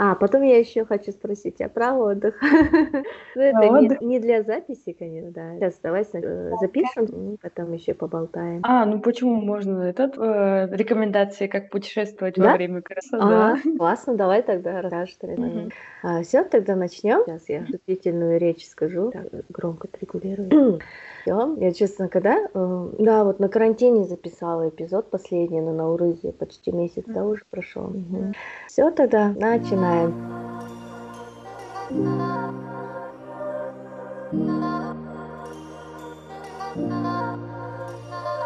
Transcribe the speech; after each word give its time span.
А, 0.00 0.14
потом 0.14 0.42
я 0.42 0.58
еще 0.58 0.84
хочу 0.84 1.10
спросить 1.10 1.56
тебя 1.56 1.68
про 1.68 1.94
отдых. 1.94 2.40
Ну, 3.34 3.42
это 3.42 4.04
не 4.04 4.18
для 4.18 4.42
записи, 4.42 4.92
конечно, 4.92 5.30
да. 5.30 5.54
Сейчас 5.56 5.78
давай 5.82 6.02
э, 6.12 6.52
запишем, 6.60 7.36
потом 7.40 7.72
еще 7.72 7.94
поболтаем. 7.94 8.60
А, 8.64 8.84
ну 8.84 9.00
почему 9.00 9.40
можно 9.40 9.82
этот 9.82 10.16
э, 10.18 10.68
рекомендации, 10.72 11.46
как 11.46 11.70
путешествовать 11.70 12.36
во 12.36 12.54
время 12.54 12.82
красоты? 12.82 13.22
А, 13.22 13.56
классно, 13.76 14.16
давай 14.16 14.42
тогда 14.42 14.82
расскажешь. 14.82 15.16
А, 16.02 16.22
Все, 16.22 16.44
тогда 16.44 16.74
начнем. 16.74 17.22
Сейчас 17.26 17.48
я 17.48 17.64
вступительную 17.64 18.38
речь 18.38 18.66
скажу. 18.66 19.12
Громко 19.48 19.88
отрегулирую. 19.92 20.80
Все. 21.22 21.56
Я, 21.58 21.72
честно, 21.72 22.08
когда... 22.08 22.38
Э, 22.54 22.88
да, 22.98 23.24
вот 23.24 23.38
на 23.40 23.48
карантине 23.48 24.04
записала 24.04 24.68
эпизод 24.68 25.10
последний, 25.10 25.60
но 25.60 25.72
на 25.72 25.90
Урызе 25.90 26.32
почти 26.32 26.72
месяц, 26.72 27.04
да, 27.06 27.24
уже 27.24 27.42
прошел. 27.50 27.92
Все, 28.66 28.90
тогда 28.90 29.28
начинаем. 29.28 29.87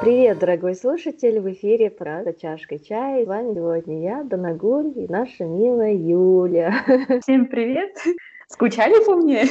Привет, 0.03 0.39
дорогой 0.39 0.75
слушатель! 0.75 1.41
В 1.41 1.51
эфире 1.53 1.91
«Правда 1.91 2.33
чашкой 2.33 2.79
чая». 2.79 3.25
С 3.25 3.29
вами 3.29 3.55
сегодня 3.55 4.03
я, 4.03 4.23
Данагуль, 4.25 4.93
и 4.97 5.07
наша 5.09 5.45
милая 5.45 5.95
Юля. 5.95 6.75
Всем 7.23 7.47
привет! 7.47 7.97
Скучали 8.49 9.05
по 9.05 9.17
мне? 9.17 9.45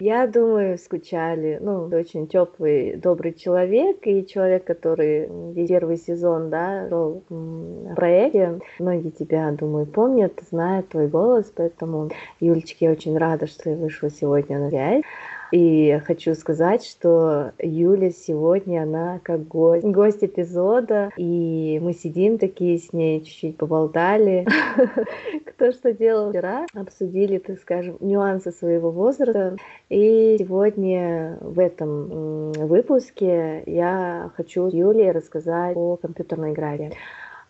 Я 0.00 0.26
думаю, 0.26 0.78
скучали. 0.78 1.58
Ну, 1.60 1.86
очень 1.86 2.28
теплый, 2.28 2.96
добрый 2.96 3.34
человек 3.34 3.98
и 4.06 4.26
человек, 4.26 4.64
который 4.64 5.28
первый 5.66 5.96
сезон, 5.96 6.50
да, 6.50 6.86
в 6.88 7.94
проекте. 7.94 8.60
Многие 8.78 9.10
тебя, 9.10 9.50
думаю, 9.52 9.86
помнят, 9.86 10.32
знают 10.50 10.88
твой 10.88 11.08
голос, 11.08 11.52
поэтому, 11.54 12.10
Юлечке, 12.40 12.86
я 12.86 12.92
очень 12.92 13.18
рада, 13.18 13.46
что 13.46 13.70
я 13.70 13.76
вышла 13.76 14.08
сегодня 14.08 14.58
на 14.58 14.68
связь. 14.70 15.02
И 15.50 16.00
хочу 16.06 16.34
сказать, 16.34 16.84
что 16.84 17.52
Юля 17.58 18.10
сегодня, 18.10 18.82
она 18.82 19.20
как 19.22 19.46
гость, 19.48 19.84
гость 19.84 20.22
эпизода, 20.22 21.10
и 21.16 21.78
мы 21.82 21.94
сидим 21.94 22.38
такие 22.38 22.78
с 22.78 22.92
ней, 22.92 23.22
чуть-чуть 23.22 23.56
поболтали, 23.56 24.46
кто 25.46 25.72
что 25.72 25.92
делал 25.92 26.30
вчера, 26.30 26.66
обсудили, 26.74 27.38
так 27.38 27.58
скажем, 27.60 27.96
нюансы 28.00 28.52
своего 28.52 28.90
возраста. 28.90 29.56
И 29.88 30.36
сегодня 30.38 31.38
в 31.40 31.58
этом 31.58 32.52
выпуске 32.52 33.62
я 33.66 34.30
хочу 34.36 34.68
Юле 34.68 35.12
рассказать 35.12 35.76
о 35.76 35.96
компьютерной 35.96 36.52
игре. 36.52 36.92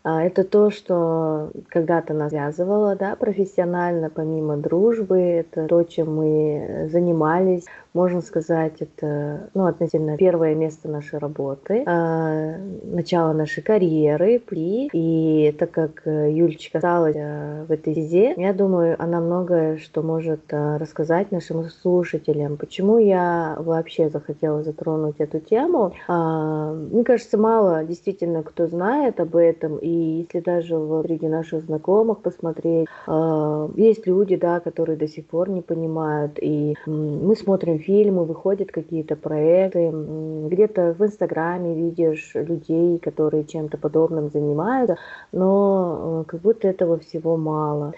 А, 0.04 0.22
это 0.22 0.44
то, 0.44 0.70
что 0.70 1.50
когда-то 1.68 2.14
нас 2.14 2.30
связывало, 2.30 2.94
да, 2.94 3.16
профессионально, 3.16 4.10
помимо 4.10 4.56
дружбы, 4.56 5.18
это 5.18 5.66
то, 5.66 5.82
чем 5.82 6.16
мы 6.16 6.88
занимались, 6.90 7.66
можно 7.98 8.20
сказать, 8.20 8.74
это 8.78 9.50
ну, 9.54 9.66
относительно 9.66 10.16
первое 10.16 10.54
место 10.54 10.88
нашей 10.88 11.18
работы, 11.18 11.82
э, 11.84 12.58
начало 12.84 13.32
нашей 13.32 13.62
карьеры, 13.62 14.38
при. 14.38 14.88
И 14.92 15.50
так 15.58 15.72
как 15.72 16.06
э, 16.06 16.30
Юлечка 16.30 16.78
осталась 16.78 17.16
э, 17.16 17.64
в 17.66 17.72
этой 17.72 17.92
стезе, 17.92 18.34
я 18.36 18.52
думаю, 18.52 18.94
она 19.02 19.20
многое 19.20 19.78
что 19.78 20.02
может 20.02 20.42
э, 20.50 20.76
рассказать 20.76 21.32
нашим 21.32 21.64
слушателям. 21.64 22.56
Почему 22.56 22.98
я 22.98 23.56
вообще 23.58 24.10
захотела 24.10 24.62
затронуть 24.62 25.16
эту 25.18 25.40
тему? 25.40 25.92
Э, 26.08 26.72
мне 26.92 27.02
кажется, 27.02 27.36
мало 27.36 27.84
действительно 27.84 28.44
кто 28.44 28.68
знает 28.68 29.18
об 29.18 29.34
этом, 29.34 29.76
и 29.78 30.22
если 30.22 30.38
даже 30.38 30.76
среди 31.04 31.26
наших 31.26 31.64
знакомых 31.64 32.20
посмотреть, 32.20 32.86
э, 33.08 33.68
есть 33.76 34.06
люди, 34.06 34.36
да, 34.36 34.60
которые 34.60 34.96
до 34.96 35.08
сих 35.08 35.26
пор 35.26 35.50
не 35.50 35.62
понимают, 35.62 36.38
и 36.40 36.76
мы 36.86 37.34
смотрим 37.34 37.78
фильмы, 37.88 38.24
выходят 38.24 38.70
какие-то 38.70 39.16
проекты, 39.16 39.90
где-то 39.90 40.94
в 40.98 41.02
Инстаграме 41.02 41.74
видишь 41.74 42.32
людей, 42.34 42.98
которые 42.98 43.44
чем-то 43.44 43.78
подобным 43.78 44.28
занимаются, 44.28 44.98
но 45.32 46.24
э, 46.26 46.30
как 46.30 46.40
будто 46.42 46.68
этого 46.68 46.98
всего 46.98 47.38
мало. 47.38 47.94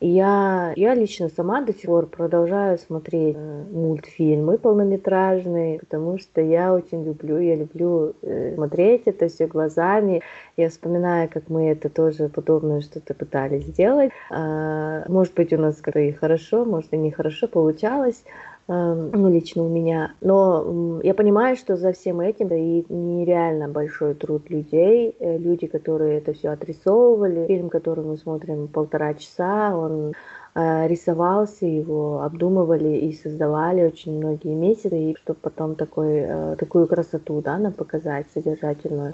Я, 0.00 0.72
я 0.76 0.94
лично 0.94 1.28
сама 1.28 1.60
до 1.60 1.72
сих 1.72 1.86
пор 1.86 2.06
продолжаю 2.06 2.78
смотреть 2.78 3.36
э, 3.36 3.64
мультфильмы 3.70 4.58
полнометражные, 4.58 5.78
потому 5.78 6.18
что 6.18 6.40
я 6.40 6.74
очень 6.74 7.04
люблю, 7.04 7.38
я 7.38 7.54
люблю 7.54 8.14
э, 8.22 8.54
смотреть 8.54 9.02
это 9.06 9.28
все 9.28 9.46
глазами. 9.46 10.22
Я 10.56 10.68
вспоминаю, 10.68 11.28
как 11.32 11.48
мы 11.48 11.70
это 11.70 11.88
тоже 11.90 12.28
подобное 12.28 12.80
что-то 12.80 13.14
пытались 13.14 13.66
сделать. 13.66 14.10
А, 14.30 15.04
может 15.08 15.34
быть, 15.34 15.52
у 15.52 15.58
нас 15.58 15.76
как-то 15.76 16.00
и 16.00 16.12
хорошо, 16.12 16.64
может 16.64 16.92
и 16.92 16.96
нехорошо 16.96 17.46
получалось 17.46 18.24
ну, 18.68 19.30
лично 19.30 19.62
у 19.64 19.68
меня. 19.68 20.12
Но 20.20 21.00
я 21.02 21.14
понимаю, 21.14 21.56
что 21.56 21.76
за 21.76 21.92
всем 21.92 22.20
этим 22.20 22.48
да, 22.48 22.56
и 22.56 22.84
нереально 22.88 23.68
большой 23.68 24.14
труд 24.14 24.50
людей, 24.50 25.14
э, 25.18 25.38
люди, 25.38 25.66
которые 25.66 26.18
это 26.18 26.34
все 26.34 26.50
отрисовывали. 26.50 27.46
Фильм, 27.46 27.70
который 27.70 28.04
мы 28.04 28.18
смотрим 28.18 28.68
полтора 28.68 29.14
часа, 29.14 29.74
он 29.76 30.12
рисовался, 30.58 31.66
его 31.66 32.22
обдумывали 32.22 32.96
и 32.96 33.12
создавали 33.12 33.84
очень 33.84 34.16
многие 34.18 34.54
месяцы, 34.54 34.98
и 34.98 35.16
чтобы 35.22 35.38
потом 35.40 35.74
такой, 35.74 36.18
э, 36.18 36.56
такую 36.58 36.86
красоту 36.86 37.40
да, 37.40 37.58
нам 37.58 37.72
показать, 37.72 38.26
содержательную. 38.34 39.12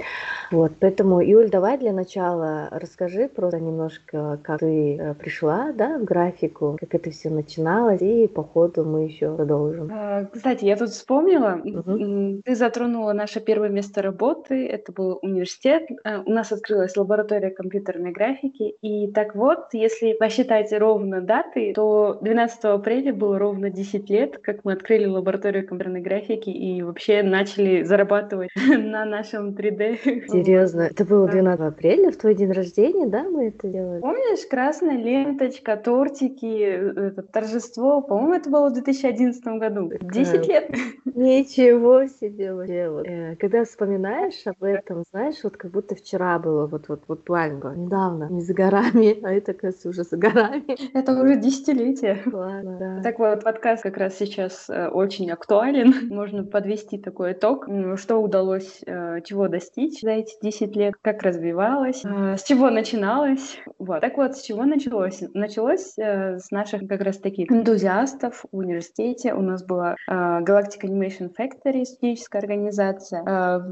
Вот, 0.51 0.73
поэтому, 0.81 1.21
Юль, 1.21 1.51
давай 1.51 1.79
для 1.79 1.93
начала 1.93 2.69
расскажи 2.71 3.29
просто 3.29 3.61
немножко, 3.61 4.39
как 4.43 4.61
ты 4.61 4.97
э, 4.97 5.15
пришла 5.15 5.73
да, 5.73 5.99
в 5.99 6.05
графику, 6.05 6.77
как 6.81 6.95
это 6.95 7.11
все 7.11 7.31
начиналось, 7.31 8.03
и 8.03 8.27
по 8.29 8.43
ходу 8.43 8.85
мы 8.85 9.05
еще 9.05 9.35
продолжим. 9.35 9.91
А, 9.93 10.25
кстати, 10.25 10.65
я 10.65 10.77
тут 10.77 10.91
вспомнила, 10.91 11.61
угу. 11.63 12.43
ты 12.45 12.55
затронула 12.55 13.13
наше 13.13 13.41
первое 13.41 13.69
место 13.69 14.03
работы, 14.03 14.67
это 14.67 14.93
был 14.93 15.19
университет, 15.23 15.83
у 16.27 16.31
нас 16.31 16.53
открылась 16.53 16.97
лаборатория 16.97 17.51
компьютерной 17.51 18.13
графики, 18.13 18.75
и 18.81 19.11
так 19.13 19.35
вот, 19.35 19.69
если 19.73 20.13
посчитать 20.15 20.73
ровно 20.73 21.21
даты, 21.35 21.73
то 21.75 22.19
12 22.21 22.65
апреля 22.65 23.13
было 23.13 23.39
ровно 23.39 23.71
10 23.71 24.11
лет, 24.11 24.39
как 24.39 24.65
мы 24.65 24.73
открыли 24.73 25.07
лабораторию 25.07 25.67
компьютерной 25.67 26.01
графики 26.01 26.51
и 26.51 26.83
вообще 26.83 27.23
начали 27.23 27.83
зарабатывать 27.83 28.51
на 28.69 29.05
нашем 29.05 29.51
3D. 29.51 30.27
Серьезно? 30.29 30.83
Это 30.83 31.05
было 31.05 31.29
12 31.29 31.61
апреля, 31.61 32.11
в 32.11 32.17
твой 32.17 32.35
день 32.35 32.53
рождения, 32.53 33.07
да, 33.07 33.25
мы 33.25 33.49
это 33.49 33.69
делали? 33.69 34.01
Помнишь, 34.01 34.47
красная 34.49 34.97
ленточка, 34.97 35.77
тортики, 35.77 36.63
это 36.63 37.23
торжество, 37.23 38.01
по-моему, 38.01 38.35
это 38.35 38.51
было 38.51 38.71
в 38.71 38.75
2011 38.75 39.45
году. 39.59 39.91
10 40.01 40.49
лет. 40.49 40.71
Ничего 41.15 42.07
себе 42.07 42.55
вообще. 42.55 42.91
Э, 43.07 43.37
когда 43.37 43.65
вспоминаешь 43.65 44.47
об 44.47 44.63
этом, 44.63 45.05
знаешь, 45.11 45.37
вот 45.43 45.57
как 45.57 45.71
будто 45.71 45.95
вчера 45.95 46.39
было, 46.39 46.67
вот 46.67 46.89
вот 46.89 47.03
вот 47.09 47.19
буквально 47.19 47.75
недавно, 47.75 48.29
не 48.31 48.43
за 48.43 48.55
горами, 48.55 49.19
а 49.23 49.33
это, 49.33 49.55
кажется, 49.55 49.89
уже 49.89 50.05
за 50.05 50.17
горами. 50.17 50.77
Это 50.97 51.14
уже 51.23 51.37
десятилетие. 51.37 52.23
Ладно, 52.27 52.79
да. 52.79 53.03
Так 53.03 53.19
вот, 53.19 53.45
подкаст 53.45 53.83
как 53.83 53.97
раз 53.97 54.17
сейчас 54.17 54.69
э, 54.69 54.89
очень 54.89 55.31
актуален. 55.31 56.09
Можно 56.15 56.45
подвести 56.45 56.99
такой 56.99 57.33
итог, 57.33 57.69
что 57.97 58.19
удалось, 58.19 58.81
э, 58.87 59.21
чего 59.25 59.49
достичь 59.49 60.01
за 60.01 60.11
эти 60.13 60.35
10 60.43 60.77
лет, 60.77 60.95
как 61.03 61.23
развивалось, 61.23 62.03
э, 62.05 62.37
с 62.37 62.43
чего 62.45 62.71
начиналось. 62.71 63.59
Вот. 63.79 64.01
Так 64.01 64.17
вот, 64.17 64.37
с 64.37 64.43
чего 64.43 64.65
началось? 64.65 65.23
Началось 65.35 65.95
с 65.97 66.51
наших 66.51 66.89
как 66.89 67.01
раз 67.01 67.19
таких 67.19 67.51
энтузиастов 67.51 68.45
в 68.51 68.57
университете. 68.57 69.35
У 69.35 69.43
нас 69.43 69.65
была 69.65 69.97
Galactic 70.09 70.83
Animation 70.83 71.31
Factory, 71.39 71.85
студенческая 71.85 72.39
организация. 72.39 73.23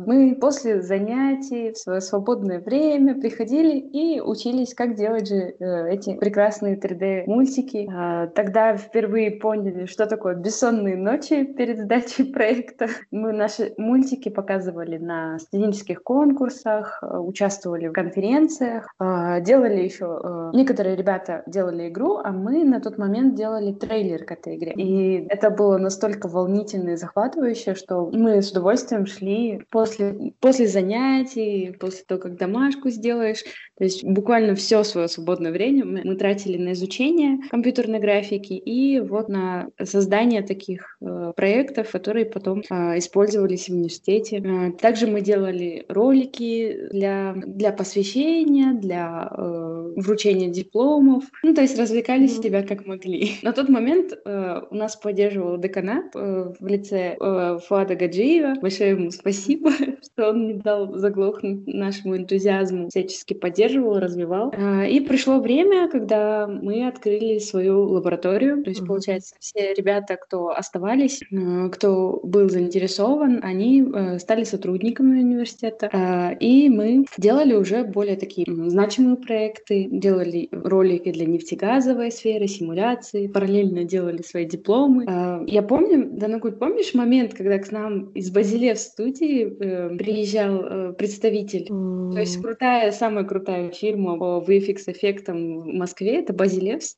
Мы 0.07 0.37
после 0.41 0.83
занятий 0.83 1.73
в 1.73 1.79
свое 1.79 2.01
свободное 2.01 2.61
время 2.61 3.21
приходили 3.21 3.79
и 3.79 4.21
учились, 4.21 4.75
как 4.75 4.95
делать 4.95 5.29
же 5.29 5.55
эти 5.59 6.17
прекрасные 6.17 6.77
3D 6.77 7.25
мультики. 7.33 7.89
А, 7.93 8.27
тогда 8.29 8.77
впервые 8.77 9.31
поняли, 9.31 9.87
что 9.87 10.07
такое 10.07 10.35
бессонные 10.35 10.97
ночи 10.97 11.45
перед 11.45 11.79
сдачей 11.79 12.25
проекта. 12.33 12.89
Мы 13.11 13.33
наши 13.33 13.73
мультики 13.79 14.29
показывали 14.29 14.99
на 14.99 15.39
студенческих 15.39 16.03
конкурсах, 16.03 16.99
а, 17.03 17.21
участвовали 17.21 17.89
в 17.89 17.93
конференциях, 17.93 18.95
а, 18.99 19.41
делали 19.41 19.83
еще... 19.83 20.51
Некоторые 20.53 20.97
ребята 20.97 21.43
делали 21.47 21.89
игру, 21.89 22.19
а 22.23 22.31
мы 22.31 22.65
на 22.65 22.81
тот 22.81 22.99
момент 22.99 23.35
делали 23.35 23.73
трейлер 23.73 24.25
к 24.25 24.33
этой 24.33 24.57
игре. 24.57 24.73
И 24.77 25.27
это 25.29 25.51
было 25.51 25.79
настолько 25.79 26.29
волнительно 26.29 26.91
и 26.91 26.97
захватывающе, 26.97 27.75
что 27.75 28.11
мы 28.13 28.43
с 28.43 28.51
удовольствием 28.51 29.07
шли 29.07 29.63
после, 29.71 30.33
после 30.41 30.67
занятий, 30.67 31.75
после 31.81 32.05
того, 32.07 32.21
как 32.21 32.37
домашку 32.37 32.91
сделаешь. 32.91 33.43
То 33.79 33.85
есть 33.85 34.05
буквально 34.05 34.55
все 34.55 34.85
свое 34.85 35.09
свободное 35.09 35.51
время 35.51 35.85
мы, 35.85 36.03
мы 36.05 36.17
тратили 36.17 36.59
на 36.59 36.73
изучение 36.73 37.22
применение 37.23 37.49
компьютерной 37.51 38.01
графики 38.01 38.53
и 38.55 39.01
вот 39.01 39.29
на 39.29 39.69
создание 39.83 40.43
таких 40.43 40.97
э, 41.01 41.33
проектов, 41.37 41.91
которые 41.91 42.27
потом 42.27 42.63
э, 42.69 42.99
использовались 42.99 43.69
в 43.69 43.73
университете. 43.73 44.39
Э, 44.39 44.73
также 44.73 45.07
мы 45.07 45.21
делали 45.21 45.85
ролики 45.89 46.89
для, 46.93 47.35
для 47.35 47.73
посвящения, 47.73 48.73
для 48.75 49.29
э, 49.31 49.93
вручения 49.97 50.49
дипломов. 50.49 51.25
Ну, 51.43 51.55
то 51.55 51.63
есть 51.63 51.79
развлекали 51.79 52.25
mm-hmm. 52.25 52.43
себя 52.43 52.63
как 52.63 52.87
могли. 52.87 53.33
На 53.43 53.53
тот 53.53 53.69
момент 53.69 54.13
э, 54.13 54.61
у 54.71 54.75
нас 54.75 54.97
поддерживал 54.97 55.59
деканат 55.59 56.15
э, 56.15 56.53
в 56.59 56.67
лице 56.67 57.17
э, 57.19 57.59
Фуада 57.67 57.95
Гаджиева. 57.95 58.55
Большое 58.61 58.91
ему 58.91 59.11
спасибо, 59.11 59.71
что 60.15 60.31
он 60.31 60.47
не 60.47 60.55
дал 60.55 60.95
заглохнуть 60.95 61.67
нашему 61.67 62.17
энтузиазму, 62.17 62.89
всячески 62.89 63.35
поддерживал, 63.35 63.99
развивал. 63.99 64.53
Э, 64.53 64.89
и 64.89 65.01
пришло 65.01 65.41
время, 65.41 65.89
когда 65.89 66.47
мы 66.47 66.87
открыли 66.87 67.39
свою 67.39 67.83
лабораторию. 67.85 68.63
То 68.63 68.71
есть, 68.71 68.83
mm-hmm. 68.83 68.87
получается, 68.87 69.35
все 69.41 69.75
ребята, 69.75 70.17
кто 70.17 70.51
оставались, 70.51 71.21
э, 71.31 71.69
кто 71.71 72.21
был 72.23 72.51
заинтересован, 72.51 73.41
они 73.43 73.83
э, 73.83 74.19
стали 74.19 74.45
сотрудниками 74.45 75.21
университета. 75.21 75.89
Э, 75.93 76.37
и 76.39 76.69
мы 76.69 77.07
делали 77.17 77.55
уже 77.55 77.85
более 77.85 78.17
такие 78.17 78.47
значимые 78.69 79.17
проекты, 79.17 79.89
делали 79.91 80.49
ролики 80.53 81.11
для 81.11 81.27
нефтегазовой 81.27 82.11
сферы, 82.13 82.47
симуляции, 82.49 83.29
параллельно 83.29 83.85
делали 83.85 84.23
свои 84.23 84.45
дипломы. 84.45 85.05
Я 85.47 85.63
помню, 85.63 86.09
Данагуль, 86.11 86.53
помнишь 86.53 86.95
момент, 86.95 87.35
когда 87.35 87.59
к 87.59 87.71
нам 87.73 88.11
из 88.11 88.31
Базиле 88.31 88.75
в 88.75 88.79
студии 88.79 89.99
приезжал 90.03 90.93
представитель? 90.95 91.69
Mm. 91.71 92.13
То 92.13 92.21
есть 92.21 92.41
крутая, 92.41 92.93
самая 92.93 93.25
крутая 93.25 93.71
фирма 93.71 94.19
по 94.19 94.45
VFX-эффектам 94.47 95.61
в 95.61 95.67
Москве, 95.67 96.21
это 96.21 96.33
Базилевс. 96.33 96.97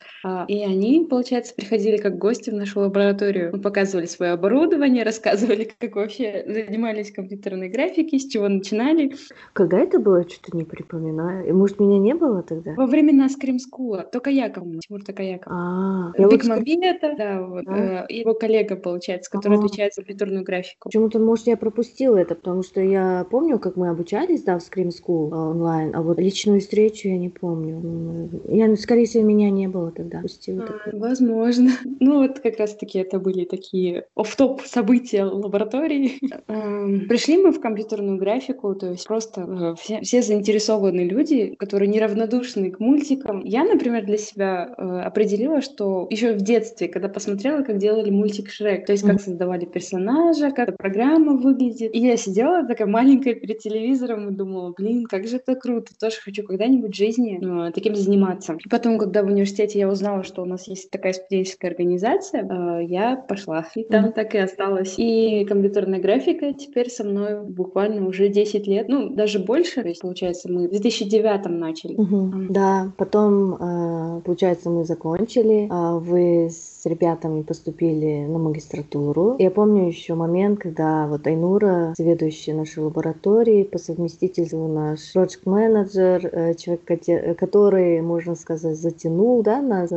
И 0.48 0.62
они, 0.62 1.06
получается, 1.08 1.54
приходили 1.54 1.96
как 1.98 2.18
гости 2.18 2.50
в 2.50 2.54
нашу 2.54 2.80
лабораторию. 2.80 3.50
Мы 3.52 3.60
показывали 3.60 4.06
свое 4.06 4.32
оборудование, 4.32 5.04
рассказывали, 5.04 5.70
как 5.78 5.96
вообще 5.96 6.44
занимались 6.46 7.12
компьютерной 7.12 7.68
графикой, 7.68 8.18
с 8.18 8.28
чего 8.28 8.48
начинали. 8.48 9.14
Когда 9.52 9.78
это 9.78 9.98
было, 9.98 10.28
что-то 10.28 10.56
не 10.56 10.64
припоминаю. 10.64 11.48
И, 11.48 11.52
может, 11.52 11.80
меня 11.80 11.98
не 11.98 12.14
было 12.14 12.42
тогда? 12.42 12.74
Во 12.74 12.86
времена 12.86 13.28
скримскула. 13.28 14.02
Только 14.02 14.30
Яков, 14.30 14.64
Тимур 14.80 15.02
Токаяков. 15.04 15.52
А, 15.52 16.12
Мобилета, 16.18 17.14
да, 17.16 17.42
вот. 17.42 17.64
А? 17.66 18.06
Э, 18.08 18.12
его 18.12 18.34
коллега, 18.34 18.76
получается, 18.76 19.30
который 19.30 19.58
отвечает 19.58 19.94
за 19.94 20.02
компьютерную 20.02 20.44
графику. 20.44 20.88
Почему-то, 20.88 21.18
может, 21.18 21.46
я 21.46 21.56
пропустила 21.56 22.16
это, 22.16 22.34
потому 22.34 22.62
что 22.62 22.80
я 22.80 22.93
помню, 23.30 23.58
как 23.58 23.76
мы 23.76 23.88
обучались, 23.88 24.42
да, 24.42 24.58
в 24.58 24.62
Scream 24.62 24.88
School 24.88 25.30
э, 25.30 25.34
онлайн, 25.34 25.94
а 25.94 26.02
вот 26.02 26.18
личную 26.18 26.60
встречу 26.60 27.08
я 27.08 27.18
не 27.18 27.28
помню. 27.28 28.30
Я, 28.48 28.74
скорее 28.76 29.06
всего, 29.06 29.24
меня 29.24 29.50
не 29.50 29.68
было 29.68 29.90
тогда. 29.90 30.20
Пустила 30.20 30.64
а, 30.64 30.96
возможно. 30.96 31.70
Ну, 32.00 32.22
вот 32.22 32.40
как 32.40 32.58
раз-таки 32.58 32.98
это 32.98 33.18
были 33.18 33.44
такие 33.44 34.06
оф-топ 34.14 34.62
события 34.62 35.24
лаборатории. 35.24 36.18
Пришли 37.08 37.38
мы 37.38 37.52
в 37.52 37.60
компьютерную 37.60 38.18
графику, 38.18 38.74
то 38.74 38.90
есть 38.90 39.06
просто 39.06 39.40
э, 39.40 39.74
все, 39.80 40.00
все 40.02 40.22
заинтересованные 40.22 41.08
люди, 41.08 41.54
которые 41.58 41.88
неравнодушны 41.88 42.70
к 42.70 42.80
мультикам. 42.80 43.42
Я, 43.44 43.64
например, 43.64 44.04
для 44.04 44.18
себя 44.18 44.74
э, 44.76 45.00
определила, 45.00 45.60
что 45.62 46.06
еще 46.10 46.34
в 46.34 46.42
детстве, 46.42 46.88
когда 46.88 47.08
посмотрела, 47.08 47.62
как 47.62 47.78
делали 47.78 48.10
мультик 48.10 48.50
Шрек, 48.50 48.86
то 48.86 48.92
есть 48.92 49.04
как 49.04 49.20
создавали 49.20 49.64
персонажа, 49.64 50.50
как 50.50 50.76
программа 50.76 51.36
выглядит, 51.36 51.94
и 51.94 51.98
я 51.98 52.16
сидела 52.16 52.66
такая 52.66 52.83
маленькая 52.86 53.34
перед 53.34 53.58
телевизором 53.58 54.28
и 54.28 54.32
думала, 54.32 54.72
блин, 54.76 55.04
как 55.04 55.26
же 55.26 55.36
это 55.36 55.54
круто, 55.54 55.92
тоже 55.98 56.16
хочу 56.22 56.42
когда-нибудь 56.42 56.92
в 56.92 56.96
жизни 56.96 57.68
э, 57.68 57.72
таким 57.72 57.94
заниматься. 57.94 58.56
И 58.64 58.68
потом, 58.68 58.98
когда 58.98 59.22
в 59.22 59.26
университете 59.26 59.78
я 59.78 59.88
узнала, 59.88 60.22
что 60.22 60.42
у 60.42 60.44
нас 60.44 60.66
есть 60.68 60.90
такая 60.90 61.12
студенческая 61.12 61.68
организация, 61.68 62.42
э, 62.42 62.84
я 62.84 63.16
пошла. 63.16 63.66
И 63.74 63.84
там 63.84 64.06
mm-hmm. 64.06 64.12
так 64.12 64.34
и 64.34 64.38
осталась. 64.38 64.94
И 64.98 65.44
компьютерная 65.48 66.00
графика 66.00 66.52
теперь 66.52 66.90
со 66.90 67.04
мной 67.04 67.44
буквально 67.44 68.06
уже 68.06 68.28
10 68.28 68.66
лет, 68.66 68.88
ну, 68.88 69.10
даже 69.10 69.38
больше. 69.38 69.82
То 69.82 69.88
есть, 69.88 70.02
получается, 70.02 70.50
мы 70.50 70.68
в 70.68 70.70
2009 70.70 71.46
начали. 71.46 71.96
Mm-hmm. 71.96 72.30
Mm-hmm. 72.30 72.46
Да, 72.50 72.92
потом, 72.96 73.54
э, 73.54 74.20
получается, 74.22 74.70
мы 74.70 74.84
закончили. 74.84 75.68
А 75.70 75.98
вы 75.98 76.48
с 76.50 76.73
ребятами 76.86 77.42
поступили 77.42 78.26
на 78.26 78.38
магистратуру. 78.38 79.36
Я 79.38 79.50
помню 79.50 79.86
еще 79.86 80.14
момент, 80.14 80.60
когда 80.60 81.06
вот 81.06 81.26
Айнура, 81.26 81.94
заведующая 81.96 82.54
нашей 82.54 82.84
лабораторией, 82.84 83.64
по 83.64 83.78
совместительству 83.78 84.68
наш 84.68 85.14
project 85.14 85.42
менеджер 85.44 86.26
э, 86.26 86.54
человек, 86.54 87.38
который, 87.38 88.00
можно 88.00 88.34
сказать, 88.34 88.76
затянул, 88.76 89.42
да, 89.42 89.60
нас. 89.60 89.90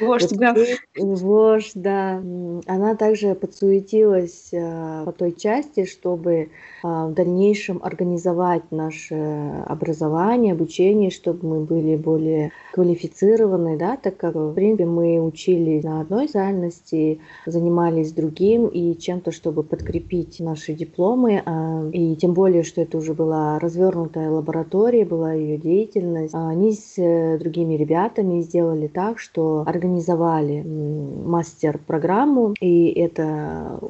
Вождь, 0.00 0.36
да. 0.36 0.54
Вождь, 0.96 1.72
да. 1.74 2.22
Она 2.66 2.94
также 2.96 3.34
подсуетилась 3.34 4.48
э, 4.52 5.02
по 5.04 5.12
той 5.12 5.32
части, 5.32 5.84
чтобы 5.84 6.50
в 6.82 7.12
дальнейшем 7.12 7.80
организовать 7.82 8.70
наше 8.70 9.64
образование, 9.66 10.52
обучение, 10.52 11.10
чтобы 11.10 11.48
мы 11.48 11.60
были 11.60 11.96
более 11.96 12.52
квалифицированы, 12.72 13.76
да, 13.76 13.96
так 13.96 14.16
как, 14.16 14.34
в 14.34 14.54
принципе, 14.54 14.84
мы 14.86 15.20
учились 15.20 15.82
на 15.84 16.00
одной 16.16 16.28
специальности, 16.28 17.20
занимались 17.46 18.12
другим 18.12 18.66
и 18.68 18.96
чем-то, 18.98 19.32
чтобы 19.32 19.62
подкрепить 19.62 20.40
наши 20.40 20.74
дипломы, 20.74 21.42
а, 21.44 21.88
и 21.92 22.16
тем 22.16 22.34
более, 22.34 22.62
что 22.62 22.82
это 22.82 22.98
уже 22.98 23.14
была 23.14 23.58
развернутая 23.58 24.30
лаборатория, 24.30 25.04
была 25.04 25.32
ее 25.32 25.58
деятельность. 25.58 26.34
Они 26.34 26.72
с 26.72 26.94
э, 26.98 27.38
другими 27.38 27.74
ребятами 27.74 28.40
сделали 28.42 28.86
так, 28.86 29.18
что 29.18 29.64
организовали 29.66 30.62
мастер-программу, 30.62 32.54
и 32.60 32.88
это, 32.92 33.80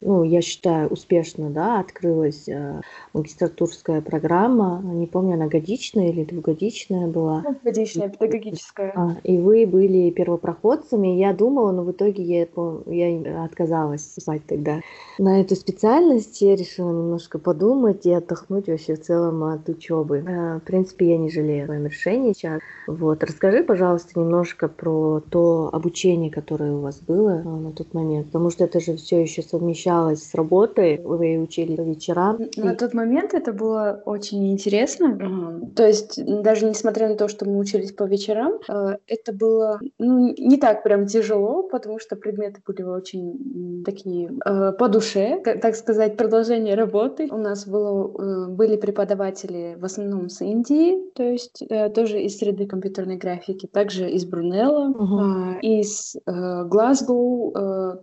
ну, 0.00 0.24
я 0.24 0.40
считаю, 0.42 0.88
успешно, 0.88 1.50
да, 1.50 1.80
открылось 1.80 2.18
появилась 2.18 2.48
э, 2.48 2.80
магистратурская 3.12 4.00
программа. 4.00 4.80
Не 4.84 5.06
помню, 5.06 5.34
она 5.34 5.46
годичная 5.46 6.08
или 6.08 6.24
двухгодичная 6.24 7.06
была. 7.06 7.44
Годичная, 7.64 8.08
педагогическая. 8.08 8.92
А, 8.94 9.16
и 9.22 9.38
вы 9.38 9.66
были 9.66 10.10
первопроходцами. 10.10 11.08
Я 11.08 11.32
думала, 11.58 11.72
но 11.72 11.82
в 11.82 11.90
итоге 11.90 12.22
я, 12.22 12.46
я 12.86 13.44
отказалась 13.44 14.14
спать 14.18 14.42
тогда. 14.46 14.80
На 15.18 15.40
эту 15.40 15.56
специальность 15.56 16.40
я 16.40 16.56
решила 16.56 16.90
немножко 16.90 17.38
подумать 17.38 18.06
и 18.06 18.12
отдохнуть 18.12 18.68
вообще 18.68 18.94
в 18.94 19.02
целом 19.02 19.42
от 19.44 19.68
учебы. 19.68 20.24
Э, 20.26 20.58
в 20.58 20.62
принципе, 20.62 21.10
я 21.10 21.18
не 21.18 21.30
жалею 21.30 21.64
о 21.64 21.66
своем 21.66 21.86
решении 21.86 22.32
сейчас. 22.32 22.60
Вот. 22.86 23.22
Расскажи, 23.24 23.64
пожалуйста, 23.64 24.18
немножко 24.18 24.68
про 24.68 25.20
то 25.30 25.70
обучение, 25.72 26.30
которое 26.30 26.72
у 26.72 26.80
вас 26.80 27.00
было 27.00 27.30
э, 27.30 27.42
на 27.42 27.72
тот 27.72 27.94
момент, 27.94 28.26
потому 28.26 28.50
что 28.50 28.64
это 28.64 28.80
же 28.80 28.96
все 28.96 29.20
еще 29.20 29.42
совмещалось 29.42 30.22
с 30.22 30.34
работой. 30.34 31.00
Вы 31.02 31.38
учили 31.38 31.76
по 31.76 31.82
вечерам 31.82 32.38
вечера. 32.38 32.38
На 32.56 32.74
тот 32.74 32.94
момент 32.94 33.34
это 33.34 33.52
было 33.52 34.02
очень 34.04 34.52
интересно. 34.52 35.70
То 35.74 35.86
есть 35.86 36.24
даже 36.42 36.66
несмотря 36.66 37.08
на 37.08 37.16
то, 37.16 37.28
что 37.28 37.44
мы 37.44 37.58
учились 37.58 37.92
по 37.92 38.04
вечерам, 38.04 38.54
э, 38.68 38.96
это 39.06 39.32
было 39.32 39.80
ну, 39.98 40.34
не 40.36 40.56
так 40.56 40.82
прям 40.82 41.06
тяжело, 41.06 41.47
потому 41.70 41.98
что 41.98 42.16
предметы 42.16 42.60
были 42.66 42.82
очень 42.82 43.82
такие 43.84 44.30
э, 44.44 44.72
по 44.72 44.88
душе, 44.88 45.40
так 45.42 45.74
сказать, 45.74 46.16
продолжение 46.16 46.74
работы. 46.74 47.28
У 47.30 47.36
нас 47.36 47.66
было, 47.66 48.10
э, 48.10 48.48
были 48.48 48.76
преподаватели 48.76 49.76
в 49.78 49.84
основном 49.84 50.28
с 50.28 50.40
Индии, 50.40 51.10
то 51.14 51.22
есть 51.22 51.62
тоже 51.94 52.20
из 52.22 52.38
среды 52.38 52.66
компьютерной 52.66 53.16
графики, 53.16 53.66
также 53.66 54.10
из 54.10 54.24
Брунелла, 54.24 54.92
uh-huh. 54.92 55.60
из 55.60 56.16
Глазгоу 56.26 57.54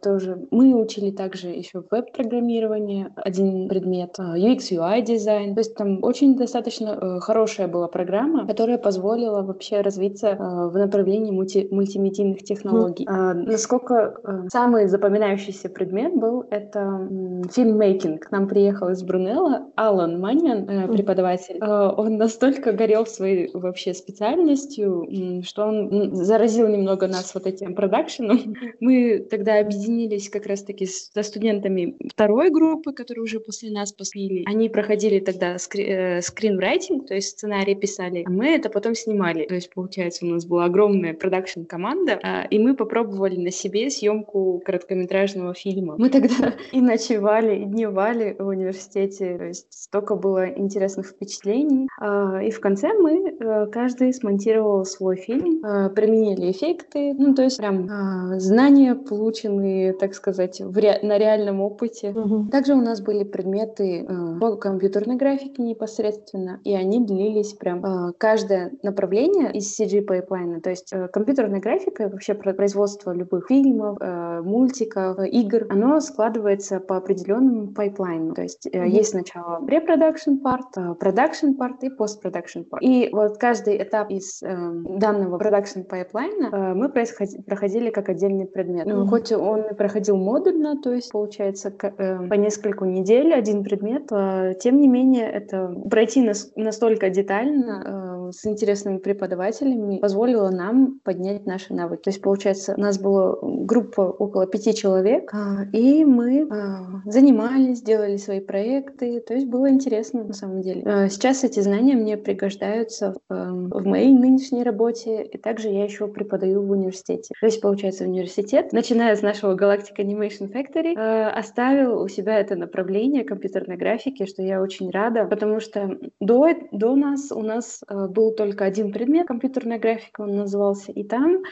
тоже. 0.01 0.47
Мы 0.51 0.73
учили 0.73 1.11
также 1.11 1.47
еще 1.49 1.83
веб-программирование, 1.89 3.13
один 3.15 3.67
предмет 3.67 4.17
UX, 4.19 4.71
UI 4.71 5.01
дизайн. 5.01 5.53
То 5.55 5.59
есть 5.59 5.75
там 5.75 6.03
очень 6.03 6.35
достаточно 6.35 6.89
э, 6.89 7.19
хорошая 7.19 7.67
была 7.67 7.87
программа, 7.87 8.47
которая 8.47 8.77
позволила 8.77 9.41
вообще 9.41 9.81
развиться 9.81 10.29
э, 10.29 10.37
в 10.37 10.77
направлении 10.77 11.31
мульти 11.31 11.67
мультимедийных 11.71 12.43
технологий. 12.43 13.05
Mm. 13.05 13.34
Насколько 13.35 14.15
э, 14.23 14.47
самый 14.51 14.87
запоминающийся 14.87 15.69
предмет 15.69 16.15
был 16.15 16.45
это 16.49 17.09
фильммейкинг. 17.51 18.27
К 18.27 18.31
нам 18.31 18.47
приехал 18.47 18.89
из 18.89 19.03
Брунелла 19.03 19.67
Алан 19.75 20.19
Маньян, 20.19 20.65
преподаватель. 20.91 21.61
Он 21.63 22.17
настолько 22.17 22.71
горел 22.71 23.05
своей 23.05 23.49
вообще 23.53 23.93
специальностью, 23.93 25.07
что 25.43 25.65
он 25.65 26.15
заразил 26.15 26.67
немного 26.67 27.07
нас 27.07 27.33
вот 27.33 27.45
этим 27.47 27.75
продакшеном. 27.75 28.55
Мы 28.79 29.25
тогда 29.29 29.59
объединились 29.59 30.29
как 30.29 30.45
раз-таки 30.45 30.85
со 30.85 31.23
студентами 31.23 31.97
второй 32.11 32.49
группы, 32.49 32.93
которые 32.93 33.23
уже 33.23 33.39
после 33.39 33.71
нас 33.71 33.91
поступили. 33.91 34.43
Они 34.47 34.69
проходили 34.69 35.19
тогда 35.19 35.55
скри- 35.55 35.85
э, 35.87 36.21
скринрайтинг, 36.21 37.07
то 37.07 37.15
есть 37.15 37.29
сценарий 37.29 37.75
писали, 37.75 38.23
а 38.25 38.29
мы 38.29 38.47
это 38.47 38.69
потом 38.69 38.95
снимали. 38.95 39.45
То 39.45 39.55
есть, 39.55 39.73
получается, 39.73 40.25
у 40.25 40.29
нас 40.29 40.45
была 40.45 40.65
огромная 40.65 41.13
продакшн-команда, 41.13 42.19
э, 42.21 42.47
и 42.49 42.59
мы 42.59 42.75
попробовали 42.75 43.14
попробовали 43.15 43.37
на 43.37 43.51
себе 43.51 43.89
съемку 43.89 44.61
короткометражного 44.65 45.53
фильма. 45.53 45.95
Мы 45.97 46.09
тогда 46.09 46.53
и 46.71 46.81
ночевали, 46.81 47.61
и 47.61 47.65
дневали 47.65 48.35
в 48.37 48.47
университете, 48.47 49.37
то 49.37 49.45
есть 49.45 49.67
столько 49.69 50.15
было 50.15 50.49
интересных 50.49 51.07
впечатлений. 51.07 51.87
А, 51.99 52.41
и 52.43 52.51
в 52.51 52.59
конце 52.59 52.93
мы, 52.93 53.29
э, 53.29 53.67
каждый 53.67 54.13
смонтировал 54.13 54.85
свой 54.85 55.15
фильм, 55.15 55.63
э, 55.63 55.89
применили 55.89 56.51
эффекты, 56.51 57.13
ну, 57.13 57.33
то 57.33 57.43
есть 57.43 57.57
прям 57.57 57.87
а, 57.89 58.39
знания, 58.39 58.95
полученные, 58.95 59.93
так 59.93 60.13
сказать, 60.13 60.61
ре- 60.61 60.99
на 61.01 61.17
реальном 61.17 61.61
опыте. 61.61 62.09
Угу. 62.09 62.49
Также 62.51 62.73
у 62.73 62.81
нас 62.81 63.01
были 63.01 63.23
предметы 63.23 64.05
э, 64.07 64.39
по 64.39 64.55
компьютерной 64.57 65.15
графике 65.15 65.63
непосредственно, 65.63 66.59
и 66.63 66.73
они 66.73 67.05
длились 67.05 67.53
прям 67.53 68.13
каждое 68.17 68.71
направление 68.83 69.51
из 69.53 69.79
CG 69.79 70.01
pipeline 70.01 70.49
а, 70.49 70.61
то 70.61 70.69
есть 70.69 70.93
компьютерная 71.13 71.59
графика, 71.59 72.09
вообще 72.09 72.33
производство 72.33 73.04
любых 73.13 73.47
фильмов, 73.47 73.97
мультиков, 74.43 75.19
игр, 75.19 75.65
оно 75.69 75.99
складывается 75.99 76.79
по 76.79 76.97
определенному 76.97 77.67
pipeline 77.73 78.21
у, 78.21 78.33
то 78.33 78.41
есть 78.41 78.67
mm-hmm. 78.67 78.87
есть 78.87 79.11
сначала 79.11 79.63
preproduction 79.65 80.37
part, 80.37 80.99
production 80.99 81.53
part 81.53 81.83
и 81.83 81.89
postproduction 81.89 82.61
part. 82.63 82.83
И 82.83 83.09
вот 83.11 83.37
каждый 83.37 83.81
этап 83.81 84.09
из 84.09 84.41
э, 84.43 84.55
данного 84.97 85.37
production 85.37 85.81
pipeline 85.81 86.42
а 86.42 86.49
э, 86.51 86.73
мы 86.73 86.89
проходили 86.89 87.89
как 87.89 88.09
отдельный 88.09 88.45
предмет. 88.45 88.87
Mm-hmm. 88.87 89.07
Хоть 89.07 89.31
он 89.31 89.61
и 89.71 89.73
проходил 89.73 90.17
модульно, 90.17 90.81
то 90.81 90.93
есть 90.93 91.11
получается 91.11 91.73
э, 91.81 92.27
по 92.27 92.33
нескольку 92.33 92.85
недель 92.85 93.33
один 93.33 93.63
предмет, 93.63 94.11
э, 94.11 94.53
тем 94.59 94.77
не 94.77 94.87
менее 94.87 95.29
это 95.29 95.67
пройти 95.89 96.21
нас, 96.21 96.51
настолько 96.55 97.09
детально 97.09 97.83
э, 97.85 98.14
с 98.31 98.45
интересными 98.45 98.97
преподавателями 98.97 99.99
позволило 99.99 100.49
нам 100.49 100.99
поднять 101.03 101.45
наши 101.45 101.73
навыки. 101.73 102.03
То 102.03 102.09
есть 102.09 102.21
получается 102.21 102.73
у 102.77 102.79
нас 102.79 102.99
была 102.99 103.37
группа 103.41 104.01
около 104.01 104.47
пяти 104.47 104.73
человек, 104.73 105.33
э, 105.33 105.69
и 105.73 106.05
мы 106.05 106.41
э, 106.41 106.75
занимались, 107.05 107.81
делали 107.81 108.17
свои 108.17 108.39
проекты, 108.39 109.19
то 109.19 109.33
есть 109.33 109.47
было 109.47 109.69
интересно 109.69 110.23
на 110.23 110.33
самом 110.33 110.61
деле. 110.61 110.81
Э, 110.85 111.09
сейчас 111.09 111.43
эти 111.43 111.59
знания 111.59 111.95
мне 111.95 112.17
пригождаются 112.17 113.15
эм, 113.29 113.69
в 113.69 113.85
моей 113.85 114.11
нынешней 114.11 114.63
работе, 114.63 115.23
и 115.23 115.37
также 115.37 115.69
я 115.69 115.83
еще 115.83 116.07
преподаю 116.07 116.63
в 116.63 116.71
университете. 116.71 117.33
То 117.39 117.45
есть, 117.45 117.61
получается, 117.61 118.05
университет, 118.05 118.73
начиная 118.73 119.15
с 119.15 119.21
нашего 119.21 119.55
Galactic 119.55 119.97
Animation 119.97 120.51
Factory, 120.51 120.95
э, 120.95 121.29
оставил 121.29 122.01
у 122.01 122.07
себя 122.07 122.39
это 122.39 122.55
направление 122.55 123.23
компьютерной 123.23 123.77
графики, 123.77 124.25
что 124.25 124.41
я 124.41 124.61
очень 124.61 124.89
рада, 124.89 125.25
потому 125.25 125.59
что 125.59 125.97
до, 126.19 126.49
до 126.71 126.95
нас 126.95 127.31
у 127.31 127.41
нас 127.41 127.81
э, 127.87 128.07
был 128.15 128.33
только 128.33 128.65
один 128.65 128.91
предмет 128.91 129.27
компьютерная 129.27 129.77
графика, 129.77 130.21
он 130.21 130.35
назывался, 130.35 130.91
и 130.91 131.03
там 131.03 131.43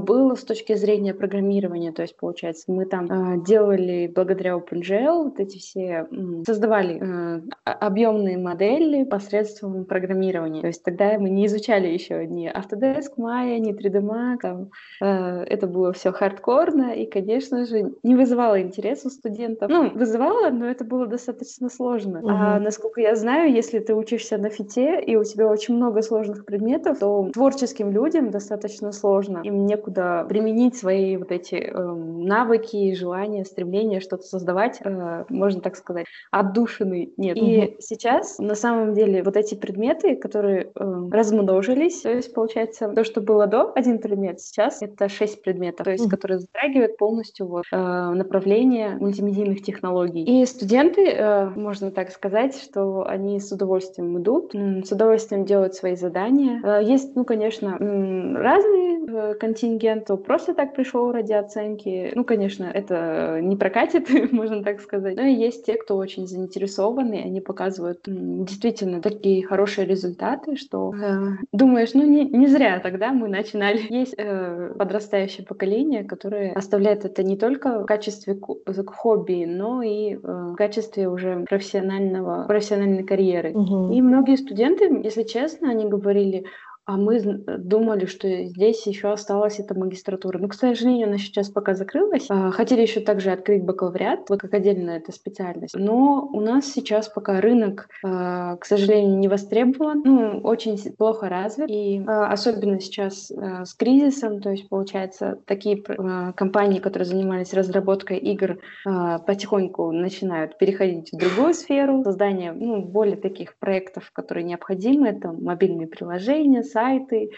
было 0.00 0.34
с 0.34 0.44
точки 0.44 0.74
зрения 0.74 1.14
программирования. 1.14 1.92
То 1.92 2.02
есть, 2.02 2.16
получается, 2.16 2.70
мы 2.72 2.84
там 2.84 3.06
э, 3.10 3.44
делали 3.44 4.10
благодаря 4.14 4.52
OpenGL 4.52 5.24
вот 5.24 5.40
эти 5.40 5.58
все, 5.58 6.06
создавали 6.46 7.00
э, 7.00 7.40
объемные 7.64 8.38
модели 8.38 9.04
посредством 9.04 9.84
программирования. 9.84 10.60
То 10.60 10.66
есть 10.66 10.82
тогда 10.82 11.18
мы 11.18 11.30
не 11.30 11.46
изучали 11.46 11.88
еще 11.88 12.26
ни 12.26 12.50
Autodesk, 12.50 13.12
Maya, 13.18 13.58
ни 13.58 13.72
3D 13.72 14.00
Max. 14.00 14.38
Там, 14.42 14.70
это 15.00 15.66
было 15.66 15.92
все 15.92 16.12
хардкорно 16.12 16.94
и, 16.94 17.06
конечно 17.06 17.64
же, 17.64 17.92
не 18.02 18.14
вызывало 18.14 18.60
интерес 18.60 19.04
у 19.04 19.10
студентов. 19.10 19.70
Ну, 19.70 19.90
вызывало, 19.90 20.50
но 20.50 20.66
это 20.66 20.84
было 20.84 21.06
достаточно 21.06 21.68
сложно. 21.68 22.18
Угу. 22.20 22.28
А 22.28 22.58
насколько 22.58 23.00
я 23.00 23.14
знаю, 23.14 23.52
если 23.52 23.78
ты 23.78 23.94
учишься 23.94 24.38
на 24.38 24.50
фите 24.50 25.00
и 25.00 25.16
у 25.16 25.24
тебя 25.24 25.46
очень 25.46 25.76
много 25.76 26.02
сложных 26.02 26.44
предметов, 26.44 26.98
то 26.98 27.30
творческим 27.32 27.90
людям 27.90 28.30
достаточно 28.30 28.92
сложно. 28.92 29.40
Им 29.44 29.61
некуда 29.66 30.26
применить 30.28 30.76
свои 30.76 31.16
вот 31.16 31.30
эти 31.30 31.54
э, 31.54 31.92
навыки, 31.92 32.94
желания, 32.94 33.44
стремления 33.44 34.00
что-то 34.00 34.24
создавать, 34.24 34.80
э, 34.82 35.24
можно 35.28 35.60
так 35.60 35.76
сказать, 35.76 36.06
отдушины 36.30 37.12
нет. 37.16 37.36
Угу. 37.36 37.46
И 37.46 37.76
сейчас 37.80 38.38
на 38.38 38.54
самом 38.54 38.94
деле 38.94 39.22
вот 39.22 39.36
эти 39.36 39.54
предметы, 39.54 40.16
которые 40.16 40.70
э, 40.74 41.08
размножились, 41.10 42.02
то 42.02 42.10
есть 42.10 42.32
получается 42.34 42.88
то, 42.88 43.04
что 43.04 43.20
было 43.20 43.46
до 43.46 43.72
один 43.74 43.98
предмет, 43.98 44.40
сейчас 44.40 44.82
это 44.82 45.08
шесть 45.08 45.42
предметов, 45.42 45.84
то 45.84 45.90
есть 45.90 46.04
угу. 46.04 46.10
которые 46.10 46.40
затрагивают 46.40 46.96
полностью 46.96 47.46
вот, 47.46 47.64
э, 47.70 47.76
направление 47.76 48.96
мультимедийных 48.96 49.62
технологий. 49.62 50.24
И 50.24 50.46
студенты, 50.46 51.08
э, 51.08 51.48
можно 51.50 51.90
так 51.90 52.10
сказать, 52.10 52.56
что 52.56 53.06
они 53.06 53.40
с 53.40 53.52
удовольствием 53.52 54.18
идут, 54.18 54.54
с 54.54 54.92
удовольствием 54.92 55.44
делают 55.44 55.74
свои 55.74 55.96
задания. 55.96 56.60
Э, 56.62 56.82
есть, 56.82 57.14
ну, 57.16 57.24
конечно, 57.24 57.72
разные 57.78 59.06
э, 59.06 59.34
контингент, 59.52 60.06
то 60.06 60.16
просто 60.16 60.54
так 60.54 60.74
пришел 60.74 61.12
ради 61.12 61.32
оценки. 61.32 62.12
Ну, 62.14 62.24
конечно, 62.24 62.64
это 62.64 63.40
не 63.40 63.56
прокатит, 63.56 64.08
можно 64.32 64.62
так 64.62 64.80
сказать. 64.80 65.16
Но 65.16 65.22
и 65.22 65.34
есть 65.34 65.66
те, 65.66 65.74
кто 65.74 65.96
очень 65.96 66.26
заинтересованы, 66.26 67.22
они 67.24 67.40
показывают 67.40 68.00
действительно 68.06 69.00
такие 69.00 69.46
хорошие 69.46 69.86
результаты, 69.86 70.56
что 70.56 70.94
э, 70.94 71.44
думаешь, 71.52 71.94
ну 71.94 72.04
не, 72.04 72.24
не 72.24 72.46
зря 72.46 72.80
тогда 72.80 73.12
мы 73.12 73.28
начинали. 73.28 73.80
Есть 73.92 74.14
э, 74.16 74.74
подрастающее 74.78 75.46
поколение, 75.46 76.04
которое 76.04 76.52
оставляет 76.52 77.04
это 77.04 77.22
не 77.22 77.36
только 77.36 77.80
в 77.80 77.86
качестве 77.86 78.38
хобби, 78.86 79.44
но 79.46 79.82
и 79.82 80.14
э, 80.14 80.18
в 80.22 80.54
качестве 80.56 81.08
уже 81.08 81.44
профессионального, 81.48 82.46
профессиональной 82.46 83.04
карьеры. 83.04 83.52
Угу. 83.52 83.92
И 83.92 84.00
многие 84.00 84.36
студенты, 84.36 84.84
если 85.02 85.24
честно, 85.24 85.70
они 85.70 85.86
говорили, 85.86 86.44
а 86.84 86.96
мы 86.96 87.20
думали, 87.20 88.06
что 88.06 88.28
здесь 88.44 88.84
еще 88.86 89.12
осталась 89.12 89.60
эта 89.60 89.78
магистратура. 89.78 90.38
Но, 90.38 90.48
к 90.48 90.54
сожалению, 90.54 91.06
она 91.06 91.18
сейчас 91.18 91.48
пока 91.48 91.74
закрылась. 91.74 92.26
А, 92.28 92.50
хотели 92.50 92.82
еще 92.82 93.00
также 93.00 93.30
открыть 93.30 93.64
бакалавриат, 93.64 94.28
вот 94.28 94.40
как 94.40 94.52
отдельная 94.54 94.98
эта 94.98 95.12
специальность. 95.12 95.76
Но 95.76 96.28
у 96.32 96.40
нас 96.40 96.66
сейчас 96.66 97.08
пока 97.08 97.40
рынок, 97.40 97.88
а, 98.04 98.56
к 98.56 98.64
сожалению, 98.64 99.18
не 99.18 99.28
востребован, 99.28 100.02
ну, 100.04 100.40
очень 100.42 100.76
плохо 100.94 101.28
развит. 101.28 101.70
И 101.70 102.02
а, 102.04 102.32
особенно 102.32 102.80
сейчас 102.80 103.30
с 103.30 103.74
кризисом, 103.74 104.40
то 104.40 104.50
есть, 104.50 104.68
получается, 104.68 105.38
такие 105.46 105.82
компании, 105.82 106.80
которые 106.80 107.06
занимались 107.06 107.54
разработкой 107.54 108.18
игр, 108.18 108.58
потихоньку 108.84 109.92
начинают 109.92 110.58
переходить 110.58 111.12
в 111.12 111.16
другую 111.16 111.54
сферу, 111.54 112.02
создание 112.02 112.52
ну, 112.52 112.82
более 112.82 113.16
таких 113.16 113.56
проектов, 113.58 114.10
которые 114.12 114.44
необходимы. 114.44 115.08
Это 115.08 115.32
мобильные 115.32 115.86
приложения, 115.86 116.62
сайты, 116.72 117.30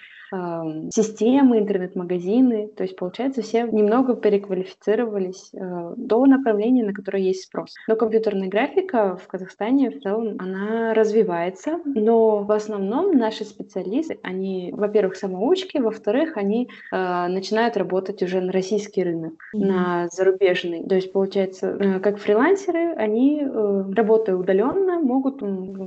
системы, 0.90 1.58
интернет-магазины. 1.58 2.68
То 2.68 2.82
есть, 2.84 2.96
получается, 2.96 3.42
все 3.42 3.62
немного 3.64 4.14
переквалифицировались 4.14 5.50
э, 5.52 5.94
до 5.96 6.26
направления, 6.26 6.84
на 6.84 6.92
которое 6.92 7.22
есть 7.22 7.44
спрос. 7.44 7.74
Но 7.88 7.96
компьютерная 7.96 8.48
графика 8.48 9.16
в 9.16 9.26
Казахстане 9.26 9.90
в 9.90 10.00
целом, 10.00 10.36
она 10.38 10.94
развивается, 10.94 11.80
но 11.84 12.38
в 12.42 12.52
основном 12.52 13.16
наши 13.16 13.44
специалисты, 13.44 14.18
они, 14.22 14.72
во-первых, 14.72 15.16
самоучки, 15.16 15.78
во-вторых, 15.78 16.36
они 16.36 16.68
э, 16.92 17.26
начинают 17.28 17.76
работать 17.76 18.22
уже 18.22 18.40
на 18.40 18.52
российский 18.52 19.04
рынок, 19.04 19.34
mm-hmm. 19.54 19.64
на 19.64 20.08
зарубежный. 20.08 20.86
То 20.86 20.94
есть, 20.94 21.12
получается, 21.12 21.76
э, 21.78 22.00
как 22.00 22.18
фрилансеры, 22.18 22.94
они, 22.94 23.42
э, 23.42 23.84
работая 23.94 24.36
удаленно, 24.36 25.00
могут 25.00 25.40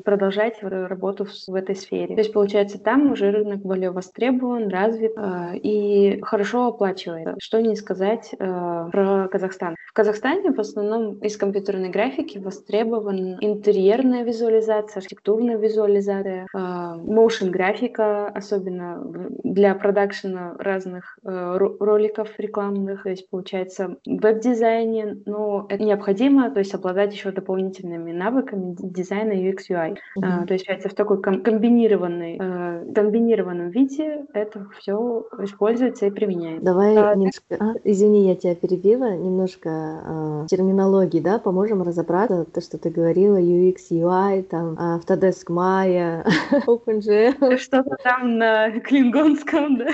продолжать 0.04 0.62
работу 0.62 1.26
в, 1.26 1.32
в 1.48 1.56
этой 1.56 1.76
сфере. 1.76 2.16
То 2.16 2.22
есть, 2.22 2.34
получается, 2.34 2.80
там 2.80 3.12
уже 3.12 3.32
рынок 3.32 3.60
более 3.60 3.92
востребован, 3.92 4.37
развит 4.70 5.14
э, 5.18 5.58
и 5.58 6.20
хорошо 6.22 6.68
оплачивается. 6.68 7.36
Что 7.40 7.62
не 7.62 7.76
сказать 7.76 8.34
э, 8.38 8.90
про 8.92 9.28
Казахстан. 9.30 9.76
В 9.88 9.94
Казахстане 9.94 10.52
в 10.52 10.60
основном 10.60 11.20
из 11.20 11.38
компьютерной 11.38 11.90
графики 11.90 12.38
востребован 12.38 13.38
интерьерная 13.42 14.24
визуализация, 14.24 15.00
архитектурная 15.00 15.58
визуализация, 15.58 16.48
э, 16.54 16.58
motion 16.58 17.50
графика, 17.50 18.28
особенно 18.28 19.02
для 19.44 19.74
продакшена 19.76 20.56
разных 20.60 21.18
э, 21.24 21.58
роликов 21.80 22.30
рекламных, 22.38 23.04
то 23.04 23.10
есть 23.10 23.30
получается 23.30 23.98
в 24.06 24.20
веб-дизайне, 24.28 25.18
но 25.26 25.66
это 25.70 25.84
необходимо, 25.84 26.52
то 26.52 26.60
есть 26.60 26.74
обладать 26.74 27.14
еще 27.14 27.32
дополнительными 27.32 28.12
навыками 28.12 28.76
дизайна 28.80 29.34
UX 29.34 29.58
UI. 29.70 29.98
Mm-hmm. 30.18 30.44
Э, 30.44 30.46
то 30.46 30.54
есть 30.54 30.68
в 30.68 30.96
такой 30.96 31.22
комбинированной, 31.22 32.38
э, 32.40 32.94
комбинированном 32.94 33.70
виде 33.70 34.17
это 34.34 34.68
все 34.80 35.26
используется 35.40 36.06
и 36.06 36.12
применяется. 36.12 36.66
Давай 36.66 36.96
а, 36.98 37.16
немножко, 37.16 37.58
а, 37.60 37.74
извини, 37.84 38.28
я 38.28 38.36
тебя 38.36 38.56
перебила, 38.56 39.16
немножко 39.16 39.70
а, 39.70 40.46
терминологии, 40.48 41.20
да, 41.20 41.40
поможем 41.40 41.82
разобраться, 41.84 42.46
то, 42.46 42.62
что 42.62 42.78
ты 42.78 42.90
говорила, 42.90 43.38
UX, 43.38 43.78
UI, 43.92 44.44
там, 44.44 44.76
Autodesk 44.76 45.48
Maya, 45.50 46.26
OpenGL. 46.68 47.58
Что-то 47.58 47.98
там 48.04 48.38
на 48.38 48.72
клингонском, 48.80 49.78
да? 49.78 49.88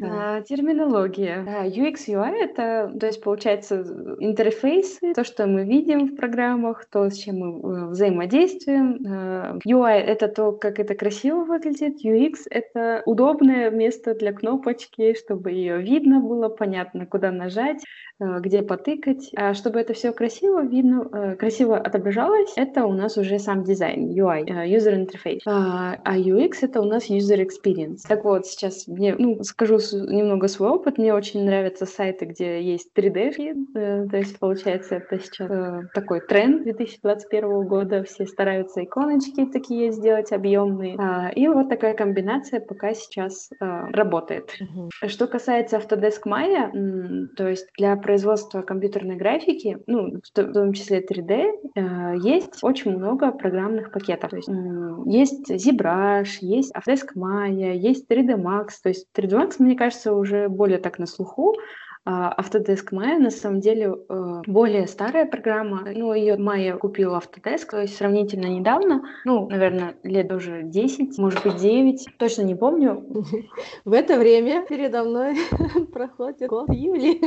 Да. 0.00 0.36
А, 0.36 0.42
терминология. 0.42 1.42
Да, 1.44 1.66
UX, 1.66 2.08
UI— 2.08 2.34
это, 2.40 2.92
то 2.98 3.06
есть, 3.06 3.22
получается, 3.22 3.80
интерфейсы, 4.18 5.14
то, 5.14 5.24
что 5.24 5.46
мы 5.46 5.64
видим 5.64 6.06
в 6.06 6.16
программах, 6.16 6.84
то, 6.86 7.08
с 7.10 7.16
чем 7.16 7.38
мы 7.38 7.60
э, 7.60 7.86
взаимодействуем. 7.88 9.58
UI— 9.64 9.92
это 10.06 10.28
то, 10.28 10.52
как 10.52 10.78
это 10.78 10.94
красиво 10.94 11.44
выглядит. 11.44 12.04
UX— 12.04 12.42
это 12.50 13.02
удобное 13.06 13.70
место 13.70 14.14
для 14.14 14.32
кнопочки, 14.32 15.14
чтобы 15.14 15.52
ее 15.52 15.80
видно 15.80 16.20
было, 16.20 16.48
понятно, 16.48 17.06
куда 17.06 17.30
нажать. 17.30 17.82
Э, 18.20 18.38
где 18.40 18.62
потыкать. 18.62 19.30
А 19.34 19.54
чтобы 19.54 19.80
это 19.80 19.92
все 19.92 20.12
красиво 20.12 20.64
видно, 20.64 21.08
э, 21.12 21.34
красиво 21.34 21.76
отображалось, 21.76 22.52
это 22.56 22.86
у 22.86 22.92
нас 22.92 23.16
уже 23.16 23.40
сам 23.40 23.64
дизайн, 23.64 24.08
UI, 24.08 24.44
э, 24.46 24.68
User 24.68 24.94
Interface. 24.94 25.40
А, 25.46 25.96
а 26.04 26.16
UX 26.16 26.58
это 26.62 26.80
у 26.80 26.84
нас 26.84 27.10
User 27.10 27.44
Experience. 27.44 28.02
Так 28.08 28.24
вот, 28.24 28.46
сейчас 28.46 28.86
мне, 28.86 29.16
ну, 29.18 29.42
скажу 29.42 29.78
немного 29.92 30.46
свой 30.46 30.70
опыт. 30.70 30.98
Мне 30.98 31.12
очень 31.12 31.44
нравятся 31.44 31.86
сайты, 31.86 32.26
где 32.26 32.62
есть 32.62 32.90
3D, 32.94 33.34
то 34.08 34.16
есть, 34.16 34.38
получается, 34.38 34.96
это 34.96 35.18
сейчас 35.18 35.50
такой 35.92 36.20
тренд 36.20 36.62
2021 36.62 37.66
года. 37.66 38.04
Все 38.04 38.26
стараются 38.26 38.84
иконочки 38.84 39.44
такие 39.46 39.90
сделать 39.90 40.30
объемные. 40.30 40.96
А, 40.98 41.30
и 41.34 41.48
вот 41.48 41.68
такая 41.68 41.94
комбинация 41.94 42.60
пока 42.60 42.94
сейчас 42.94 43.50
работает. 43.58 44.54
Что 45.06 45.26
касается 45.26 45.78
Autodesk 45.78 46.22
Maya, 46.26 47.26
то 47.36 47.48
есть 47.48 47.68
для 47.76 47.96
производства 48.04 48.62
компьютерной 48.62 49.16
графики, 49.16 49.78
ну, 49.86 50.20
в 50.22 50.52
том 50.52 50.72
числе 50.74 51.00
3D, 51.00 51.50
э, 51.74 52.14
есть 52.22 52.58
очень 52.62 52.96
много 52.96 53.32
программных 53.32 53.90
пакетов. 53.90 54.30
То 54.30 54.36
есть, 54.36 54.48
есть 55.06 55.50
ZBrush, 55.50 56.38
есть 56.40 56.72
Autodesk 56.76 57.08
Maya, 57.16 57.74
есть 57.74 58.06
3D 58.08 58.36
Max. 58.36 58.68
То 58.82 58.90
есть 58.90 59.08
3D 59.16 59.30
Max, 59.30 59.54
мне 59.58 59.74
кажется, 59.74 60.14
уже 60.14 60.48
более 60.48 60.78
так 60.78 60.98
на 60.98 61.06
слуху, 61.06 61.54
Autodesk 62.06 62.92
Maya 62.92 63.18
на 63.18 63.30
самом 63.30 63.60
деле 63.60 63.96
э, 64.08 64.42
более 64.46 64.86
старая 64.86 65.24
программа. 65.24 65.88
Ну, 65.94 66.12
ее 66.12 66.36
Maya 66.36 66.76
купил 66.76 67.14
Autodesk, 67.14 67.70
то 67.70 67.80
есть 67.80 67.96
сравнительно 67.96 68.46
недавно. 68.46 69.04
Ну, 69.24 69.48
наверное, 69.48 69.94
лет 70.02 70.30
уже 70.30 70.64
10, 70.64 71.16
может 71.16 71.42
быть 71.42 71.56
9. 71.56 72.18
Точно 72.18 72.42
не 72.42 72.54
помню. 72.54 73.06
В 73.86 73.92
это 73.94 74.18
время 74.18 74.66
передо 74.66 75.04
мной 75.04 75.36
проходит 75.92 76.48
год 76.50 76.68
Юли. 76.68 77.18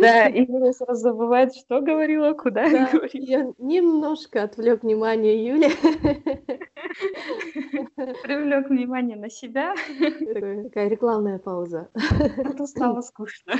Да, 0.00 0.26
и 0.28 0.46
Юля 0.50 0.72
сразу 0.72 1.02
забывает, 1.02 1.54
что 1.54 1.82
говорила, 1.82 2.32
куда 2.32 2.62
да, 2.62 2.88
говорила. 2.90 3.08
Я 3.12 3.52
немножко 3.58 4.44
отвлек 4.44 4.82
внимание 4.82 5.46
Юли. 5.46 5.68
Привлек 8.22 8.70
внимание 8.70 9.16
на 9.16 9.28
себя. 9.28 9.74
Такая 9.98 10.88
рекламная 10.88 11.38
пауза. 11.38 11.90
Это 12.36 12.66
стало 12.66 13.02
скучно. 13.02 13.54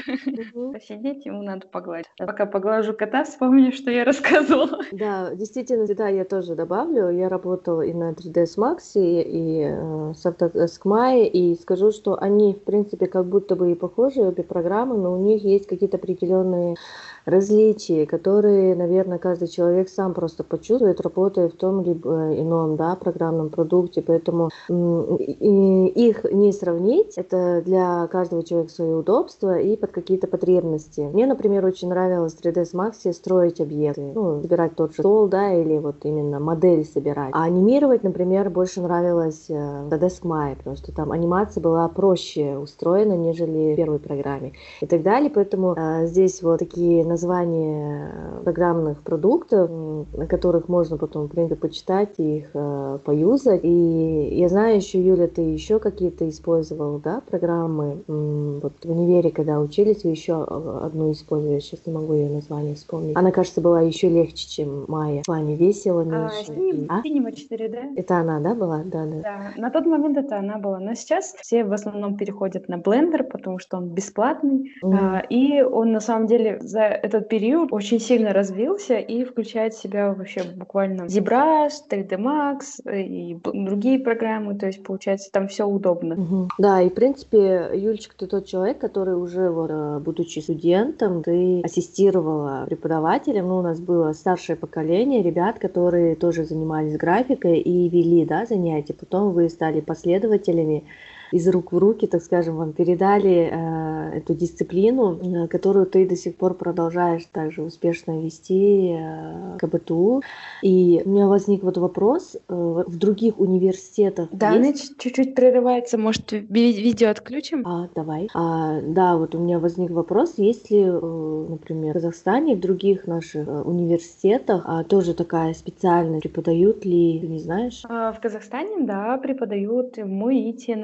Посидеть, 0.72 1.26
ему 1.26 1.42
надо 1.42 1.66
погладить. 1.66 2.06
Пока 2.18 2.46
поглажу 2.46 2.94
кота, 2.94 3.24
вспомню, 3.24 3.72
что 3.72 3.90
я 3.90 4.04
рассказывала. 4.04 4.80
Да, 4.92 5.34
действительно, 5.34 5.86
да, 5.94 6.08
я 6.08 6.24
тоже 6.24 6.54
добавлю. 6.54 7.10
Я 7.10 7.28
работала 7.28 7.82
и 7.82 7.92
на 7.92 8.12
3ds 8.12 8.56
Max, 8.56 8.78
и 8.94 9.64
э, 9.66 10.14
с 10.14 10.26
Autodesk 10.26 10.82
Maya, 10.84 11.26
и 11.26 11.54
скажу, 11.56 11.92
что 11.92 12.16
они, 12.20 12.54
в 12.54 12.62
принципе, 12.62 13.06
как 13.06 13.26
будто 13.26 13.56
бы 13.56 13.72
и 13.72 13.74
похожи, 13.74 14.20
обе 14.20 14.42
программы, 14.42 14.96
но 14.96 15.12
у 15.12 15.18
них 15.18 15.42
есть 15.42 15.66
какие-то 15.66 15.96
определенные 15.96 16.76
различия, 17.24 18.06
которые, 18.06 18.74
наверное, 18.74 19.18
каждый 19.18 19.48
человек 19.48 19.88
сам 19.88 20.14
просто 20.14 20.44
почувствует, 20.44 21.00
работая 21.00 21.48
в 21.48 21.52
том 21.52 21.82
либо 21.82 22.34
ином 22.34 22.76
да, 22.76 22.96
программном 22.96 23.50
продукте. 23.50 24.02
Поэтому 24.02 24.50
их 24.68 26.24
не 26.24 26.52
сравнить. 26.52 27.16
Это 27.16 27.62
для 27.64 28.06
каждого 28.08 28.42
человека 28.42 28.72
свое 28.72 28.96
удобство 28.96 29.58
и 29.58 29.76
под 29.76 29.92
какие-то 29.92 30.26
потребности. 30.26 31.00
Мне, 31.00 31.26
например, 31.26 31.64
очень 31.64 31.88
нравилось 31.88 32.34
в 32.34 32.40
3ds 32.40 32.74
Max 32.74 33.12
строить 33.12 33.60
объекты. 33.60 34.12
Ну, 34.14 34.42
собирать 34.42 34.76
тот 34.76 34.94
же 34.94 35.02
стол, 35.02 35.28
да, 35.28 35.52
или 35.52 35.78
вот 35.78 35.96
именно 36.04 36.40
модель 36.40 36.84
собирать. 36.84 37.30
А 37.32 37.44
анимировать, 37.44 38.02
например, 38.02 38.50
больше 38.50 38.80
нравилось 38.80 39.46
в 39.48 39.52
э, 39.52 39.88
Autodesk 39.88 40.22
Maya, 40.22 40.56
потому 40.56 40.76
что 40.76 40.92
там 40.92 41.12
анимация 41.12 41.60
была 41.60 41.88
проще 41.88 42.56
устроена, 42.58 43.16
нежели 43.16 43.74
в 43.74 43.76
первой 43.76 43.98
программе 43.98 44.52
и 44.80 44.86
так 44.86 45.02
далее. 45.02 45.30
Поэтому 45.30 45.74
э, 45.76 46.06
здесь 46.06 46.42
вот 46.42 46.58
такие 46.58 47.04
названия 47.14 48.10
программных 48.44 49.02
продуктов, 49.02 49.70
на 50.12 50.26
которых 50.26 50.68
можно 50.68 50.98
потом, 50.98 51.26
в 51.26 51.30
принципе, 51.30 51.60
почитать 51.60 52.10
и 52.18 52.38
их 52.38 52.50
э, 52.54 52.98
поюзать. 53.04 53.60
И 53.62 54.28
я 54.32 54.48
знаю 54.48 54.76
еще, 54.76 55.00
Юля, 55.00 55.28
ты 55.28 55.42
еще 55.42 55.78
какие-то 55.78 56.28
использовал, 56.28 56.98
да, 56.98 57.22
программы? 57.28 58.02
Вот 58.06 58.72
в 58.82 58.90
универе, 58.90 59.30
когда 59.30 59.60
учились, 59.60 60.04
вы 60.04 60.10
еще 60.10 60.42
одну 60.42 61.12
использовали, 61.12 61.60
сейчас 61.60 61.86
не 61.86 61.92
могу 61.92 62.14
ее 62.14 62.30
название 62.30 62.74
вспомнить. 62.74 63.16
Она, 63.16 63.30
кажется, 63.30 63.60
была 63.60 63.80
еще 63.80 64.08
легче, 64.08 64.48
чем 64.48 64.84
Майя. 64.88 65.22
С 65.24 65.28
вами 65.28 65.52
весело 65.52 66.02
а, 66.02 66.04
меньше. 66.04 66.86
А, 66.88 67.00
Cinema 67.00 67.32
4D. 67.32 67.94
Это 67.96 68.16
она, 68.18 68.40
да, 68.40 68.54
была? 68.54 68.82
Да, 68.84 69.04
да. 69.06 69.20
Да, 69.22 69.52
на 69.56 69.70
тот 69.70 69.86
момент 69.86 70.16
это 70.16 70.38
она 70.38 70.58
была. 70.58 70.80
Но 70.80 70.94
сейчас 70.94 71.34
все 71.40 71.64
в 71.64 71.72
основном 71.72 72.16
переходят 72.16 72.68
на 72.68 72.76
Blender, 72.76 73.22
потому 73.22 73.58
что 73.58 73.76
он 73.76 73.88
бесплатный. 73.88 74.72
Mm. 74.82 74.98
А, 75.00 75.20
и 75.30 75.62
он, 75.62 75.92
на 75.92 76.00
самом 76.00 76.26
деле, 76.26 76.58
за 76.60 77.00
этот 77.04 77.28
период 77.28 77.72
очень 77.72 78.00
сильно 78.00 78.32
развился 78.32 78.96
и 78.96 79.24
включает 79.24 79.74
в 79.74 79.82
себя 79.82 80.12
вообще 80.12 80.42
буквально 80.42 81.02
ZBrush, 81.02 81.72
3D 81.90 82.16
Max 82.16 82.90
и 82.90 83.38
другие 83.44 83.98
программы, 83.98 84.54
то 84.54 84.66
есть 84.66 84.82
получается 84.82 85.30
там 85.30 85.48
все 85.48 85.66
удобно. 85.66 86.14
Угу. 86.14 86.48
Да, 86.58 86.80
и 86.80 86.88
в 86.88 86.94
принципе, 86.94 87.70
Юлечка, 87.74 88.16
ты 88.16 88.26
тот 88.26 88.46
человек, 88.46 88.78
который 88.78 89.16
уже, 89.16 89.50
вот, 89.50 89.70
э, 89.70 89.98
будучи 90.00 90.38
студентом, 90.38 91.22
ты 91.22 91.60
ассистировала 91.62 92.64
преподавателям, 92.66 93.48
ну, 93.48 93.58
у 93.58 93.62
нас 93.62 93.80
было 93.80 94.12
старшее 94.12 94.56
поколение 94.56 95.22
ребят, 95.22 95.58
которые 95.58 96.16
тоже 96.16 96.44
занимались 96.44 96.96
графикой 96.96 97.58
и 97.58 97.88
вели, 97.88 98.24
да, 98.24 98.46
занятия, 98.46 98.94
потом 98.94 99.32
вы 99.32 99.50
стали 99.50 99.80
последователями 99.80 100.84
из 101.32 101.48
рук 101.48 101.72
в 101.72 101.78
руки, 101.78 102.06
так 102.06 102.22
скажем, 102.22 102.56
вам 102.56 102.72
передали 102.72 103.50
э, 103.50 104.18
эту 104.18 104.34
дисциплину, 104.34 105.44
э, 105.44 105.48
которую 105.48 105.86
ты 105.86 106.08
до 106.08 106.16
сих 106.16 106.36
пор 106.36 106.54
продолжаешь 106.54 107.24
также 107.32 107.62
успешно 107.62 108.20
вести 108.20 108.96
э, 108.98 109.56
КБТУ. 109.58 110.22
И 110.62 111.02
у 111.04 111.08
меня 111.08 111.26
возник 111.26 111.62
вот 111.62 111.78
вопрос, 111.78 112.36
э, 112.36 112.38
в 112.48 112.96
других 112.96 113.38
университетах 113.38 114.28
Да, 114.32 114.52
есть... 114.52 114.98
чуть-чуть 114.98 115.34
прерывается, 115.34 115.98
может, 115.98 116.32
видео 116.32 117.10
отключим? 117.10 117.66
А, 117.66 117.88
давай. 117.94 118.28
А, 118.34 118.80
да, 118.80 119.16
вот 119.16 119.34
у 119.34 119.38
меня 119.38 119.58
возник 119.58 119.90
вопрос, 119.90 120.34
есть 120.38 120.70
ли, 120.70 120.82
э, 120.84 121.46
например, 121.48 121.98
в 121.98 122.04
Казахстане, 122.04 122.54
в 122.54 122.60
других 122.60 123.06
наших 123.06 123.48
э, 123.48 123.62
университетах 123.62 124.62
а, 124.66 124.84
тоже 124.84 125.14
такая 125.14 125.54
специальность, 125.54 126.22
преподают 126.22 126.84
ли, 126.84 127.18
ты 127.20 127.26
не 127.26 127.38
знаешь? 127.38 127.82
А, 127.88 128.12
в 128.12 128.20
Казахстане, 128.20 128.84
да, 128.84 129.16
преподают 129.16 129.96
в 129.96 130.06
МУИТе, 130.06 130.76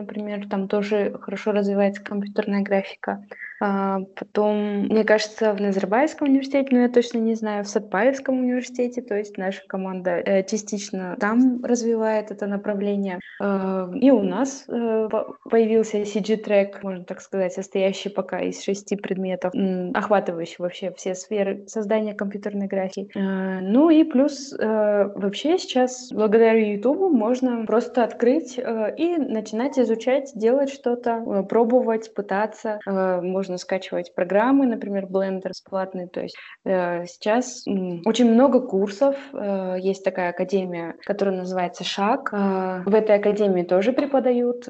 там 0.48 0.68
тоже 0.68 1.16
хорошо 1.20 1.52
развивается 1.52 2.02
компьютерная 2.02 2.62
графика. 2.62 3.24
А, 3.60 4.00
потом, 4.16 4.86
мне 4.86 5.04
кажется, 5.04 5.52
в 5.52 5.60
Назарбаевском 5.60 6.28
университете, 6.28 6.68
но 6.70 6.80
я 6.82 6.88
точно 6.88 7.18
не 7.18 7.34
знаю, 7.34 7.64
в 7.64 7.68
Сатпаевском 7.68 8.38
университете, 8.38 9.02
то 9.02 9.16
есть 9.16 9.36
наша 9.36 9.60
команда 9.66 10.12
э, 10.12 10.42
частично 10.44 11.16
там 11.20 11.62
развивает 11.62 12.30
это 12.30 12.46
направление. 12.46 13.20
А, 13.38 13.90
и 13.94 14.10
у 14.10 14.22
нас 14.22 14.64
э, 14.66 15.08
появился 15.44 15.98
CG-трек, 15.98 16.82
можно 16.82 17.04
так 17.04 17.20
сказать, 17.20 17.52
состоящий 17.52 18.08
пока 18.08 18.40
из 18.40 18.62
шести 18.62 18.96
предметов, 18.96 19.52
охватывающий 19.94 20.56
вообще 20.58 20.92
все 20.96 21.14
сферы 21.14 21.64
создания 21.66 22.14
компьютерной 22.14 22.66
графики. 22.66 23.10
А, 23.14 23.60
ну 23.60 23.90
и 23.90 24.04
плюс 24.04 24.54
э, 24.58 25.10
вообще 25.14 25.58
сейчас 25.58 26.10
благодаря 26.12 26.54
YouTube 26.54 27.12
можно 27.12 27.66
просто 27.66 28.04
открыть 28.04 28.58
и 28.58 29.16
начинать 29.18 29.78
изучать, 29.78 30.32
делать 30.34 30.72
что-то, 30.72 31.44
пробовать, 31.48 32.14
пытаться. 32.14 32.80
Можно 32.86 33.49
можно 33.50 33.58
скачивать 33.58 34.14
программы, 34.14 34.66
например, 34.66 35.06
Blender 35.06 35.48
бесплатный. 35.48 36.06
То 36.06 36.20
есть 36.20 36.36
э, 36.64 37.04
сейчас 37.06 37.64
очень 38.04 38.32
много 38.32 38.60
курсов. 38.60 39.16
Э, 39.32 39.76
есть 39.80 40.04
такая 40.04 40.30
академия, 40.30 40.94
которая 41.04 41.36
называется 41.36 41.82
Шаг. 41.82 42.32
Э, 42.32 42.82
в 42.86 42.94
этой 42.94 43.16
академии 43.16 43.64
тоже 43.64 43.92
преподают 43.92 44.68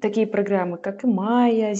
такие 0.00 0.26
программы, 0.26 0.78
как 0.78 1.04
и 1.04 1.06
э, 1.06 1.72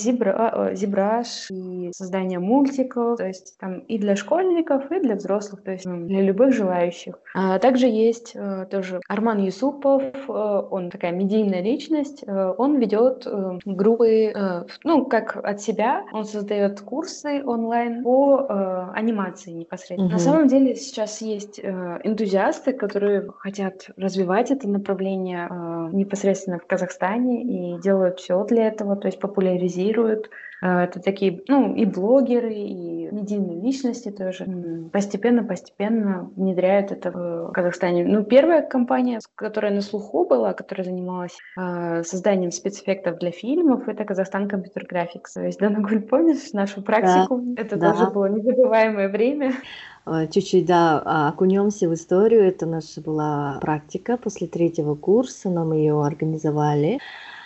ZBrush 0.74 1.50
и 1.50 1.92
создание 1.94 2.38
мультиков. 2.38 3.16
То 3.16 3.26
есть 3.26 3.56
там 3.58 3.78
и 3.78 3.98
для 3.98 4.14
школьников, 4.14 4.92
и 4.92 5.00
для 5.00 5.14
взрослых, 5.14 5.62
то 5.62 5.72
есть 5.72 5.86
для 5.86 6.20
любых 6.20 6.52
желающих. 6.52 7.18
А 7.34 7.58
также 7.58 7.86
есть 7.86 8.36
тоже 8.70 9.00
Арман 9.08 9.42
Юсупов, 9.42 10.02
он 10.28 10.90
такая 10.90 11.12
медийная 11.12 11.62
личность, 11.62 12.22
он 12.26 12.78
ведет 12.78 13.26
группы, 13.64 14.68
ну, 14.84 15.06
как 15.06 15.36
от 15.36 15.60
себя, 15.60 16.04
он 16.12 16.24
создает 16.34 16.80
курсы 16.80 17.42
онлайн 17.44 18.02
по 18.02 18.46
э, 18.48 18.90
анимации 18.94 19.52
непосредственно. 19.52 20.06
Угу. 20.06 20.12
На 20.12 20.18
самом 20.18 20.48
деле 20.48 20.74
сейчас 20.74 21.20
есть 21.20 21.60
э, 21.62 22.00
энтузиасты, 22.02 22.72
которые 22.72 23.30
хотят 23.38 23.90
развивать 23.96 24.50
это 24.50 24.68
направление 24.68 25.48
э, 25.48 25.88
непосредственно 25.92 26.58
в 26.58 26.66
Казахстане 26.66 27.42
и 27.42 27.80
делают 27.80 28.18
все 28.18 28.44
для 28.44 28.66
этого, 28.66 28.96
то 28.96 29.06
есть 29.06 29.20
популяризируют 29.20 30.30
а, 30.64 30.84
это 30.84 30.98
такие, 30.98 31.42
ну, 31.46 31.74
и 31.74 31.84
блогеры, 31.84 32.54
и 32.54 32.93
медийные 33.12 33.60
личности 33.60 34.10
тоже 34.10 34.46
постепенно-постепенно 34.92 36.30
внедряют 36.36 36.92
это 36.92 37.10
в 37.10 37.52
Казахстане. 37.52 38.04
Ну, 38.04 38.24
первая 38.24 38.62
компания, 38.62 39.20
которая 39.34 39.72
на 39.72 39.80
слуху 39.80 40.24
была, 40.24 40.52
которая 40.52 40.84
занималась 40.84 41.36
э, 41.56 42.02
созданием 42.04 42.50
спецэффектов 42.50 43.18
для 43.18 43.30
фильмов, 43.30 43.88
это 43.88 44.04
Казахстан 44.04 44.48
Компьютер 44.48 44.86
Графикс. 44.88 45.34
То 45.34 45.42
есть, 45.42 45.58
Данагуль, 45.58 46.00
помнишь 46.10 46.52
нашу 46.52 46.82
практику? 46.82 47.40
Да, 47.42 47.62
это 47.62 47.76
да. 47.76 47.92
тоже 47.92 48.10
было 48.10 48.26
незабываемое 48.26 49.08
время. 49.08 49.52
А, 50.06 50.26
чуть-чуть, 50.26 50.66
да, 50.66 51.28
окунемся 51.28 51.88
в 51.88 51.94
историю. 51.94 52.42
Это 52.42 52.66
наша 52.66 53.00
была 53.00 53.58
практика 53.60 54.16
после 54.16 54.46
третьего 54.46 54.94
курса, 54.94 55.48
нам 55.48 55.72
ее 55.72 56.04
организовали. 56.04 56.98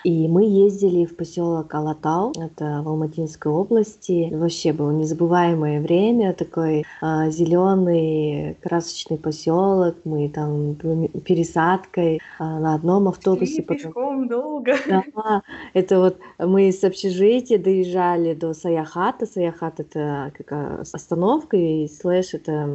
И 0.04 0.28
мы 0.28 0.44
ездили 0.44 1.04
в 1.04 1.16
поселок 1.16 1.74
Алатау, 1.74 2.32
это 2.38 2.82
в 2.84 2.88
Алматинской 2.88 3.50
области. 3.50 4.28
Вообще 4.32 4.72
было 4.72 4.90
незабываемое 4.90 5.80
время, 5.80 6.32
такой 6.32 6.84
а, 7.00 7.30
зеленый 7.30 8.56
красочный 8.62 9.18
поселок. 9.18 9.96
Мы 10.04 10.28
там 10.28 10.76
пересадкой 10.76 12.20
а, 12.38 12.60
на 12.60 12.74
одном 12.74 13.08
автобусе. 13.08 13.62
Потом... 13.62 13.92
Пешком 13.92 14.28
долго. 14.28 14.76
Да, 14.86 15.42
это 15.74 15.98
вот 15.98 16.18
мы 16.38 16.72
с 16.72 16.84
общежития 16.84 17.58
доезжали 17.58 18.34
до 18.34 18.54
Саяхата. 18.54 19.26
Саяхат 19.26 19.80
это 19.80 20.32
как 20.36 20.80
остановка 20.92 21.56
и 21.56 21.88
слэш 21.88 22.34
это 22.34 22.68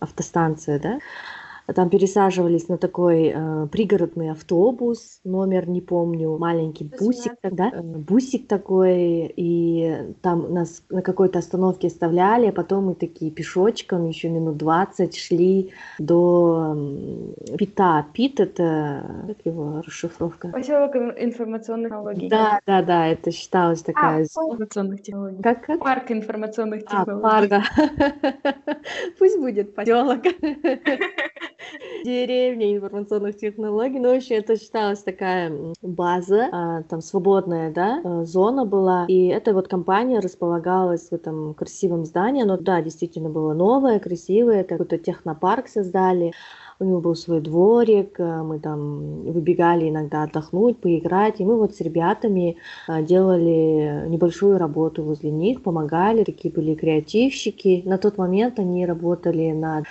автостанция, 0.00 0.78
да. 0.78 0.98
Там 1.74 1.90
пересаживались 1.90 2.68
на 2.68 2.78
такой 2.78 3.32
э, 3.34 3.66
пригородный 3.70 4.30
автобус, 4.30 5.20
номер 5.24 5.68
не 5.68 5.82
помню, 5.82 6.38
маленький 6.38 6.84
бусик 6.84 7.34
тогда, 7.42 7.70
э, 7.70 7.82
бусик 7.82 8.48
такой, 8.48 9.30
и 9.36 10.14
там 10.22 10.52
нас 10.54 10.82
на 10.88 11.02
какой-то 11.02 11.40
остановке 11.40 11.88
оставляли, 11.88 12.46
а 12.46 12.52
потом 12.52 12.86
мы 12.86 12.94
такие 12.94 13.30
пешочком 13.30 14.08
еще 14.08 14.30
минут 14.30 14.56
20 14.56 15.16
шли 15.16 15.72
до 15.98 16.74
Пита. 17.58 18.06
Пит 18.14 18.40
это, 18.40 19.24
как 19.26 19.36
его 19.44 19.82
расшифровка? 19.86 20.48
Поселок 20.48 20.96
информационных 20.96 21.88
технологий. 21.90 22.28
Да, 22.30 22.60
да, 22.66 22.82
да, 22.82 23.06
это 23.08 23.30
считалось 23.30 23.82
такая... 23.82 24.20
А, 24.20 24.22
информационных 24.22 25.02
технологий. 25.02 25.42
Как, 25.42 25.66
как? 25.66 25.80
Парк 25.80 26.10
информационных 26.10 26.84
технологий. 26.84 27.12
А, 27.12 27.20
парк, 27.20 27.48
да. 27.50 27.62
Пусть 29.18 29.38
будет 29.38 29.74
поселок. 29.74 30.22
деревня 32.04 32.76
информационных 32.76 33.36
технологий. 33.36 33.98
Ну, 33.98 34.14
вообще, 34.14 34.36
это 34.36 34.58
считалась 34.58 35.02
такая 35.02 35.52
база, 35.82 36.48
а, 36.52 36.82
там 36.84 37.00
свободная, 37.00 37.72
да, 37.72 38.00
э, 38.02 38.24
зона 38.24 38.64
была. 38.64 39.06
И 39.08 39.26
эта 39.26 39.52
вот 39.52 39.68
компания 39.68 40.20
располагалась 40.20 41.08
в 41.08 41.12
этом 41.12 41.54
красивом 41.54 42.04
здании. 42.04 42.42
Оно, 42.42 42.56
да, 42.56 42.82
действительно 42.82 43.28
было 43.28 43.54
новое, 43.54 43.98
красивое. 43.98 44.64
Какой-то 44.64 44.98
технопарк 44.98 45.68
создали 45.68 46.32
у 46.80 46.84
него 46.84 47.00
был 47.00 47.16
свой 47.16 47.40
дворик, 47.40 48.20
э, 48.20 48.42
мы 48.42 48.60
там 48.60 49.22
выбегали 49.22 49.88
иногда 49.88 50.22
отдохнуть, 50.22 50.78
поиграть, 50.78 51.40
и 51.40 51.44
мы 51.44 51.56
вот 51.56 51.74
с 51.74 51.80
ребятами 51.80 52.56
э, 52.88 53.02
делали 53.02 54.06
небольшую 54.08 54.58
работу 54.58 55.02
возле 55.02 55.30
них, 55.30 55.62
помогали, 55.62 56.24
такие 56.24 56.52
были 56.52 56.74
креативщики. 56.74 57.82
На 57.84 57.98
тот 57.98 58.16
момент 58.16 58.58
они 58.58 58.86
работали 58.86 59.50
над 59.50 59.86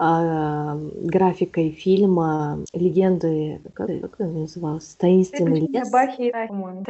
графикой 0.00 1.72
фильма 1.72 2.64
«Легенды», 2.72 3.60
как, 3.74 3.88
как 3.88 4.14
это 4.14 4.24
называлось? 4.24 4.96
«Таинственный 4.98 5.60
лес». 5.60 5.90
Бахи, 5.90 6.32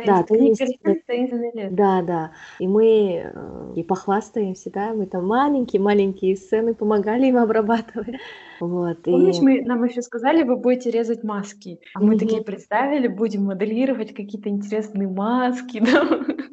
да, 0.06 0.22
таинственный, 0.22 1.02
таинственный 1.06 1.50
лес. 1.52 1.72
Да, 1.72 2.02
да. 2.02 2.30
И 2.60 2.68
мы 2.68 3.22
э, 3.24 3.72
и 3.74 3.82
похвастаемся, 3.82 4.70
да, 4.70 4.92
мы 4.94 5.06
там 5.06 5.26
маленькие-маленькие 5.26 6.36
сцены 6.36 6.72
помогали 6.72 7.26
им 7.26 7.38
обрабатывать. 7.38 8.16
Вот, 8.60 9.02
Помнишь, 9.02 9.38
и... 9.38 9.42
мы, 9.42 9.62
нам 9.62 9.82
еще 9.84 10.02
сказали, 10.02 10.42
вы 10.42 10.56
будете 10.56 10.90
резать 10.90 11.24
маски, 11.24 11.80
а 11.94 12.00
мы 12.00 12.18
такие 12.18 12.42
представили, 12.42 13.08
будем 13.08 13.44
моделировать 13.44 14.14
какие-то 14.14 14.50
интересные 14.50 15.08
маски, 15.08 15.80
да? 15.84 16.04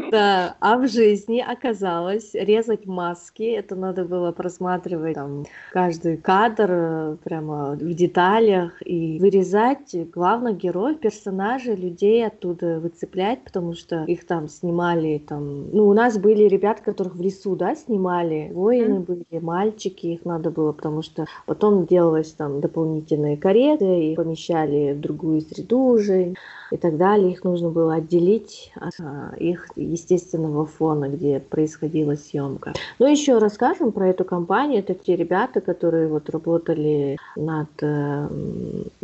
Да, 0.09 0.55
а 0.61 0.77
в 0.77 0.87
жизни 0.87 1.43
оказалось 1.45 2.33
резать 2.33 2.85
маски, 2.85 3.43
это 3.43 3.75
надо 3.75 4.05
было 4.05 4.31
просматривать 4.31 5.15
там 5.15 5.45
каждый 5.73 6.15
кадр 6.15 6.46
э, 6.57 7.17
прямо 7.23 7.71
в 7.71 7.93
деталях 7.93 8.81
и 8.85 9.19
вырезать 9.19 9.95
главных 10.11 10.57
героев, 10.57 10.99
персонажей, 10.99 11.75
людей 11.75 12.25
оттуда 12.25 12.79
выцеплять, 12.79 13.43
потому 13.43 13.73
что 13.73 14.03
их 14.05 14.25
там 14.25 14.47
снимали 14.47 15.17
там, 15.17 15.69
ну 15.71 15.87
у 15.87 15.93
нас 15.93 16.17
были 16.17 16.43
ребята, 16.43 16.81
которых 16.83 17.15
в 17.15 17.21
лесу, 17.21 17.55
да, 17.55 17.75
снимали, 17.75 18.51
воины 18.53 18.99
mm. 18.99 19.05
были, 19.05 19.39
мальчики, 19.41 20.07
их 20.07 20.25
надо 20.25 20.51
было, 20.51 20.71
потому 20.71 21.01
что 21.01 21.25
потом 21.45 21.85
делалось 21.85 22.31
там 22.31 22.61
дополнительные 22.61 23.37
кареты, 23.37 24.11
и 24.11 24.15
помещали 24.15 24.93
в 24.93 24.99
другую 24.99 25.41
среду 25.41 25.79
уже 25.79 26.33
и 26.71 26.77
так 26.77 26.97
далее. 26.97 27.31
Их 27.31 27.43
нужно 27.43 27.69
было 27.69 27.95
отделить 27.95 28.71
от 28.75 28.93
а, 28.99 29.33
их 29.37 29.67
естественного 29.75 30.65
фона, 30.65 31.09
где 31.09 31.39
происходила 31.39 32.15
съемка. 32.15 32.73
Но 32.99 33.07
еще 33.07 33.37
расскажем 33.37 33.91
про 33.91 34.09
эту 34.09 34.25
компанию. 34.25 34.79
Это 34.79 34.93
те 34.93 35.15
ребята, 35.15 35.61
которые 35.61 36.07
вот 36.07 36.29
работали 36.37 37.17
над 37.35 37.67
э, 37.81 38.27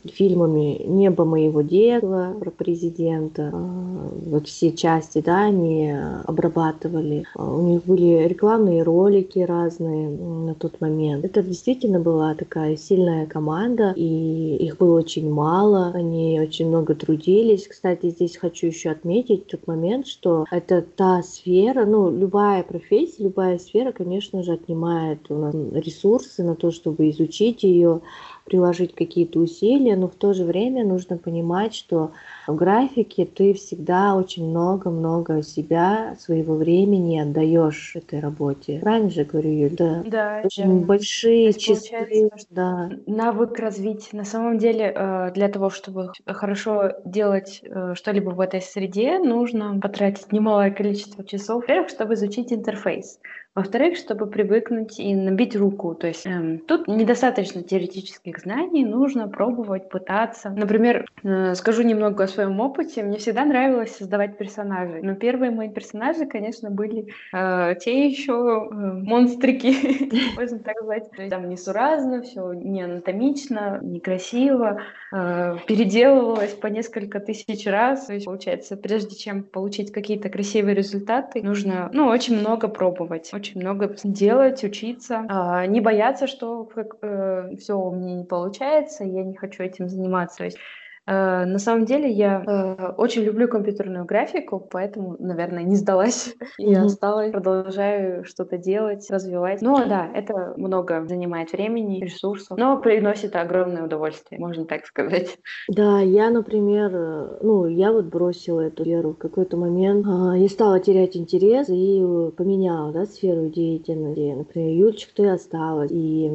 фильмами 0.06 0.82
«Небо 0.86 1.26
моего 1.26 1.62
детства» 1.62 2.36
про 2.40 2.52
президента. 2.52 3.52
Э, 3.54 4.10
вот 4.26 4.48
все 4.48 4.72
части, 4.72 5.22
да, 5.22 5.46
они 5.46 5.94
обрабатывали. 6.26 7.26
У 7.36 7.62
них 7.62 7.86
были 7.86 8.28
рекламные 8.28 8.84
ролики 8.84 9.40
разные 9.40 10.10
на 10.10 10.54
тот 10.56 10.80
момент. 10.82 11.26
Это 11.26 11.44
действительно 11.44 12.00
была 12.00 12.36
такая 12.36 12.78
сильная 12.78 13.26
команда, 13.26 13.94
и 13.96 14.56
их 14.58 14.78
было 14.78 15.00
очень 15.00 15.30
мало. 15.32 15.92
Они 15.94 16.40
очень 16.40 16.68
много 16.68 16.96
трудились 16.96 17.68
кстати, 17.68 18.10
здесь 18.10 18.38
хочу 18.38 18.68
еще 18.68 18.92
отметить 18.92 19.48
тот 19.48 19.68
момент, 19.68 20.08
что 20.08 20.46
это 20.52 20.82
та 20.82 21.24
сфера, 21.24 21.86
ну, 21.86 22.12
любая 22.12 22.64
профессия, 22.64 23.24
любая 23.24 23.58
сфера, 23.58 23.92
конечно 23.92 24.44
же, 24.44 24.54
отнимает 24.54 25.20
у 25.30 25.36
нас 25.36 25.56
ресурсы 25.74 26.44
на 26.44 26.56
то, 26.56 26.72
чтобы 26.72 27.10
изучить 27.10 27.23
ее, 27.64 28.02
приложить 28.46 28.94
какие-то 28.94 29.40
усилия, 29.40 29.96
но 29.96 30.08
в 30.08 30.16
то 30.16 30.34
же 30.34 30.44
время 30.44 30.84
нужно 30.84 31.18
понимать, 31.18 31.74
что 31.74 32.12
в 32.48 32.56
графике 32.56 33.26
ты 33.26 33.54
всегда 33.54 34.16
очень 34.16 34.50
много-много 34.50 35.42
себя, 35.44 36.16
своего 36.20 36.56
времени 36.56 37.20
отдаешь 37.20 37.96
этой 37.96 38.20
работе. 38.20 38.80
Правильно 38.82 39.10
же 39.10 39.24
говорю, 39.24 39.50
Юль? 39.50 39.76
Да, 39.78 40.04
да 40.06 40.42
очень 40.44 40.82
да. 40.82 40.86
большие 40.86 41.54
часы. 41.54 42.30
Да. 42.50 42.90
Навык 43.08 43.58
развить. 43.60 44.12
На 44.12 44.26
самом 44.26 44.58
деле, 44.58 44.94
э, 44.94 45.32
для 45.34 45.48
того, 45.48 45.70
чтобы 45.70 46.12
хорошо 46.26 46.92
делать 47.06 47.62
э, 47.64 47.94
что-либо 47.96 48.32
в 48.32 48.40
этой 48.42 48.62
среде, 48.62 49.20
нужно 49.20 49.80
потратить 49.80 50.32
немалое 50.34 50.72
количество 50.72 51.24
часов, 51.24 51.62
во-первых, 51.62 51.90
чтобы 51.90 52.16
изучить 52.16 52.52
интерфейс. 52.52 53.20
Во-вторых, 53.56 53.98
чтобы 53.98 54.26
привыкнуть 54.26 55.00
и 55.00 55.14
набить 55.14 55.56
руку. 55.56 55.94
То 55.94 56.08
есть 56.08 56.26
эм, 56.26 56.58
тут 56.58 56.88
недостаточно 56.88 57.62
теоретических 57.62 58.40
знаний, 58.40 58.84
нужно 58.84 59.28
пробовать, 59.28 59.90
пытаться. 59.90 60.50
Например, 60.50 61.06
э, 61.24 61.54
скажу 61.54 61.84
немного 61.84 62.24
о 62.24 62.28
своем 62.28 62.60
опыте. 62.60 63.04
Мне 63.04 63.20
всегда 63.20 63.46
нравилось 63.46 63.96
создавать 63.96 64.40
персонажей. 64.40 65.04
Но 65.04 65.14
первые 65.14 65.52
мои 65.52 65.70
персонажи, 65.70 66.26
конечно, 66.26 66.72
были 66.72 67.14
э, 67.32 67.76
те 67.80 68.08
еще 68.08 68.34
э, 68.34 68.76
монстрики, 68.76 70.36
можно 70.36 70.58
так 70.58 70.78
сказать. 70.78 71.12
То 71.12 71.22
есть, 71.22 71.30
там 71.30 71.48
несуразно, 71.48 72.24
все 72.24 72.54
не 72.54 72.82
анатомично, 72.82 73.78
некрасиво, 73.84 74.82
э, 75.12 75.58
переделывалось 75.68 76.54
по 76.54 76.68
несколько 76.68 77.20
тысяч 77.20 77.68
раз. 77.68 78.08
То 78.08 78.14
есть, 78.14 78.26
получается, 78.26 78.78
прежде 78.78 79.16
чем 79.16 79.44
получить 79.44 79.92
какие-то 79.92 80.30
красивые 80.30 80.74
результаты, 80.74 81.44
нужно, 81.44 81.92
ну, 81.94 82.08
очень 82.08 82.40
много 82.40 82.68
пробовать 82.68 83.32
очень 83.44 83.60
много 83.60 83.94
делать, 84.06 84.64
учиться, 84.64 85.26
а, 85.28 85.66
не 85.66 85.82
бояться, 85.82 86.28
что 86.28 86.70
э, 87.02 87.56
все 87.60 87.78
у 87.78 87.92
меня 87.92 88.16
не 88.16 88.24
получается, 88.24 89.04
я 89.04 89.24
не 89.24 89.36
хочу 89.36 89.64
этим 89.64 89.90
заниматься. 89.90 90.38
То 90.38 90.46
есть 90.46 90.58
на 91.06 91.60
самом 91.60 91.86
деле 91.86 92.10
я 92.10 92.44
э, 92.46 92.94
очень 92.98 93.24
люблю 93.24 93.48
компьютерную 93.48 94.06
графику, 94.06 94.66
поэтому, 94.72 95.18
наверное, 95.20 95.64
не 95.64 95.76
сдалась. 95.76 96.36
Я 96.58 96.84
осталась, 96.84 97.32
продолжаю 97.32 98.24
что-то 98.24 98.58
делать, 98.58 99.06
развивать. 99.10 99.62
Но 99.62 99.86
да, 99.86 100.10
это 100.14 100.54
много 100.56 101.06
занимает 101.08 101.52
времени, 101.52 102.00
ресурсов, 102.00 102.58
но 102.58 102.80
приносит 102.80 103.36
огромное 103.36 103.84
удовольствие, 103.84 104.40
можно 104.40 104.66
так 104.66 104.86
сказать. 104.86 105.38
Да, 105.68 106.00
я, 106.00 106.30
например, 106.30 106.92
э, 106.94 107.38
ну, 107.42 107.66
я 107.68 107.92
вот 107.92 108.06
бросила 108.06 108.62
эту 108.62 108.84
веру 108.84 109.12
в 109.12 109.18
какой-то 109.18 109.58
момент. 109.58 110.06
А, 110.08 110.38
я 110.38 110.48
стала 110.48 110.80
терять 110.80 111.18
интерес 111.18 111.68
и 111.70 112.02
поменяла, 112.38 112.94
да, 112.94 113.06
сферу 113.06 113.50
деятельности. 113.50 114.34
Например, 114.34 114.70
Юльчик, 114.70 115.10
ты 115.14 115.28
осталась. 115.28 115.92
И 115.92 116.32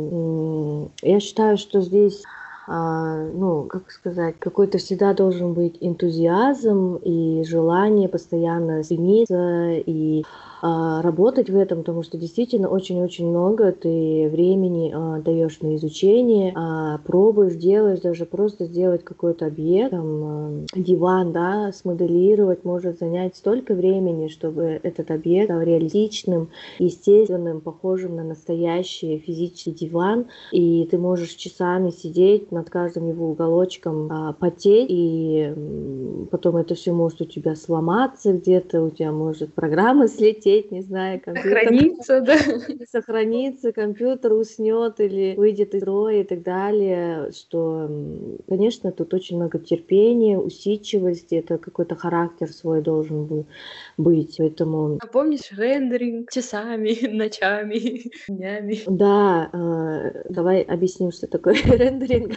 я 1.02 1.20
считаю, 1.20 1.56
что 1.56 1.80
здесь 1.80 2.22
а, 2.24 2.37
ну, 2.68 3.64
как 3.64 3.90
сказать, 3.90 4.34
какой-то 4.38 4.76
всегда 4.76 5.14
должен 5.14 5.54
быть 5.54 5.78
энтузиазм 5.80 6.96
и 6.96 7.42
желание 7.44 8.10
постоянно 8.10 8.82
стремиться 8.82 9.70
и 9.70 10.22
а, 10.57 10.57
работать 10.62 11.50
в 11.50 11.56
этом, 11.56 11.78
потому 11.78 12.02
что 12.02 12.18
действительно 12.18 12.68
очень-очень 12.68 13.28
много 13.28 13.72
ты 13.72 14.28
времени 14.30 14.92
а, 14.94 15.20
даешь 15.20 15.60
на 15.60 15.76
изучение, 15.76 16.52
а, 16.56 16.98
пробуешь, 16.98 17.54
делаешь, 17.54 18.00
даже 18.00 18.26
просто 18.26 18.64
сделать 18.64 19.04
какой-то 19.04 19.46
объект, 19.46 19.90
там, 19.90 20.66
диван, 20.74 21.32
да, 21.32 21.70
смоделировать 21.72 22.64
может 22.64 22.98
занять 22.98 23.36
столько 23.36 23.74
времени, 23.74 24.28
чтобы 24.28 24.80
этот 24.82 25.10
объект 25.10 25.50
стал 25.50 25.62
реалистичным, 25.62 26.48
естественным, 26.78 27.60
похожим 27.60 28.16
на 28.16 28.24
настоящий 28.24 29.18
физический 29.18 29.72
диван, 29.72 30.26
и 30.52 30.86
ты 30.90 30.98
можешь 30.98 31.30
часами 31.30 31.90
сидеть 31.90 32.50
над 32.50 32.70
каждым 32.70 33.08
его 33.08 33.30
уголочком, 33.30 34.34
потеть, 34.38 34.88
и 34.90 35.54
потом 36.30 36.56
это 36.56 36.74
все 36.74 36.92
может 36.92 37.20
у 37.20 37.24
тебя 37.24 37.54
сломаться 37.54 38.32
где-то, 38.32 38.82
у 38.82 38.90
тебя 38.90 39.12
может 39.12 39.54
программа 39.54 40.08
слететь, 40.08 40.47
улететь, 40.48 40.70
не 40.70 40.82
знаю, 40.82 41.20
компьютер... 41.20 41.52
Сохранится, 41.52 42.20
да? 42.20 42.36
Сохранится, 42.90 43.72
компьютер 43.72 44.32
уснет 44.32 45.00
или 45.00 45.34
выйдет 45.36 45.74
из 45.74 45.82
строя 45.82 46.20
и 46.20 46.24
так 46.24 46.42
далее, 46.42 47.30
что, 47.32 47.88
конечно, 48.48 48.92
тут 48.92 49.14
очень 49.14 49.36
много 49.36 49.58
терпения, 49.58 50.38
усидчивости, 50.38 51.36
это 51.36 51.58
какой-то 51.58 51.96
характер 51.96 52.48
свой 52.48 52.82
должен 52.82 53.46
быть, 53.96 54.36
поэтому... 54.38 54.98
А 55.00 55.06
помнишь 55.06 55.50
рендеринг 55.56 56.30
часами, 56.30 57.06
ночами, 57.10 58.10
днями? 58.28 58.80
Да, 58.86 59.50
э, 59.52 60.22
давай 60.28 60.62
объясним, 60.62 61.12
что 61.12 61.26
такое 61.26 61.54
рендеринг. 61.64 62.34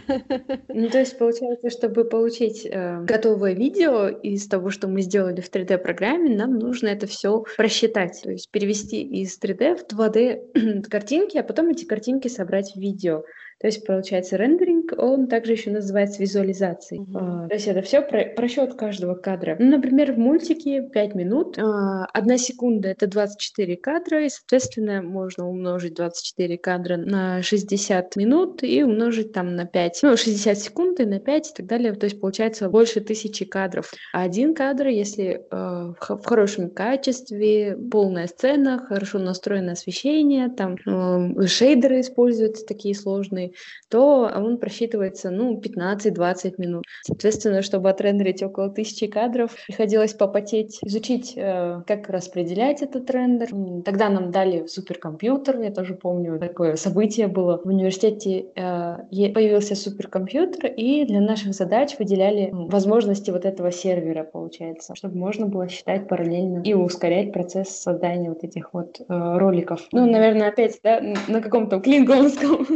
Ну, 0.69 0.89
то 0.89 0.99
есть, 0.99 1.17
получается, 1.17 1.69
чтобы 1.69 2.05
получить 2.05 2.65
э, 2.65 3.03
готовое 3.03 3.53
видео 3.53 4.07
из 4.07 4.47
того, 4.47 4.69
что 4.69 4.87
мы 4.87 5.01
сделали 5.01 5.41
в 5.41 5.51
3D-программе, 5.51 6.35
нам 6.35 6.57
нужно 6.57 6.87
это 6.87 7.07
все 7.07 7.43
просчитать 7.57 8.00
переписать, 8.01 8.23
то 8.23 8.31
есть 8.31 8.51
перевести 8.51 9.01
из 9.01 9.37
3D 9.39 9.75
в 9.75 9.85
2D 9.85 10.81
картинки, 10.89 11.37
а 11.37 11.43
потом 11.43 11.69
эти 11.69 11.85
картинки 11.85 12.27
собрать 12.27 12.73
в 12.73 12.79
видео. 12.79 13.23
То 13.59 13.67
есть, 13.67 13.85
получается, 13.85 14.37
рендеринг, 14.37 14.80
он 14.97 15.27
также 15.27 15.53
еще 15.53 15.71
называется 15.71 16.21
визуализацией. 16.21 17.01
Mm-hmm. 17.01 17.47
то 17.47 17.53
есть 17.53 17.67
это 17.67 17.81
все 17.81 18.01
про, 18.01 18.25
просчет 18.25 18.75
каждого 18.75 19.15
кадра. 19.15 19.55
Ну, 19.59 19.69
например, 19.69 20.13
в 20.13 20.17
мультике 20.17 20.81
5 20.81 21.15
минут, 21.15 21.57
а, 21.57 22.05
1 22.13 22.37
секунда— 22.37 22.89
это 22.89 23.07
24 23.07 23.77
кадра, 23.77 24.25
и, 24.25 24.29
соответственно, 24.29 25.01
можно 25.01 25.47
умножить 25.47 25.95
24 25.95 26.57
кадра 26.57 26.97
на 26.97 27.41
60 27.41 28.15
минут 28.15 28.63
и 28.63 28.83
умножить 28.83 29.33
там 29.33 29.55
на 29.55 29.65
5, 29.65 29.99
ну, 30.03 30.17
60 30.17 30.57
секунд 30.57 30.99
и 30.99 31.05
на 31.05 31.19
5 31.19 31.49
и 31.49 31.53
так 31.55 31.65
далее. 31.65 31.93
То 31.93 32.05
есть, 32.05 32.19
получается, 32.19 32.69
больше 32.69 33.01
тысячи 33.01 33.45
кадров. 33.45 33.91
А 34.13 34.23
один 34.23 34.53
кадр, 34.53 34.87
если 34.87 35.41
э, 35.49 35.93
в, 35.99 36.25
хорошем 36.25 36.69
качестве, 36.69 37.77
полная 37.91 38.27
сцена, 38.27 38.85
хорошо 38.87 39.19
настроенное 39.19 39.73
освещение, 39.73 40.49
там 40.49 40.75
э, 40.85 41.47
шейдеры 41.47 42.01
используются 42.01 42.65
такие 42.65 42.95
сложные, 42.95 43.53
то 43.89 44.31
он 44.33 44.57
просчитывается, 44.81 45.29
ну, 45.29 45.59
15-20 45.59 46.55
минут. 46.57 46.83
Соответственно, 47.03 47.61
чтобы 47.61 47.89
отрендерить 47.89 48.43
около 48.43 48.69
тысячи 48.69 49.07
кадров, 49.07 49.55
приходилось 49.67 50.13
попотеть, 50.13 50.79
изучить, 50.83 51.33
э, 51.35 51.81
как 51.85 52.09
распределять 52.09 52.81
этот 52.81 53.09
рендер. 53.11 53.49
Тогда 53.83 54.09
нам 54.09 54.31
дали 54.31 54.65
суперкомпьютер, 54.67 55.59
я 55.61 55.71
тоже 55.71 55.93
помню, 55.93 56.39
такое 56.39 56.75
событие 56.75 57.27
было. 57.27 57.59
В 57.63 57.67
университете 57.67 58.45
э, 58.55 59.31
появился 59.33 59.75
суперкомпьютер, 59.75 60.71
и 60.71 61.05
для 61.05 61.21
наших 61.21 61.53
задач 61.53 61.95
выделяли 61.99 62.49
возможности 62.51 63.31
вот 63.31 63.45
этого 63.45 63.71
сервера, 63.71 64.23
получается, 64.23 64.95
чтобы 64.95 65.17
можно 65.17 65.45
было 65.45 65.67
считать 65.67 66.07
параллельно 66.07 66.61
и 66.63 66.73
ускорять 66.73 67.33
процесс 67.33 67.69
создания 67.69 68.29
вот 68.29 68.43
этих 68.43 68.73
вот 68.73 68.99
э, 68.99 69.03
роликов. 69.07 69.87
Ну, 69.91 70.09
наверное, 70.09 70.49
опять, 70.49 70.79
да, 70.83 71.01
на 71.27 71.41
каком-то 71.41 71.79
клингонском. 71.79 72.65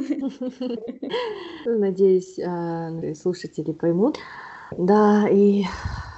Надеюсь, 1.85 2.39
а, 2.39 2.89
слушатели 3.13 3.71
поймут. 3.71 4.17
Да, 4.75 5.27
и 5.29 5.65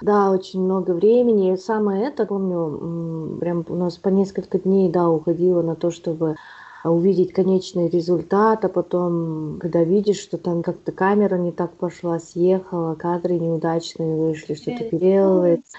да, 0.01 0.31
очень 0.31 0.61
много 0.61 0.91
времени. 0.91 1.57
Самое 1.57 2.07
это, 2.07 2.25
помню, 2.25 3.37
прям 3.39 3.65
у 3.67 3.75
нас 3.75 3.97
по 3.97 4.07
несколько 4.07 4.59
дней, 4.59 4.89
да, 4.89 5.09
уходило 5.09 5.61
на 5.61 5.75
то, 5.75 5.91
чтобы 5.91 6.37
увидеть 6.85 7.33
конечный 7.33 7.89
результат, 7.89 8.63
а 8.63 8.69
потом, 8.69 9.57
когда 9.59 9.83
видишь, 9.83 10.19
что 10.19 10.37
там 10.37 10.63
как-то 10.63 10.93
камера 10.93 11.35
не 11.35 11.51
так 11.51 11.71
пошла, 11.71 12.17
съехала, 12.19 12.95
кадры 12.95 13.37
неудачные 13.37 14.15
вышли, 14.15 14.53
что-то 14.53 14.85
переделывается 14.85 15.73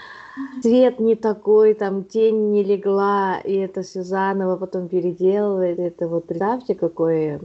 цвет 0.62 1.00
не 1.00 1.14
такой, 1.14 1.74
там 1.74 2.04
тень 2.04 2.50
не 2.50 2.62
легла, 2.62 3.38
и 3.38 3.54
это 3.54 3.82
все 3.82 4.02
заново 4.02 4.56
потом 4.56 4.88
переделывает. 4.88 5.78
Это 5.78 6.08
вот 6.08 6.26
представьте, 6.26 6.74
какой 6.74 7.38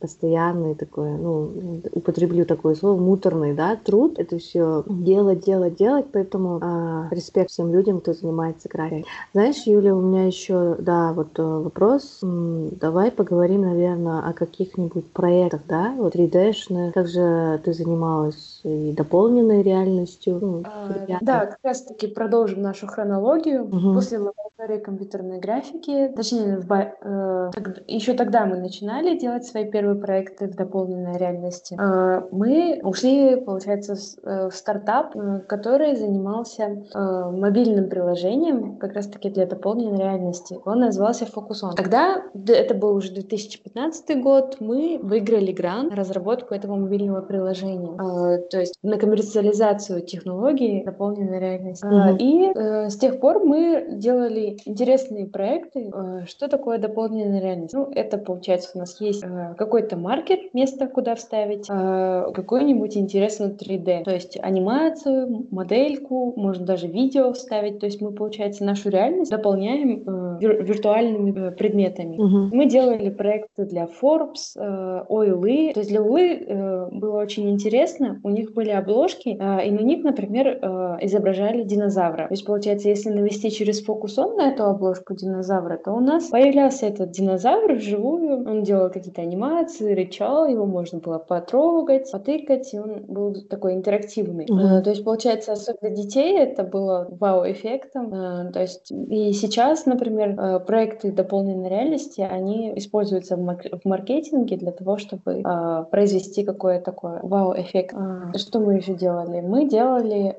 постоянный 0.00 0.74
такой, 0.74 1.10
ну, 1.10 1.82
употреблю 1.92 2.44
такое 2.44 2.74
слово, 2.74 3.00
муторный, 3.00 3.54
да, 3.54 3.76
труд. 3.76 4.18
Это 4.18 4.38
все 4.38 4.84
делать, 4.86 5.44
делать, 5.44 5.76
делать, 5.76 6.06
поэтому 6.12 6.58
а, 6.62 7.08
респект 7.10 7.50
всем 7.50 7.72
людям, 7.72 8.00
кто 8.00 8.12
занимается 8.12 8.68
графикой. 8.68 9.06
Знаешь, 9.32 9.62
Юля, 9.66 9.94
у 9.94 10.00
меня 10.00 10.26
еще, 10.26 10.76
да, 10.78 11.12
вот 11.12 11.38
э, 11.38 11.42
вопрос. 11.42 12.20
Давай 12.22 13.10
поговорим, 13.10 13.62
наверное, 13.62 14.20
о 14.28 14.32
каких-нибудь 14.32 15.06
проектах, 15.12 15.62
да, 15.68 15.94
вот 15.96 16.14
3D-шных. 16.14 16.92
Как 16.92 17.08
же 17.08 17.60
ты 17.64 17.72
занималась 17.72 18.60
и 18.64 18.92
дополненной 18.92 19.62
реальностью? 19.62 20.38
Ну, 20.40 20.62
а, 20.64 21.18
да, 21.20 21.46
как 21.46 21.58
раз-таки 21.62 22.06
продолжим 22.06 22.37
продолжим 22.38 22.62
нашу 22.62 22.86
хронологию. 22.86 23.64
Угу. 23.64 23.94
После 23.94 24.18
лаборатории 24.18 24.78
компьютерной 24.78 25.38
графики, 25.38 26.12
точнее, 26.14 26.58
в, 26.58 26.72
э, 26.72 27.50
так, 27.52 27.82
еще 27.88 28.14
тогда 28.14 28.46
мы 28.46 28.58
начинали 28.58 29.18
делать 29.18 29.44
свои 29.44 29.64
первые 29.70 29.96
проекты 29.96 30.46
в 30.46 30.54
дополненной 30.54 31.18
реальности. 31.18 31.76
Э, 31.80 32.22
мы 32.30 32.80
ушли, 32.82 33.36
получается, 33.36 33.94
с, 33.96 34.18
э, 34.22 34.48
в 34.50 34.54
стартап, 34.54 35.16
э, 35.16 35.40
который 35.48 35.96
занимался 35.96 36.62
э, 36.62 37.30
мобильным 37.30 37.88
приложением, 37.88 38.76
как 38.78 38.94
раз-таки 38.94 39.30
для 39.30 39.46
дополненной 39.46 39.98
реальности. 39.98 40.58
Он 40.64 40.80
назывался 40.80 41.24
Focus 41.24 41.64
On. 41.64 41.74
Тогда, 41.76 42.22
это 42.46 42.74
был 42.74 42.94
уже 42.94 43.12
2015 43.12 44.22
год, 44.22 44.56
мы 44.60 45.00
выиграли 45.02 45.52
грант 45.52 45.90
на 45.90 45.96
разработку 45.96 46.54
этого 46.54 46.76
мобильного 46.76 47.20
приложения. 47.20 47.94
Э, 47.94 48.38
то 48.50 48.60
есть 48.60 48.74
на 48.82 48.96
коммерциализацию 48.96 50.02
технологий 50.02 50.84
дополненной 50.84 51.38
реальности. 51.38 51.86
Угу. 51.86 52.16
И 52.18 52.27
и 52.28 52.52
э, 52.54 52.90
с 52.90 52.96
тех 52.96 53.20
пор 53.20 53.44
мы 53.44 53.86
делали 53.92 54.58
интересные 54.66 55.26
проекты. 55.26 55.90
Э, 55.92 56.26
что 56.26 56.48
такое 56.48 56.78
дополненная 56.78 57.40
реальность? 57.40 57.72
Ну, 57.72 57.90
это 57.94 58.18
получается 58.18 58.72
у 58.74 58.78
нас 58.78 59.00
есть 59.00 59.24
э, 59.24 59.54
какой-то 59.56 59.96
маркер, 59.96 60.38
место, 60.52 60.86
куда 60.88 61.14
вставить, 61.14 61.66
э, 61.70 62.32
какой-нибудь 62.34 62.96
интересный 62.98 63.52
3D. 63.52 64.04
То 64.04 64.12
есть 64.12 64.38
анимацию, 64.42 65.46
модельку, 65.50 66.34
можно 66.36 66.66
даже 66.66 66.86
видео 66.86 67.32
вставить. 67.32 67.78
То 67.78 67.86
есть 67.86 68.02
мы, 68.02 68.12
получается, 68.12 68.64
нашу 68.64 68.90
реальность 68.90 69.30
дополняем 69.30 70.02
э, 70.06 70.38
вир- 70.40 70.62
виртуальными 70.62 71.48
э, 71.48 71.50
предметами. 71.52 72.16
Угу. 72.18 72.54
Мы 72.54 72.66
делали 72.66 73.08
проекты 73.08 73.64
для 73.64 73.86
Forbes, 73.86 74.54
э, 74.56 75.04
OLE. 75.08 75.72
То 75.72 75.80
есть 75.80 75.90
для 75.90 76.00
OLE 76.00 76.44
э, 76.46 76.88
было 76.92 77.22
очень 77.22 77.48
интересно. 77.48 78.20
У 78.22 78.28
них 78.28 78.52
были 78.52 78.70
обложки, 78.70 79.30
э, 79.30 79.66
и 79.66 79.70
на 79.70 79.80
них, 79.80 80.04
например, 80.04 80.58
э, 80.60 80.98
изображали 81.02 81.62
динозавры. 81.62 82.17
Динозавра. 82.18 82.28
То 82.28 82.34
есть, 82.34 82.44
получается, 82.44 82.88
если 82.88 83.10
навести 83.10 83.50
через 83.50 83.82
фокус 83.82 84.18
он 84.18 84.36
на 84.36 84.48
эту 84.50 84.64
обложку 84.64 85.14
динозавра, 85.14 85.78
то 85.78 85.92
у 85.92 86.00
нас 86.00 86.28
появлялся 86.28 86.86
этот 86.86 87.10
динозавр 87.10 87.74
вживую, 87.74 88.48
он 88.48 88.62
делал 88.62 88.90
какие-то 88.90 89.22
анимации, 89.22 89.94
рычал, 89.94 90.46
его 90.46 90.66
можно 90.66 90.98
было 90.98 91.18
потрогать, 91.18 92.10
потыкать, 92.10 92.74
и 92.74 92.78
он 92.78 93.04
был 93.06 93.34
такой 93.48 93.74
интерактивный. 93.74 94.46
Mm-hmm. 94.46 94.82
То 94.82 94.90
есть, 94.90 95.04
получается, 95.04 95.52
особенно 95.52 95.94
детей 95.94 96.38
это 96.38 96.64
было 96.64 97.06
вау-эффектом. 97.10 98.12
Э, 98.12 98.52
то 98.52 98.60
есть, 98.60 98.90
и 98.90 99.32
сейчас, 99.32 99.86
например, 99.86 100.38
э, 100.38 100.60
проекты 100.60 101.12
дополненной 101.12 101.68
реальности, 101.68 102.20
они 102.20 102.72
используются 102.76 103.36
в 103.36 103.84
маркетинге 103.84 104.56
для 104.56 104.72
того, 104.72 104.98
чтобы 104.98 105.42
произвести 105.90 106.44
какое-то 106.44 106.86
такое 106.86 107.20
вау-эффект. 107.22 107.94
А. 107.94 108.36
Что 108.36 108.60
мы 108.60 108.74
еще 108.74 108.94
делали? 108.94 109.40
Мы 109.40 109.68
делали... 109.68 110.34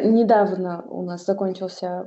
Недавно 0.00 0.69
у 0.88 1.02
нас 1.02 1.24
закончился 1.24 2.06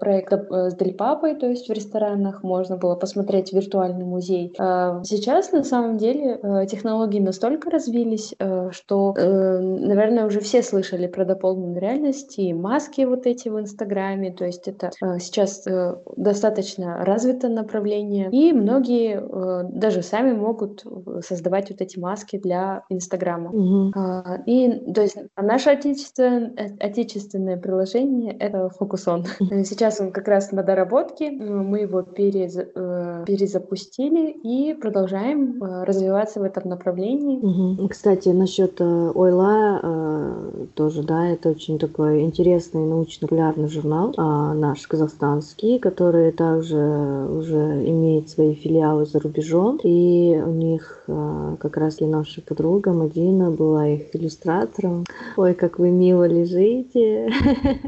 проект 0.00 0.32
с 0.50 0.74
Дельпапой, 0.74 1.34
то 1.34 1.46
есть 1.46 1.68
в 1.68 1.72
ресторанах 1.72 2.42
можно 2.42 2.76
было 2.76 2.94
посмотреть 2.94 3.52
виртуальный 3.52 4.04
музей. 4.04 4.52
Сейчас, 4.56 5.52
на 5.52 5.64
самом 5.64 5.96
деле, 5.98 6.40
технологии 6.70 7.20
настолько 7.20 7.70
развились, 7.70 8.34
что, 8.70 9.14
наверное, 9.16 10.26
уже 10.26 10.40
все 10.40 10.62
слышали 10.62 11.06
про 11.06 11.24
дополненную 11.24 11.80
реальность 11.80 12.38
и 12.38 12.52
маски 12.52 13.02
вот 13.02 13.26
эти 13.26 13.48
в 13.48 13.58
Инстаграме. 13.58 14.32
То 14.32 14.44
есть 14.44 14.68
это 14.68 14.90
сейчас 15.18 15.64
достаточно 16.16 17.04
развито 17.04 17.48
направление. 17.48 18.28
И 18.30 18.52
многие 18.52 19.20
даже 19.70 20.02
сами 20.02 20.32
могут 20.32 20.84
создавать 21.20 21.70
вот 21.70 21.80
эти 21.80 21.98
маски 21.98 22.38
для 22.38 22.82
Инстаграма. 22.88 23.50
Угу. 23.50 23.92
И 24.46 24.92
то 24.92 25.02
есть 25.02 25.16
наше 25.36 25.70
отечественное, 25.70 26.52
отечественное 26.80 27.56
приложение— 27.56 27.88
это 28.38 28.68
Фокусон. 28.70 29.24
Сейчас 29.64 30.00
он 30.00 30.12
как 30.12 30.28
раз 30.28 30.52
на 30.52 30.62
доработке. 30.62 31.30
Мы 31.30 31.80
его 31.80 32.02
перез, 32.02 32.56
э, 32.56 33.24
перезапустили 33.26 34.30
и 34.30 34.74
продолжаем 34.74 35.62
э, 35.62 35.84
развиваться 35.84 36.40
в 36.40 36.42
этом 36.42 36.68
направлении. 36.68 37.38
Угу. 37.38 37.88
Кстати, 37.88 38.28
насчет 38.30 38.80
э, 38.80 39.12
Ойла 39.14 39.80
тоже, 40.74 41.02
да, 41.02 41.28
это 41.28 41.50
очень 41.50 41.78
такой 41.78 42.22
интересный 42.22 42.80
научно-популярный 42.86 43.68
журнал 43.68 44.14
а, 44.16 44.54
наш 44.54 44.86
казахстанский, 44.86 45.78
который 45.78 46.32
также 46.32 46.76
уже 46.76 47.84
имеет 47.86 48.28
свои 48.28 48.54
филиалы 48.54 49.06
за 49.06 49.20
рубежом. 49.20 49.78
И 49.82 50.40
у 50.44 50.50
них 50.50 51.04
как 51.06 51.76
раз 51.76 52.00
и 52.00 52.06
наша 52.06 52.42
подруга 52.42 52.92
Мадина 52.92 53.50
была 53.50 53.88
их 53.88 54.14
иллюстратором. 54.14 55.04
Ой, 55.36 55.54
как 55.54 55.78
вы 55.78 55.90
мило 55.90 56.24
лежите. 56.24 57.30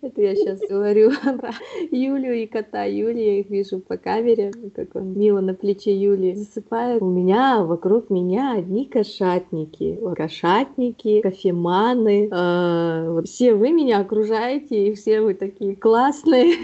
Это 0.00 0.22
я 0.22 0.36
сейчас 0.36 0.60
говорю 0.60 1.10
про 1.22 1.50
Юлю 1.90 2.32
и 2.32 2.46
кота 2.46 2.84
Юли. 2.84 3.24
Я 3.24 3.40
их 3.40 3.50
вижу 3.50 3.80
по 3.80 3.96
камере, 3.96 4.52
как 4.74 4.94
он 4.94 5.18
мило 5.18 5.40
на 5.40 5.54
плече 5.54 5.94
Юли 5.94 6.34
засыпает. 6.34 7.02
У 7.02 7.10
меня, 7.10 7.64
вокруг 7.64 8.08
меня 8.08 8.54
одни 8.56 8.86
кошатники. 8.86 9.98
Кошатники, 10.14 11.20
кофеманы. 11.20 12.28
Э, 12.30 13.10
вот 13.10 13.26
все 13.26 13.54
вы 13.54 13.72
меня 13.72 14.00
окружаете, 14.00 14.88
и 14.88 14.94
все 14.94 15.20
вы 15.20 15.34
такие 15.34 15.74
классные. 15.74 16.54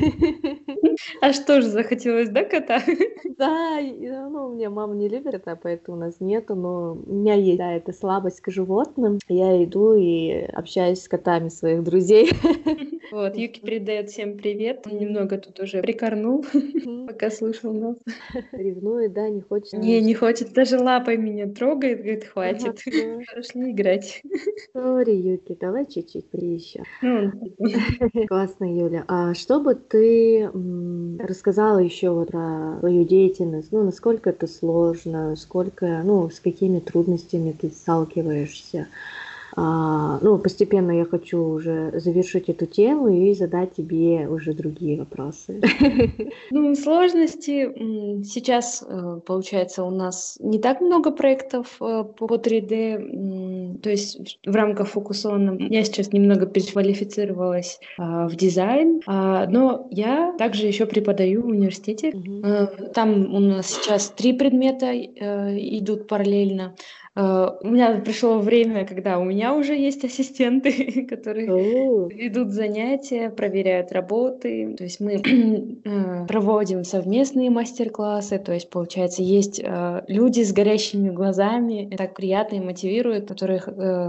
А 1.20 1.32
что 1.32 1.60
же, 1.60 1.68
захотелось, 1.68 2.28
да, 2.28 2.44
кота? 2.44 2.80
Да, 3.36 3.80
ну, 3.80 4.46
у 4.46 4.52
меня 4.52 4.70
мама 4.70 4.94
не 4.94 5.08
любит 5.08 5.32
кота, 5.32 5.58
поэтому 5.60 5.96
у 5.96 6.00
нас 6.00 6.20
нету, 6.20 6.54
но 6.54 6.92
у 7.04 7.12
меня 7.12 7.34
есть, 7.34 7.58
да, 7.58 7.72
эта 7.72 7.92
слабость 7.92 8.40
к 8.40 8.50
животным. 8.50 9.18
Я 9.28 9.62
иду 9.64 9.94
и 9.94 10.30
общаюсь 10.52 11.02
с 11.02 11.08
котами 11.08 11.48
своих 11.48 11.82
друзей. 11.82 12.30
Вот, 13.10 13.23
Юки 13.32 13.60
передает 13.60 14.10
всем 14.10 14.36
привет. 14.36 14.86
Он 14.86 14.98
немного 14.98 15.38
тут 15.38 15.58
уже 15.60 15.80
прикорнул, 15.80 16.44
пока 17.06 17.30
слушал 17.30 17.72
нас. 17.72 17.96
Ревнует, 18.52 19.12
да, 19.12 19.28
не 19.28 19.40
хочет. 19.40 19.72
Не, 19.74 20.00
не 20.00 20.14
хочет, 20.14 20.52
даже 20.52 20.78
лапой 20.78 21.16
меня 21.16 21.48
трогает, 21.48 21.98
говорит, 21.98 22.24
хватит. 22.24 22.80
Пошли 23.34 23.70
играть. 23.70 24.22
Сори, 24.72 25.12
Юки, 25.12 25.56
давай 25.58 25.86
чуть-чуть 25.86 26.26
еще. 26.32 26.82
Ну, 27.00 27.32
Классно, 28.28 28.64
Юля. 28.64 29.04
А 29.08 29.34
что 29.34 29.60
бы 29.60 29.74
ты 29.74 30.50
рассказала 31.18 31.78
еще 31.78 32.10
вот 32.10 32.30
про 32.30 32.76
свою 32.80 33.04
деятельность? 33.04 33.72
Ну, 33.72 33.84
насколько 33.84 34.30
это 34.30 34.46
сложно, 34.46 35.36
сколько, 35.36 36.02
ну, 36.04 36.28
с 36.28 36.40
какими 36.40 36.80
трудностями 36.80 37.52
ты 37.52 37.70
сталкиваешься? 37.70 38.88
А, 39.56 40.18
ну, 40.20 40.38
постепенно 40.38 40.90
я 40.90 41.04
хочу 41.04 41.40
уже 41.40 41.92
завершить 42.00 42.48
эту 42.48 42.66
тему 42.66 43.08
и 43.08 43.34
задать 43.34 43.74
тебе 43.74 44.26
уже 44.28 44.52
другие 44.52 44.98
вопросы. 44.98 45.60
Ну, 46.50 46.74
сложности 46.74 48.22
сейчас, 48.24 48.84
э, 48.86 49.20
получается, 49.26 49.84
у 49.84 49.90
нас 49.90 50.36
не 50.40 50.58
так 50.58 50.80
много 50.80 51.10
проектов 51.10 51.76
э, 51.80 52.04
по 52.04 52.36
3D, 52.36 53.78
то 53.80 53.90
есть 53.90 54.38
в 54.44 54.54
рамках 54.54 54.88
фокусона. 54.88 55.56
Я 55.58 55.84
сейчас 55.84 56.12
немного 56.12 56.46
переквалифицировалась 56.46 57.80
а, 57.98 58.28
в 58.28 58.36
дизайн, 58.36 59.00
а, 59.06 59.46
но 59.46 59.88
я 59.90 60.34
также 60.38 60.66
еще 60.66 60.86
преподаю 60.86 61.42
в 61.42 61.46
университете. 61.46 62.10
Угу. 62.10 62.92
Там 62.94 63.34
у 63.34 63.40
нас 63.40 63.66
сейчас 63.66 64.10
три 64.10 64.32
предмета 64.32 64.92
идут 64.94 66.08
параллельно. 66.08 66.74
Э, 67.16 67.50
у 67.60 67.68
меня 67.68 68.00
пришло 68.04 68.38
время, 68.38 68.86
когда 68.86 69.18
у 69.18 69.24
меня 69.24 69.54
уже 69.54 69.74
есть 69.76 70.04
ассистенты, 70.04 71.06
которые 71.08 71.46
ведут 72.08 72.50
занятия, 72.50 73.30
проверяют 73.30 73.92
работы. 73.92 74.74
То 74.76 74.84
есть 74.84 75.00
мы 75.00 75.14
э, 75.84 76.26
проводим 76.26 76.84
совместные 76.84 77.50
мастер-классы. 77.50 78.38
То 78.38 78.52
есть, 78.52 78.70
получается, 78.70 79.22
есть 79.22 79.60
э, 79.62 80.02
люди 80.08 80.42
с 80.42 80.52
горящими 80.52 81.10
глазами. 81.10 81.88
Это 81.88 82.04
так 82.04 82.14
приятно 82.14 82.56
и 82.56 82.60
мотивирует, 82.60 83.28
которые 83.28 83.60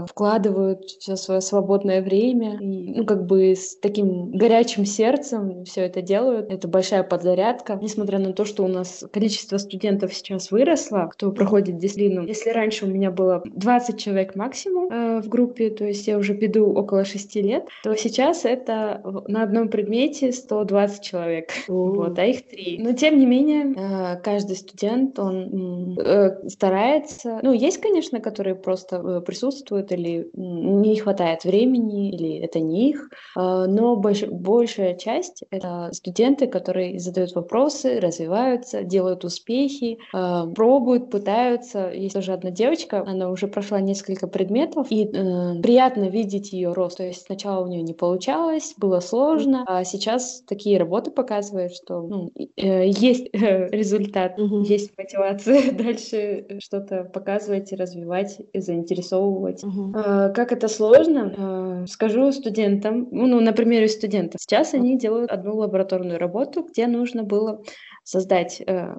вкладывают 0.08 0.84
все 0.84 1.16
свое 1.16 1.40
свободное 1.40 2.02
время. 2.02 2.58
И, 2.60 2.94
ну, 2.94 3.06
как 3.06 3.26
бы 3.26 3.54
с 3.54 3.76
таким 3.76 4.32
горячим 4.32 4.84
сердцем 4.84 5.64
все 5.64 5.82
это 5.82 6.02
делают. 6.02 6.50
Это 6.50 6.68
большая 6.68 7.02
подзарядка. 7.02 7.78
Несмотря 7.80 8.18
на 8.18 8.32
то, 8.32 8.44
что 8.44 8.64
у 8.64 8.68
нас 8.68 9.04
количество 9.12 9.58
студентов 9.58 10.12
сейчас 10.12 10.50
выросло, 10.50 11.08
кто 11.12 11.30
проходит 11.30 11.78
дисциплину. 11.78 12.26
Если 12.26 12.50
раньше 12.50 12.84
у 12.84 12.88
меня 12.88 12.95
было 13.10 13.42
20 13.44 13.98
человек 13.98 14.34
максимум 14.36 14.88
э, 14.90 15.20
в 15.20 15.28
группе, 15.28 15.70
то 15.70 15.84
есть 15.84 16.06
я 16.06 16.18
уже 16.18 16.34
веду 16.34 16.72
около 16.72 17.04
6 17.04 17.36
лет, 17.36 17.68
то 17.82 17.94
сейчас 17.96 18.44
это 18.44 19.02
на 19.28 19.42
одном 19.42 19.68
предмете 19.68 20.32
120 20.32 21.02
человек, 21.02 21.50
вот, 21.68 22.18
а 22.18 22.24
их 22.24 22.46
3. 22.46 22.78
Но 22.80 22.92
тем 22.92 23.18
не 23.18 23.26
менее, 23.26 23.74
э, 23.76 24.20
каждый 24.22 24.56
студент, 24.56 25.18
он 25.18 25.98
э, 25.98 26.48
старается, 26.48 27.40
ну, 27.42 27.52
есть, 27.52 27.78
конечно, 27.78 28.20
которые 28.20 28.54
просто 28.54 28.96
э, 28.96 29.20
присутствуют 29.20 29.92
или 29.92 30.30
не 30.34 30.96
хватает 30.96 31.44
времени, 31.44 32.10
или 32.10 32.38
это 32.38 32.60
не 32.60 32.90
их, 32.90 33.10
э, 33.36 33.66
но 33.68 33.96
больш, 33.96 34.22
большая 34.24 34.94
часть— 34.94 35.44
это 35.50 35.90
студенты, 35.92 36.46
которые 36.46 36.98
задают 36.98 37.34
вопросы, 37.34 38.00
развиваются, 38.00 38.82
делают 38.82 39.24
успехи, 39.24 39.98
э, 40.14 40.46
пробуют, 40.54 41.10
пытаются. 41.10 41.90
Есть 41.92 42.14
тоже 42.14 42.32
одна 42.32 42.50
девочка, 42.50 42.85
девочка, 42.86 43.10
она 43.10 43.30
уже 43.30 43.46
прошла 43.46 43.80
несколько 43.80 44.26
предметов, 44.26 44.86
и 44.90 45.04
э, 45.04 45.60
приятно 45.62 46.08
видеть 46.08 46.52
ее 46.52 46.72
рост. 46.72 46.98
То 46.98 47.04
есть 47.04 47.26
сначала 47.26 47.64
у 47.64 47.68
нее 47.68 47.82
не 47.82 47.94
получалось, 47.94 48.74
было 48.76 49.00
сложно, 49.00 49.64
а 49.66 49.84
сейчас 49.84 50.42
такие 50.46 50.78
работы 50.78 51.10
показывают, 51.10 51.72
что 51.74 52.02
ну, 52.02 52.30
э, 52.56 52.88
есть 52.88 53.28
э, 53.32 53.68
результат, 53.70 54.38
угу. 54.38 54.62
есть 54.62 54.92
мотивация 54.96 55.72
дальше 55.72 56.46
что-то 56.60 57.04
показывать, 57.04 57.72
развивать, 57.72 58.40
заинтересовывать. 58.54 59.64
Угу. 59.64 59.92
Э, 59.96 60.32
как 60.34 60.52
это 60.52 60.68
сложно? 60.68 61.34
Э, 61.36 61.86
скажу 61.86 62.32
студентам, 62.32 63.08
ну, 63.10 63.40
на 63.40 63.52
примере 63.52 63.88
студентов. 63.88 64.40
Сейчас 64.40 64.74
они 64.74 64.98
делают 64.98 65.30
одну 65.30 65.56
лабораторную 65.56 66.18
работу, 66.18 66.62
где 66.62 66.86
нужно 66.86 67.22
было 67.22 67.62
создать 68.06 68.62
э, 68.64 68.94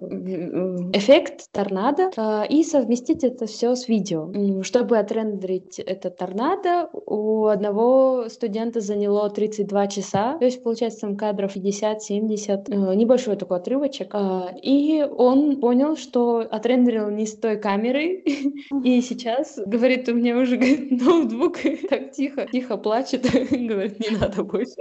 эффект 0.92 1.50
торнадо 1.54 2.12
э, 2.16 2.48
и 2.50 2.64
совместить 2.64 3.24
это 3.24 3.46
все 3.46 3.74
с 3.76 3.88
видео. 3.88 4.64
Чтобы 4.64 4.98
отрендерить 4.98 5.80
это 5.80 6.10
торнадо, 6.10 6.90
у 6.92 7.46
одного 7.46 8.26
студента 8.28 8.82
заняло 8.82 9.30
32 9.30 9.88
часа, 9.88 10.38
то 10.38 10.44
есть 10.44 10.62
получается 10.62 11.02
там 11.02 11.16
кадров 11.16 11.56
50-70, 11.56 12.66
э, 12.68 12.96
небольшой 12.96 13.38
такой 13.38 13.58
отрывочек. 13.58 14.14
И 14.62 15.08
он 15.10 15.62
понял, 15.62 15.96
что 15.96 16.40
отрендерил 16.40 17.10
не 17.10 17.26
с 17.26 17.38
той 17.38 17.56
камерой, 17.56 18.26
и 18.84 19.02
сейчас, 19.02 19.58
говорит, 19.66 20.10
у 20.10 20.16
меня 20.16 20.38
уже 20.38 20.58
ноутбук 20.58 21.60
так 21.90 22.12
тихо, 22.12 22.46
тихо 22.52 22.76
плачет, 22.76 23.24
говорит, 23.52 24.02
не 24.02 24.18
надо 24.18 24.44
больше. 24.44 24.76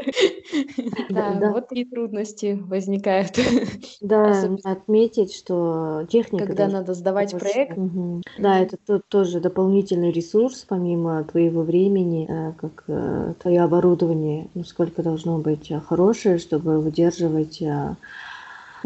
Да, 1.10 1.38
вот 1.52 1.68
такие 1.68 1.86
трудности 1.86 2.58
возникают. 2.60 3.38
Да, 4.00 4.15
да, 4.24 4.30
Особенно... 4.30 4.58
отметить, 4.64 5.34
что 5.34 6.06
техника... 6.08 6.46
Когда 6.46 6.68
надо 6.68 6.94
сдавать 6.94 7.34
очень... 7.34 7.38
проект. 7.38 7.78
Угу. 7.78 8.22
Да, 8.38 8.58
это 8.60 8.76
тут 8.84 9.08
тоже 9.08 9.40
дополнительный 9.40 10.10
ресурс, 10.10 10.64
помимо 10.68 11.24
твоего 11.24 11.62
времени, 11.62 12.26
э, 12.28 12.52
как 12.58 12.84
э, 12.88 13.34
твое 13.40 13.62
оборудование, 13.62 14.48
ну, 14.54 14.64
сколько 14.64 15.02
должно 15.02 15.38
быть 15.38 15.72
хорошее, 15.86 16.38
чтобы 16.38 16.80
выдерживать 16.80 17.62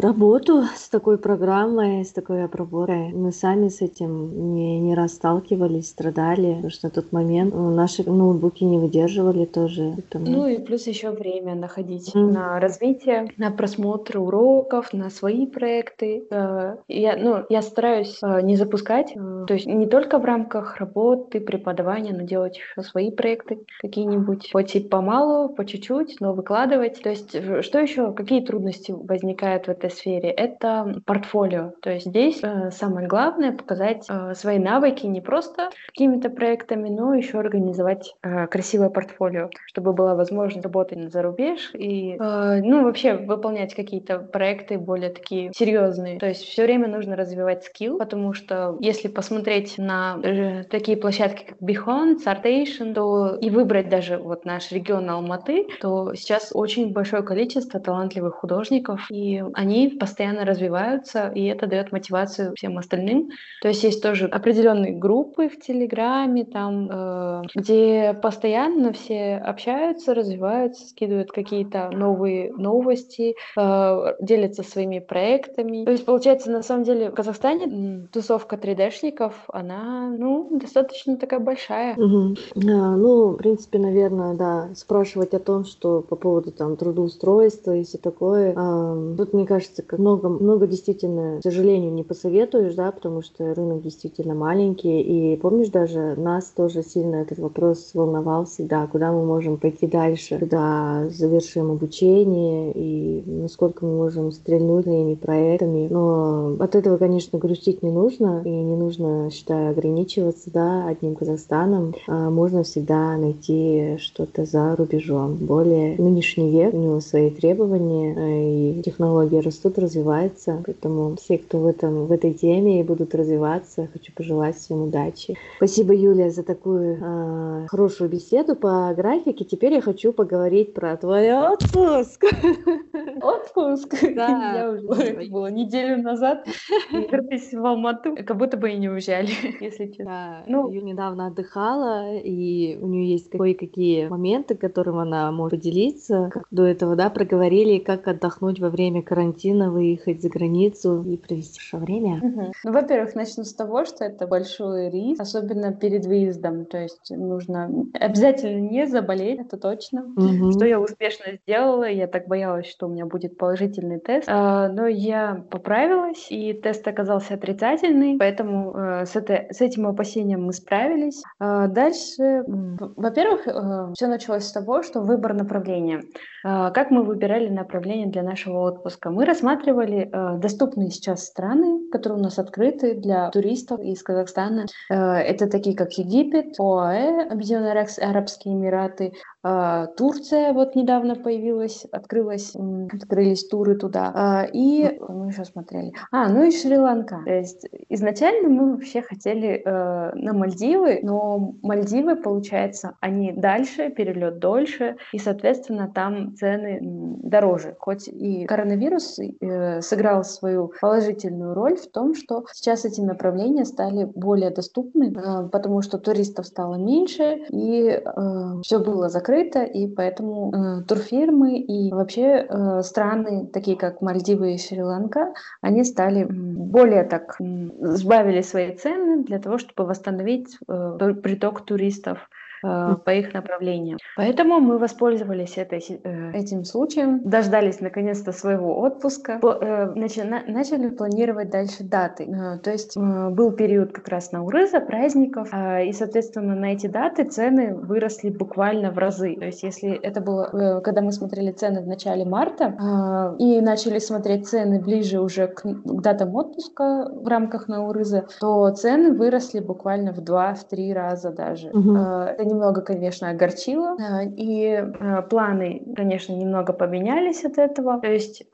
работу 0.00 0.62
с 0.76 0.88
такой 0.88 1.18
программой, 1.18 2.04
с 2.04 2.12
такой 2.12 2.44
обработкой. 2.44 3.12
Мы 3.12 3.32
сами 3.32 3.68
с 3.68 3.82
этим 3.82 4.54
не, 4.54 4.80
не 4.80 4.94
раз 4.94 5.14
сталкивались, 5.14 5.90
страдали, 5.90 6.54
потому 6.54 6.70
что 6.70 6.86
на 6.86 6.90
тот 6.90 7.12
момент 7.12 7.54
ну, 7.54 7.70
наши 7.70 8.08
ноутбуки 8.08 8.64
не 8.64 8.78
выдерживали 8.78 9.44
тоже. 9.44 9.92
Поэтому... 9.96 10.30
Ну 10.30 10.46
и 10.46 10.58
плюс 10.58 10.86
еще 10.86 11.10
время 11.10 11.54
находить 11.54 12.14
mm. 12.14 12.30
на 12.30 12.60
развитие, 12.60 13.28
на 13.36 13.50
просмотр 13.50 14.18
уроков, 14.18 14.92
на 14.92 15.10
свои 15.10 15.46
проекты. 15.46 16.24
Э, 16.30 16.76
я, 16.88 17.16
ну, 17.16 17.44
я 17.48 17.62
стараюсь 17.62 18.18
э, 18.22 18.40
не 18.42 18.56
запускать, 18.56 19.12
э, 19.14 19.44
то 19.46 19.54
есть 19.54 19.66
не 19.66 19.86
только 19.86 20.18
в 20.18 20.24
рамках 20.24 20.78
работы, 20.78 21.40
преподавания, 21.40 22.12
но 22.12 22.22
делать 22.22 22.56
еще 22.56 22.82
свои 22.88 23.10
проекты 23.10 23.60
какие-нибудь. 23.80 24.50
Хоть 24.52 24.76
и 24.76 24.80
помалу, 24.80 25.48
по 25.48 25.64
чуть-чуть, 25.64 26.16
но 26.20 26.32
выкладывать. 26.32 27.02
То 27.02 27.10
есть 27.10 27.30
что 27.62 27.78
еще, 27.78 28.12
какие 28.12 28.40
трудности 28.40 28.92
возникают 28.92 29.66
в 29.66 29.68
этой 29.70 29.89
сфере, 29.90 30.30
это 30.30 31.00
портфолио. 31.06 31.72
То 31.82 31.90
есть 31.90 32.06
здесь 32.06 32.40
э, 32.42 32.70
самое 32.70 33.06
главное 33.06 33.52
показать 33.52 34.06
э, 34.08 34.34
свои 34.34 34.58
навыки 34.58 35.06
не 35.06 35.20
просто 35.20 35.70
какими-то 35.88 36.30
проектами, 36.30 36.88
но 36.88 37.14
еще 37.14 37.38
организовать 37.38 38.14
э, 38.22 38.46
красивое 38.46 38.90
портфолио, 38.90 39.50
чтобы 39.66 39.92
была 39.92 40.14
возможность 40.14 40.64
работать 40.64 40.98
на 40.98 41.10
зарубеж 41.10 41.70
и, 41.74 42.16
э, 42.18 42.60
ну, 42.62 42.84
вообще 42.84 43.14
выполнять 43.14 43.74
какие-то 43.74 44.18
проекты 44.18 44.78
более 44.78 45.10
такие 45.10 45.52
серьезные. 45.54 46.18
То 46.18 46.26
есть 46.26 46.42
все 46.42 46.64
время 46.64 46.88
нужно 46.88 47.16
развивать 47.16 47.64
скилл, 47.64 47.98
потому 47.98 48.32
что 48.32 48.76
если 48.80 49.08
посмотреть 49.08 49.78
на 49.78 50.18
э, 50.22 50.64
такие 50.64 50.96
площадки, 50.96 51.44
как 51.44 51.60
Бихон, 51.60 52.18
Sartation, 52.24 52.94
то 52.94 53.36
и 53.40 53.50
выбрать 53.50 53.88
даже 53.88 54.18
вот 54.18 54.44
наш 54.44 54.72
регион 54.72 55.08
Алматы, 55.10 55.66
то 55.80 56.14
сейчас 56.14 56.50
очень 56.54 56.92
большое 56.92 57.22
количество 57.22 57.80
талантливых 57.80 58.34
художников, 58.34 59.10
и 59.10 59.42
они 59.54 59.79
постоянно 59.88 60.44
развиваются, 60.44 61.30
и 61.34 61.44
это 61.46 61.66
дает 61.66 61.92
мотивацию 61.92 62.52
всем 62.56 62.78
остальным. 62.78 63.30
То 63.62 63.68
есть 63.68 63.82
есть 63.84 64.02
тоже 64.02 64.26
определенные 64.26 64.92
группы 64.92 65.48
в 65.48 65.58
Телеграме, 65.60 66.44
там, 66.44 66.88
э, 66.90 67.42
где 67.54 68.14
постоянно 68.20 68.92
все 68.92 69.36
общаются, 69.36 70.14
развиваются, 70.14 70.88
скидывают 70.88 71.32
какие-то 71.32 71.90
новые 71.90 72.52
новости, 72.52 73.34
э, 73.56 74.14
делятся 74.20 74.62
своими 74.62 74.98
проектами. 74.98 75.84
То 75.84 75.92
есть, 75.92 76.04
получается, 76.04 76.50
на 76.50 76.62
самом 76.62 76.84
деле 76.84 77.10
в 77.10 77.14
Казахстане 77.14 78.08
тусовка 78.12 78.56
3D-шников, 78.56 79.34
она, 79.48 80.08
ну, 80.16 80.48
достаточно 80.50 81.16
такая 81.16 81.40
большая. 81.40 81.94
Угу. 81.94 82.34
А, 82.56 82.96
ну, 82.96 83.28
в 83.30 83.36
принципе, 83.36 83.78
наверное, 83.78 84.34
да, 84.34 84.70
спрашивать 84.74 85.34
о 85.34 85.38
том, 85.38 85.64
что 85.64 86.00
по 86.00 86.16
поводу 86.16 86.52
там 86.52 86.76
трудоустройства 86.76 87.76
и 87.76 87.84
все 87.84 87.98
такое, 87.98 88.54
а, 88.56 89.14
тут, 89.16 89.32
мне 89.32 89.46
кажется, 89.46 89.59
кажется, 89.60 89.84
много, 89.98 90.28
много 90.28 90.66
действительно, 90.66 91.38
к 91.40 91.42
сожалению, 91.42 91.92
не 91.92 92.02
посоветуешь, 92.02 92.74
да, 92.74 92.90
потому 92.90 93.22
что 93.22 93.54
рынок 93.54 93.82
действительно 93.82 94.34
маленький. 94.34 95.00
И 95.02 95.36
помнишь, 95.36 95.68
даже 95.68 96.14
нас 96.16 96.52
тоже 96.56 96.82
сильно 96.82 97.16
этот 97.16 97.38
вопрос 97.38 97.90
волновал 97.94 98.46
всегда, 98.46 98.86
куда 98.86 99.12
мы 99.12 99.24
можем 99.24 99.58
пойти 99.58 99.86
дальше, 99.86 100.38
когда 100.38 101.06
завершим 101.10 101.72
обучение 101.72 102.72
и 102.74 103.22
насколько 103.26 103.84
мы 103.84 103.96
можем 103.96 104.32
стрельнуть 104.32 104.84
своими 104.84 105.14
проектами. 105.14 105.88
Но 105.90 106.56
от 106.58 106.74
этого, 106.74 106.96
конечно, 106.96 107.38
грустить 107.38 107.82
не 107.82 107.90
нужно, 107.90 108.42
и 108.44 108.50
не 108.50 108.76
нужно, 108.76 109.30
считаю, 109.30 109.70
ограничиваться, 109.70 110.50
да, 110.52 110.86
одним 110.86 111.14
Казахстаном. 111.16 111.94
А 112.08 112.30
можно 112.30 112.62
всегда 112.62 113.16
найти 113.16 113.96
что-то 113.98 114.44
за 114.44 114.74
рубежом. 114.76 115.34
Более 115.34 115.96
нынешний 115.98 116.50
век, 116.50 116.72
у 116.72 116.78
него 116.78 117.00
свои 117.00 117.30
требования, 117.30 118.78
и 118.78 118.82
технологии 118.82 119.40
растут 119.50 119.78
развиваются. 119.78 120.62
Поэтому 120.64 121.16
все, 121.16 121.38
кто 121.38 121.58
в, 121.58 121.66
этом, 121.66 122.06
в 122.06 122.12
этой 122.12 122.32
теме 122.32 122.80
и 122.80 122.82
будут 122.82 123.14
развиваться, 123.14 123.88
хочу 123.92 124.12
пожелать 124.12 124.56
всем 124.56 124.82
удачи. 124.82 125.36
Спасибо, 125.56 125.92
Юлия, 125.92 126.30
за 126.30 126.42
такую 126.42 126.98
э, 127.00 127.66
хорошую 127.68 128.08
беседу 128.08 128.56
по 128.56 128.92
графике. 128.96 129.44
Теперь 129.44 129.74
я 129.74 129.80
хочу 129.80 130.12
поговорить 130.12 130.72
про 130.72 130.96
твой 130.96 131.32
отпуск. 131.32 132.24
Отпуск? 133.22 133.94
Да. 134.20 134.52
Я 134.54 134.70
уже 134.70 135.02
это 135.02 135.30
было 135.30 135.46
неделю 135.46 136.02
назад. 136.02 136.46
Вернулись 136.92 137.52
в 137.52 137.64
Алмату. 137.64 138.16
Как 138.16 138.36
будто 138.36 138.56
бы 138.56 138.70
и 138.70 138.76
не 138.76 138.88
уезжали, 138.88 139.30
если 139.60 139.86
честно. 139.86 140.04
Да, 140.04 140.44
ну, 140.46 140.70
Юля 140.70 140.82
недавно 140.82 141.28
отдыхала, 141.28 142.16
и 142.16 142.76
у 142.80 142.86
нее 142.86 143.12
есть 143.12 143.30
кое-какие 143.30 144.08
моменты, 144.08 144.56
которым 144.56 144.98
она 144.98 145.30
может 145.32 145.60
поделиться. 145.60 146.30
Как 146.32 146.44
до 146.50 146.64
этого, 146.64 146.96
да, 146.96 147.10
проговорили, 147.10 147.78
как 147.78 148.08
отдохнуть 148.08 148.60
во 148.60 148.68
время 148.68 149.02
карантина 149.02 149.70
выехать 149.70 150.22
за 150.22 150.28
границу 150.28 151.02
и 151.02 151.16
провести 151.16 151.60
время? 151.76 152.20
Угу. 152.22 152.52
Ну, 152.64 152.72
во-первых, 152.72 153.14
начну 153.14 153.44
с 153.44 153.54
того, 153.54 153.84
что 153.84 154.04
это 154.04 154.26
большой 154.26 154.90
риск, 154.90 155.20
особенно 155.20 155.72
перед 155.72 156.06
выездом. 156.06 156.64
То 156.64 156.78
есть 156.78 157.10
нужно 157.10 157.70
обязательно 157.94 158.60
не 158.60 158.86
заболеть, 158.86 159.40
это 159.40 159.56
точно. 159.56 160.04
Угу. 160.16 160.52
Что 160.52 160.66
я 160.66 160.80
успешно 160.80 161.38
сделала. 161.44 161.88
Я 161.88 162.06
так 162.06 162.26
боялась, 162.26 162.66
что 162.66 162.88
меня 162.90 163.06
будет 163.06 163.36
положительный 163.36 164.00
тест. 164.00 164.28
А, 164.28 164.68
но 164.68 164.86
я 164.86 165.44
поправилась, 165.50 166.26
и 166.30 166.52
тест 166.52 166.86
оказался 166.86 167.34
отрицательный, 167.34 168.16
поэтому 168.18 168.72
а, 168.74 169.06
с, 169.06 169.16
это, 169.16 169.46
с 169.50 169.60
этим 169.60 169.86
опасением 169.86 170.44
мы 170.44 170.52
справились. 170.52 171.22
А, 171.38 171.66
дальше, 171.68 172.44
во-первых, 172.46 173.46
э, 173.46 173.92
все 173.94 174.06
началось 174.06 174.44
с 174.44 174.52
того, 174.52 174.82
что 174.82 175.00
выбор 175.00 175.34
направления. 175.34 176.02
А, 176.42 176.70
как 176.70 176.90
мы 176.90 177.02
выбирали 177.02 177.48
направление 177.48 178.08
для 178.08 178.22
нашего 178.22 178.60
отпуска? 178.60 179.10
Мы 179.10 179.24
рассматривали 179.24 180.10
э, 180.10 180.38
доступные 180.38 180.90
сейчас 180.90 181.26
страны, 181.26 181.90
которые 181.90 182.18
у 182.18 182.22
нас 182.22 182.38
открыты 182.38 182.94
для 182.94 183.30
туристов 183.30 183.80
из 183.80 184.02
Казахстана. 184.02 184.66
Э, 184.90 184.94
это 184.94 185.48
такие, 185.48 185.76
как 185.76 185.92
Египет, 185.92 186.58
ОАЭ, 186.58 187.28
Объединенные 187.30 187.72
Арабские 187.72 188.54
Эмираты, 188.54 189.06
э, 189.06 189.12
Турция 189.42 190.52
вот 190.52 190.74
недавно 190.76 191.14
появилась, 191.14 191.86
открылась, 191.92 192.54
открылись 192.92 193.46
туры 193.48 193.74
туда. 193.74 194.44
Э, 194.44 194.50
и 194.52 194.98
мы 195.08 195.28
еще 195.28 195.44
смотрели. 195.44 195.92
А, 196.10 196.28
ну 196.28 196.44
и 196.44 196.50
Шри-Ланка. 196.50 197.22
То 197.24 197.32
есть 197.32 197.66
изначально 197.88 198.48
мы 198.48 198.72
вообще 198.72 199.02
хотели 199.02 199.62
э, 199.64 200.12
на 200.14 200.32
Мальдивы, 200.32 201.00
но 201.02 201.54
Мальдивы, 201.62 202.16
получается, 202.16 202.96
они 203.00 203.32
дальше, 203.32 203.90
перелет 203.90 204.38
дольше, 204.38 204.96
и, 205.12 205.18
соответственно, 205.18 205.90
там 205.92 206.34
цены 206.36 206.78
дороже. 206.82 207.76
Хоть 207.78 208.08
и 208.08 208.44
коронавирус 208.46 209.18
э, 209.18 209.80
сыграл 209.80 210.24
свою 210.24 210.72
положительную 210.80 211.54
роль 211.54 211.76
в 211.76 211.90
том, 211.90 212.14
что 212.14 212.44
сейчас 212.52 212.84
эти 212.84 213.00
направления 213.00 213.64
стали 213.64 214.04
более 214.04 214.50
доступны, 214.50 215.12
э, 215.12 215.48
потому 215.48 215.82
что 215.82 215.98
туристов 215.98 216.46
стало 216.46 216.74
меньше, 216.74 217.44
и 217.50 217.88
э, 217.88 218.60
все 218.62 218.78
было 218.80 219.08
закрыто, 219.08 219.29
и 219.38 219.86
поэтому 219.88 220.52
э, 220.52 220.82
турфирмы 220.84 221.58
и 221.58 221.92
вообще 221.92 222.46
э, 222.48 222.82
страны, 222.82 223.46
такие 223.52 223.76
как 223.76 224.00
Мальдивы 224.00 224.54
и 224.54 224.58
Шри-Ланка, 224.58 225.34
они 225.60 225.84
стали 225.84 226.24
более 226.24 227.04
так, 227.04 227.36
сбавили 227.38 228.42
свои 228.42 228.74
цены 228.76 229.24
для 229.24 229.38
того, 229.38 229.58
чтобы 229.58 229.88
восстановить 229.88 230.58
э, 230.68 231.14
приток 231.22 231.64
туристов 231.64 232.28
по 232.62 233.10
их 233.10 233.34
направлениям. 233.34 233.98
Поэтому 234.16 234.60
мы 234.60 234.78
воспользовались 234.78 235.58
этой, 235.58 235.82
э, 236.04 236.32
этим 236.32 236.64
случаем, 236.64 237.20
дождались 237.24 237.80
наконец-то 237.80 238.32
своего 238.32 238.80
отпуска, 238.80 239.40
э, 239.42 239.92
начали, 239.94 240.88
планировать 240.88 241.50
дальше 241.50 241.84
даты. 241.84 242.24
Э, 242.24 242.58
то 242.58 242.70
есть 242.70 242.96
э, 242.96 243.30
был 243.30 243.52
период 243.52 243.92
как 243.92 244.08
раз 244.08 244.32
на 244.32 244.44
Урыза, 244.44 244.80
праздников, 244.80 245.48
э, 245.52 245.86
и, 245.86 245.92
соответственно, 245.92 246.54
на 246.54 246.72
эти 246.72 246.86
даты 246.86 247.24
цены 247.24 247.74
выросли 247.74 248.30
буквально 248.30 248.90
в 248.90 248.98
разы. 248.98 249.36
То 249.36 249.46
есть 249.46 249.62
если 249.62 249.92
это 249.92 250.20
было, 250.20 250.50
э, 250.52 250.80
когда 250.80 251.00
мы 251.02 251.12
смотрели 251.12 251.52
цены 251.52 251.82
в 251.82 251.86
начале 251.86 252.24
марта 252.24 252.64
э, 252.64 253.36
и 253.38 253.60
начали 253.60 253.98
смотреть 253.98 254.48
цены 254.48 254.80
ближе 254.80 255.20
уже 255.20 255.48
к, 255.48 255.62
датам 255.84 256.34
отпуска 256.34 257.10
в 257.12 257.26
рамках 257.26 257.68
Наурыза, 257.68 258.26
то 258.40 258.70
цены 258.70 259.12
выросли 259.12 259.60
буквально 259.60 260.12
в 260.12 260.20
два-в 260.20 260.64
три 260.64 260.92
раза 260.92 261.30
даже. 261.30 261.68
Угу. 261.68 261.96
Э, 261.96 262.34
это 262.38 262.49
немного, 262.50 262.82
конечно, 262.82 263.30
огорчило, 263.30 263.96
и 264.36 264.84
планы, 265.30 265.82
конечно, 265.96 266.32
немного 266.34 266.72
поменялись 266.72 267.44
от 267.44 267.58
этого. 267.58 268.00
То 268.00 268.08
есть 268.08 268.44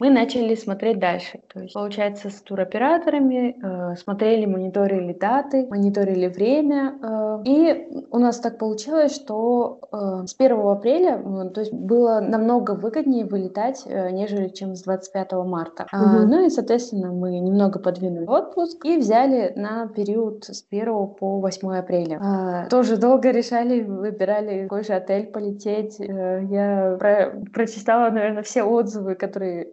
мы 0.00 0.10
начали 0.10 0.54
смотреть 0.54 0.98
дальше. 0.98 1.40
То 1.52 1.60
есть, 1.60 1.74
получается, 1.74 2.30
с 2.30 2.40
туроператорами 2.40 3.94
смотрели, 3.96 4.46
мониторили 4.46 5.12
даты, 5.12 5.66
мониторили 5.68 6.28
время, 6.28 6.94
и 7.44 8.04
у 8.10 8.18
нас 8.18 8.38
так 8.40 8.58
получилось, 8.58 9.14
что 9.14 9.80
с 9.92 10.34
1 10.38 10.58
апреля, 10.60 11.50
то 11.52 11.60
есть 11.60 11.72
было 11.72 12.20
намного 12.20 12.72
выгоднее 12.72 13.24
вылетать, 13.24 13.84
нежели 13.86 14.48
чем 14.48 14.74
с 14.74 14.82
25 14.82 15.32
марта. 15.44 15.86
Угу. 15.92 16.26
Ну 16.28 16.46
и, 16.46 16.50
соответственно, 16.50 17.12
мы 17.12 17.38
немного 17.38 17.78
подвинули 17.78 18.26
отпуск 18.26 18.84
и 18.84 18.98
взяли 18.98 19.52
на 19.56 19.88
период 19.88 20.44
с 20.44 20.64
1 20.70 20.84
по 21.08 21.40
8 21.40 21.76
апреля. 21.76 22.66
Тоже 22.70 22.96
долго 22.96 23.23
решали, 23.32 23.82
выбирали, 23.82 24.64
какой 24.64 24.84
же 24.84 24.92
отель 24.92 25.26
полететь. 25.26 26.00
Э, 26.00 26.42
я 26.50 26.96
про 26.98 27.32
прочитала, 27.52 28.10
наверное, 28.10 28.42
все 28.42 28.62
отзывы, 28.62 29.14
которые 29.14 29.68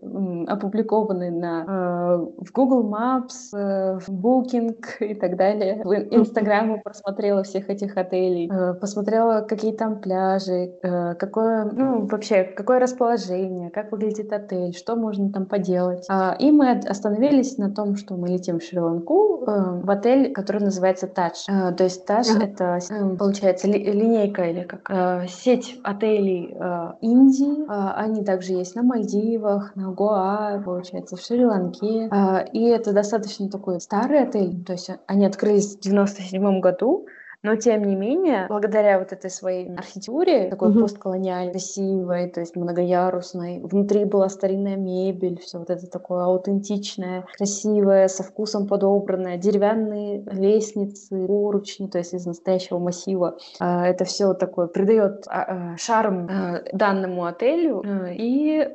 опубликованы 0.47 1.32
на, 1.32 1.66
э, 1.68 2.43
в 2.43 2.52
Google 2.52 2.89
Maps, 2.89 3.54
э, 3.54 3.99
в 3.99 4.10
Booking 4.10 4.78
и 4.99 5.14
так 5.16 5.38
далее. 5.38 5.82
В 5.84 5.93
Инстаграме 5.93 6.82
просмотрела 6.84 7.43
всех 7.43 7.70
этих 7.70 7.97
отелей, 7.97 8.49
посмотрела, 8.80 9.41
какие 9.41 9.74
там 9.74 9.99
пляжи, 9.99 10.74
какое, 11.20 11.66
ну, 11.66 12.06
вообще, 12.08 12.43
какое 12.43 12.80
расположение, 12.80 13.70
как 13.70 13.91
выглядит 13.91 14.32
отель, 14.34 14.74
что 14.74 14.95
можно 14.95 15.32
там 15.32 15.45
поделать. 15.45 16.06
А, 16.10 16.36
и 16.39 16.52
мы 16.52 16.72
остановились 16.72 17.58
на 17.58 17.72
том, 17.74 17.95
что 17.95 18.16
мы 18.16 18.30
летим 18.30 18.60
в 18.60 18.64
Шри-Ланку 18.64 19.43
в 19.45 19.89
отель, 19.89 20.34
который 20.34 20.62
называется 20.62 21.08
Тадж. 21.08 21.45
То 21.45 21.84
есть 21.84 22.06
Тадж— 22.06 22.30
это, 22.41 22.80
получается, 23.18 23.41
линейка 23.42 24.44
или 24.44 24.64
как 24.64 25.28
сеть 25.30 25.80
отелей 25.84 26.56
Индии. 27.02 27.66
Они 27.70 28.24
также 28.24 28.54
есть 28.54 28.76
на 28.76 28.84
Мальдивах, 28.84 29.76
на 29.76 29.92
Гоа, 29.92 30.62
получается, 30.64 31.16
в 31.16 31.22
Шри-Ланке. 31.22 32.10
И 32.54 32.64
это 32.66 32.94
достаточно 32.94 33.50
такой 33.50 33.80
старый 33.82 34.24
отель, 34.24 34.64
то 34.64 34.74
есть 34.74 34.89
они 35.08 35.26
открылись 35.26 35.76
в 35.76 35.80
97 35.82 36.60
году, 36.60 37.06
но, 37.44 37.56
тем 37.56 37.84
не 37.84 37.96
менее, 37.96 38.46
благодаря 38.48 39.00
вот 39.00 39.14
этой 39.14 39.30
своей 39.30 39.74
архитектуре, 39.76 40.50
такой 40.50 40.70
угу. 40.70 40.82
постколониальной, 40.82 41.52
красивой, 41.52 42.30
то 42.30 42.39
есть 42.39 42.56
многоярусной, 42.56 43.62
внутри 43.62 44.06
была 44.06 44.30
старинная 44.30 44.76
мебель, 44.76 45.39
все 45.39 45.60
вот 45.60 45.70
это 45.70 45.88
такое 45.88 46.24
аутентичное, 46.24 47.26
красивое, 47.38 48.08
со 48.08 48.24
вкусом 48.24 48.68
подобранное, 48.68 49.38
деревянные 49.38 50.24
лестницы, 50.32 51.28
поручни, 51.28 51.88
то 51.88 51.98
есть 51.98 52.14
из 52.14 52.26
настоящего 52.26 52.80
массива. 52.80 53.38
А, 53.60 53.88
это 53.88 54.06
все 54.06 54.34
такое 54.34 54.68
придает 54.68 55.26
а, 55.28 55.74
а, 55.74 55.78
шарм 55.78 56.30
данному 56.74 57.26
отелю. 57.26 57.84
И, 58.12 58.68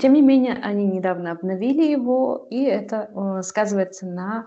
тем 0.00 0.12
не 0.12 0.22
менее, 0.22 0.58
они 0.62 0.86
недавно 0.86 1.32
обновили 1.32 1.90
его, 1.90 2.46
и 2.50 2.64
это 2.64 3.10
сказывается 3.42 4.06
на 4.06 4.46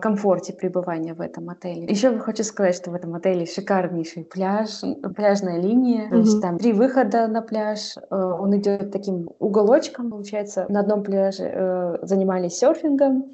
комфорте 0.00 0.52
пребывания 0.52 1.14
в 1.14 1.20
этом 1.20 1.48
отеле. 1.50 1.84
Еще 1.84 2.18
хочу 2.18 2.44
сказать, 2.44 2.74
что 2.74 2.90
в 2.90 2.94
этом 2.94 3.14
отеле 3.14 3.46
шикарнейший 3.46 4.24
пляж, 4.24 4.80
пляжная 5.16 5.60
линия, 5.60 6.06
mm-hmm. 6.06 6.10
то 6.10 6.16
есть 6.16 6.42
там 6.42 6.58
три 6.58 6.72
выхода 6.72 7.26
на 7.28 7.42
пляж, 7.42 7.96
э, 7.96 8.14
он 8.14 8.56
идет 8.56 8.90
таким 8.92 9.30
уголочком, 9.38 10.10
получается. 10.10 10.66
На 10.68 10.80
одном 10.80 11.02
пляже 11.02 11.44
э, 11.44 11.96
занимались 12.02 12.58
серфингом 12.58 13.30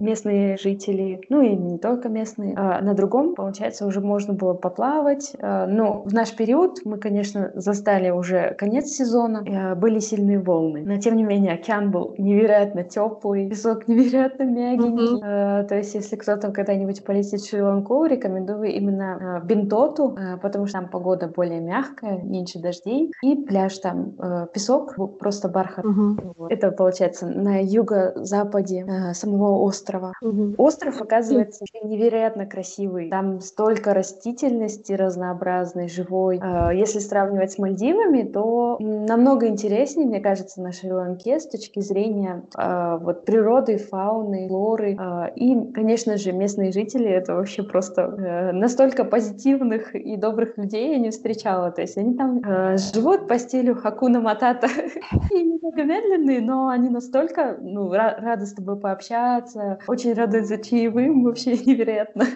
местные 0.00 0.56
жители, 0.56 1.20
ну 1.28 1.42
и 1.42 1.54
не 1.54 1.78
только 1.78 2.08
местные, 2.08 2.54
а 2.56 2.80
на 2.80 2.94
другом, 2.94 3.34
получается, 3.34 3.86
уже 3.86 4.00
можно 4.00 4.34
было 4.34 4.54
поплавать. 4.54 5.34
Но 5.40 6.02
в 6.02 6.12
наш 6.12 6.34
период 6.34 6.78
мы, 6.84 6.98
конечно, 6.98 7.50
застали 7.54 8.10
уже 8.10 8.54
конец 8.54 8.86
сезона, 8.86 9.74
были 9.76 9.98
сильные 9.98 10.38
волны, 10.38 10.82
но 10.84 10.98
тем 10.98 11.16
не 11.16 11.24
менее 11.24 11.54
океан 11.54 11.90
был 11.90 12.14
невероятно 12.18 12.84
теплый, 12.84 13.48
песок 13.48 13.88
невероятно 13.88 14.44
мягенький, 14.44 15.20
mm-hmm 15.20 15.62
то 15.72 15.81
есть, 15.82 15.94
если 15.94 16.16
кто-то 16.16 16.50
когда-нибудь 16.50 17.04
полетит 17.04 17.40
в 17.40 17.48
Шри-Ланку, 17.48 18.04
рекомендую 18.04 18.72
именно 18.72 19.40
э, 19.42 19.46
Бентоту, 19.46 20.16
э, 20.16 20.36
потому 20.38 20.66
что 20.66 20.80
там 20.80 20.88
погода 20.88 21.28
более 21.28 21.60
мягкая, 21.60 22.22
меньше 22.22 22.58
дождей, 22.58 23.12
и 23.22 23.36
пляж 23.36 23.78
там 23.78 24.14
э, 24.18 24.46
песок, 24.52 24.96
просто 25.18 25.48
бархат. 25.48 25.84
Угу. 25.84 26.34
Вот. 26.36 26.52
Это 26.52 26.70
получается 26.70 27.26
на 27.26 27.62
юго-западе 27.62 28.86
э, 28.88 29.14
самого 29.14 29.58
острова. 29.62 30.12
Угу. 30.22 30.54
Остров 30.58 31.00
оказывается 31.00 31.64
невероятно 31.82 32.46
красивый. 32.46 33.10
Там 33.10 33.40
столько 33.40 33.94
растительности 33.94 34.92
разнообразной, 34.92 35.88
живой. 35.88 36.40
Э, 36.42 36.70
если 36.74 36.98
сравнивать 36.98 37.52
с 37.52 37.58
Мальдивами, 37.58 38.22
то 38.22 38.76
намного 38.80 39.48
интереснее, 39.48 40.06
мне 40.06 40.20
кажется, 40.20 40.62
на 40.62 40.72
Шри-Ланке 40.72 41.40
с 41.40 41.46
точки 41.46 41.80
зрения 41.80 42.44
э, 42.56 42.98
вот 43.00 43.24
природы, 43.24 43.78
фауны, 43.78 44.48
флоры 44.48 44.96
э, 44.98 45.32
и 45.36 45.71
конечно 45.72 46.16
же, 46.16 46.32
местные 46.32 46.72
жители— 46.72 47.08
это 47.08 47.34
вообще 47.34 47.62
просто 47.62 48.02
э, 48.02 48.52
настолько 48.52 49.04
позитивных 49.04 49.94
и 49.94 50.16
добрых 50.16 50.56
людей 50.58 50.92
я 50.92 50.98
не 50.98 51.10
встречала. 51.10 51.70
То 51.70 51.82
есть 51.82 51.96
они 51.96 52.16
там 52.16 52.38
э, 52.44 52.76
живут 52.76 53.28
по 53.28 53.38
стилю 53.38 53.74
Хакуна 53.74 54.20
Матата. 54.20 54.68
и 55.30 55.42
немного 55.42 55.82
медленные, 55.82 56.40
но 56.40 56.68
они 56.68 56.88
настолько 56.88 57.58
ну, 57.60 57.90
рады 57.92 58.46
с 58.46 58.54
тобой 58.54 58.78
пообщаться, 58.78 59.78
очень 59.86 60.14
рады 60.14 60.44
за 60.44 60.58
чаевым, 60.58 61.24
вообще 61.24 61.52
невероятно. 61.66 62.26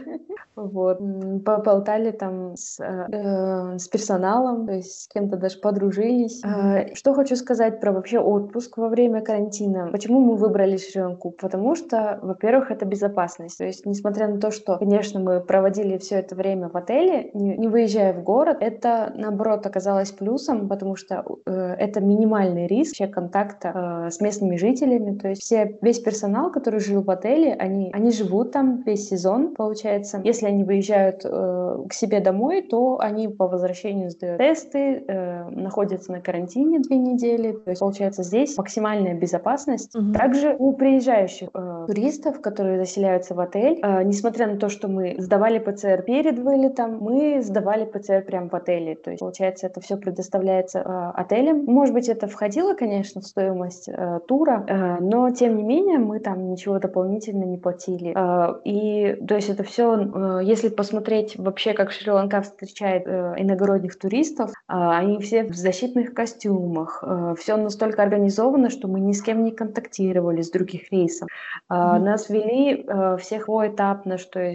Вот. 0.56 0.98
Поболтали 1.44 2.10
там 2.10 2.56
с, 2.56 2.80
э, 2.80 3.78
с 3.78 3.88
персоналом, 3.88 4.66
то 4.66 4.72
есть 4.72 5.02
с 5.02 5.08
кем-то 5.08 5.36
даже 5.36 5.58
подружились. 5.58 6.42
Э, 6.44 6.94
что 6.94 7.14
хочу 7.14 7.36
сказать 7.36 7.80
про 7.80 7.92
вообще 7.92 8.18
отпуск 8.18 8.76
во 8.78 8.88
время 8.88 9.20
карантина. 9.20 9.88
Почему 9.92 10.20
мы 10.20 10.36
выбрали 10.36 10.76
Шри-Ланку? 10.76 11.30
Потому 11.30 11.74
что, 11.76 12.18
во-первых, 12.22 12.70
это 12.70 12.84
безопасность. 12.84 13.58
То 13.58 13.64
есть, 13.64 13.86
несмотря 13.86 14.28
на 14.28 14.40
то, 14.40 14.50
что, 14.50 14.78
конечно, 14.78 15.20
мы 15.20 15.40
проводили 15.40 15.98
все 15.98 16.16
это 16.16 16.34
время 16.34 16.68
в 16.68 16.76
отеле, 16.76 17.30
не, 17.34 17.56
не 17.56 17.68
выезжая 17.68 18.12
в 18.12 18.22
город, 18.22 18.58
это, 18.60 19.12
наоборот, 19.14 19.66
оказалось 19.66 20.10
плюсом, 20.10 20.68
потому 20.68 20.96
что 20.96 21.24
э, 21.46 21.74
это 21.78 22.00
минимальный 22.00 22.66
риск 22.66 22.96
вообще 22.98 23.12
контакта 23.12 24.06
э, 24.06 24.10
с 24.10 24.20
местными 24.20 24.56
жителями. 24.56 25.18
То 25.18 25.28
есть 25.28 25.42
все, 25.42 25.76
весь 25.82 26.00
персонал, 26.00 26.50
который 26.50 26.80
жил 26.80 27.02
в 27.02 27.10
отеле, 27.10 27.54
они, 27.54 27.90
они 27.92 28.10
живут 28.10 28.52
там 28.52 28.82
весь 28.82 29.08
сезон, 29.08 29.54
получается. 29.54 30.20
Если 30.24 30.45
если 30.46 30.54
они 30.54 30.64
выезжают 30.64 31.22
э, 31.24 31.76
к 31.88 31.92
себе 31.92 32.20
домой, 32.20 32.62
то 32.62 32.98
они 33.00 33.28
по 33.28 33.48
возвращению 33.48 34.10
сдают 34.10 34.38
тесты, 34.38 35.04
э, 35.06 35.48
находятся 35.50 36.12
на 36.12 36.20
карантине 36.20 36.80
две 36.80 36.96
недели. 36.96 37.52
То 37.52 37.70
есть, 37.70 37.80
получается, 37.80 38.22
здесь 38.22 38.56
максимальная 38.56 39.14
безопасность. 39.14 39.94
Угу. 39.94 40.12
Также 40.12 40.56
у 40.58 40.72
приезжающих 40.72 41.48
э, 41.52 41.84
туристов, 41.86 42.40
которые 42.40 42.78
заселяются 42.78 43.34
в 43.34 43.40
отель, 43.40 43.80
э, 43.82 44.02
несмотря 44.04 44.46
на 44.46 44.56
то, 44.56 44.68
что 44.68 44.88
мы 44.88 45.16
сдавали 45.18 45.58
ПЦР 45.58 46.02
перед 46.02 46.38
вылетом, 46.38 46.98
мы 47.00 47.42
сдавали 47.42 47.84
ПЦР 47.84 48.24
прямо 48.26 48.48
в 48.48 48.54
отеле. 48.54 48.94
То 48.94 49.10
есть, 49.10 49.20
получается, 49.20 49.66
это 49.66 49.80
все 49.80 49.96
предоставляется 49.96 50.78
э, 50.80 51.20
отелем. 51.20 51.64
Может 51.64 51.94
быть, 51.94 52.08
это 52.08 52.26
входило, 52.26 52.74
конечно, 52.74 53.20
в 53.20 53.26
стоимость 53.26 53.88
э, 53.88 54.20
тура, 54.26 54.64
э, 54.66 54.96
но, 55.00 55.30
тем 55.30 55.56
не 55.56 55.62
менее, 55.62 55.98
мы 55.98 56.20
там 56.20 56.50
ничего 56.50 56.78
дополнительно 56.78 57.44
не 57.44 57.58
платили. 57.58 58.12
Э, 58.16 58.60
и, 58.64 59.16
то 59.26 59.34
есть, 59.34 59.48
это 59.48 59.64
все 59.64 59.96
э, 59.96 60.35
если 60.40 60.68
посмотреть 60.68 61.36
вообще, 61.36 61.72
как 61.72 61.90
Шри-Ланка 61.90 62.42
встречает 62.42 63.06
э, 63.06 63.34
иногородних 63.38 63.98
туристов, 63.98 64.50
э, 64.50 64.52
они 64.68 65.18
все 65.18 65.44
в 65.44 65.54
защитных 65.54 66.14
костюмах, 66.14 67.02
э, 67.06 67.34
все 67.38 67.56
настолько 67.56 68.02
организовано, 68.02 68.70
что 68.70 68.88
мы 68.88 69.00
ни 69.00 69.12
с 69.12 69.22
кем 69.22 69.44
не 69.44 69.50
контактировали 69.50 70.42
с 70.42 70.50
других 70.50 70.92
рейсов. 70.92 71.28
Mm-hmm. 71.70 71.98
Нас 71.98 72.28
вели 72.30 72.84
э, 72.86 73.16
всех 73.18 73.46
поэтапно, 73.46 74.18
что 74.18 74.54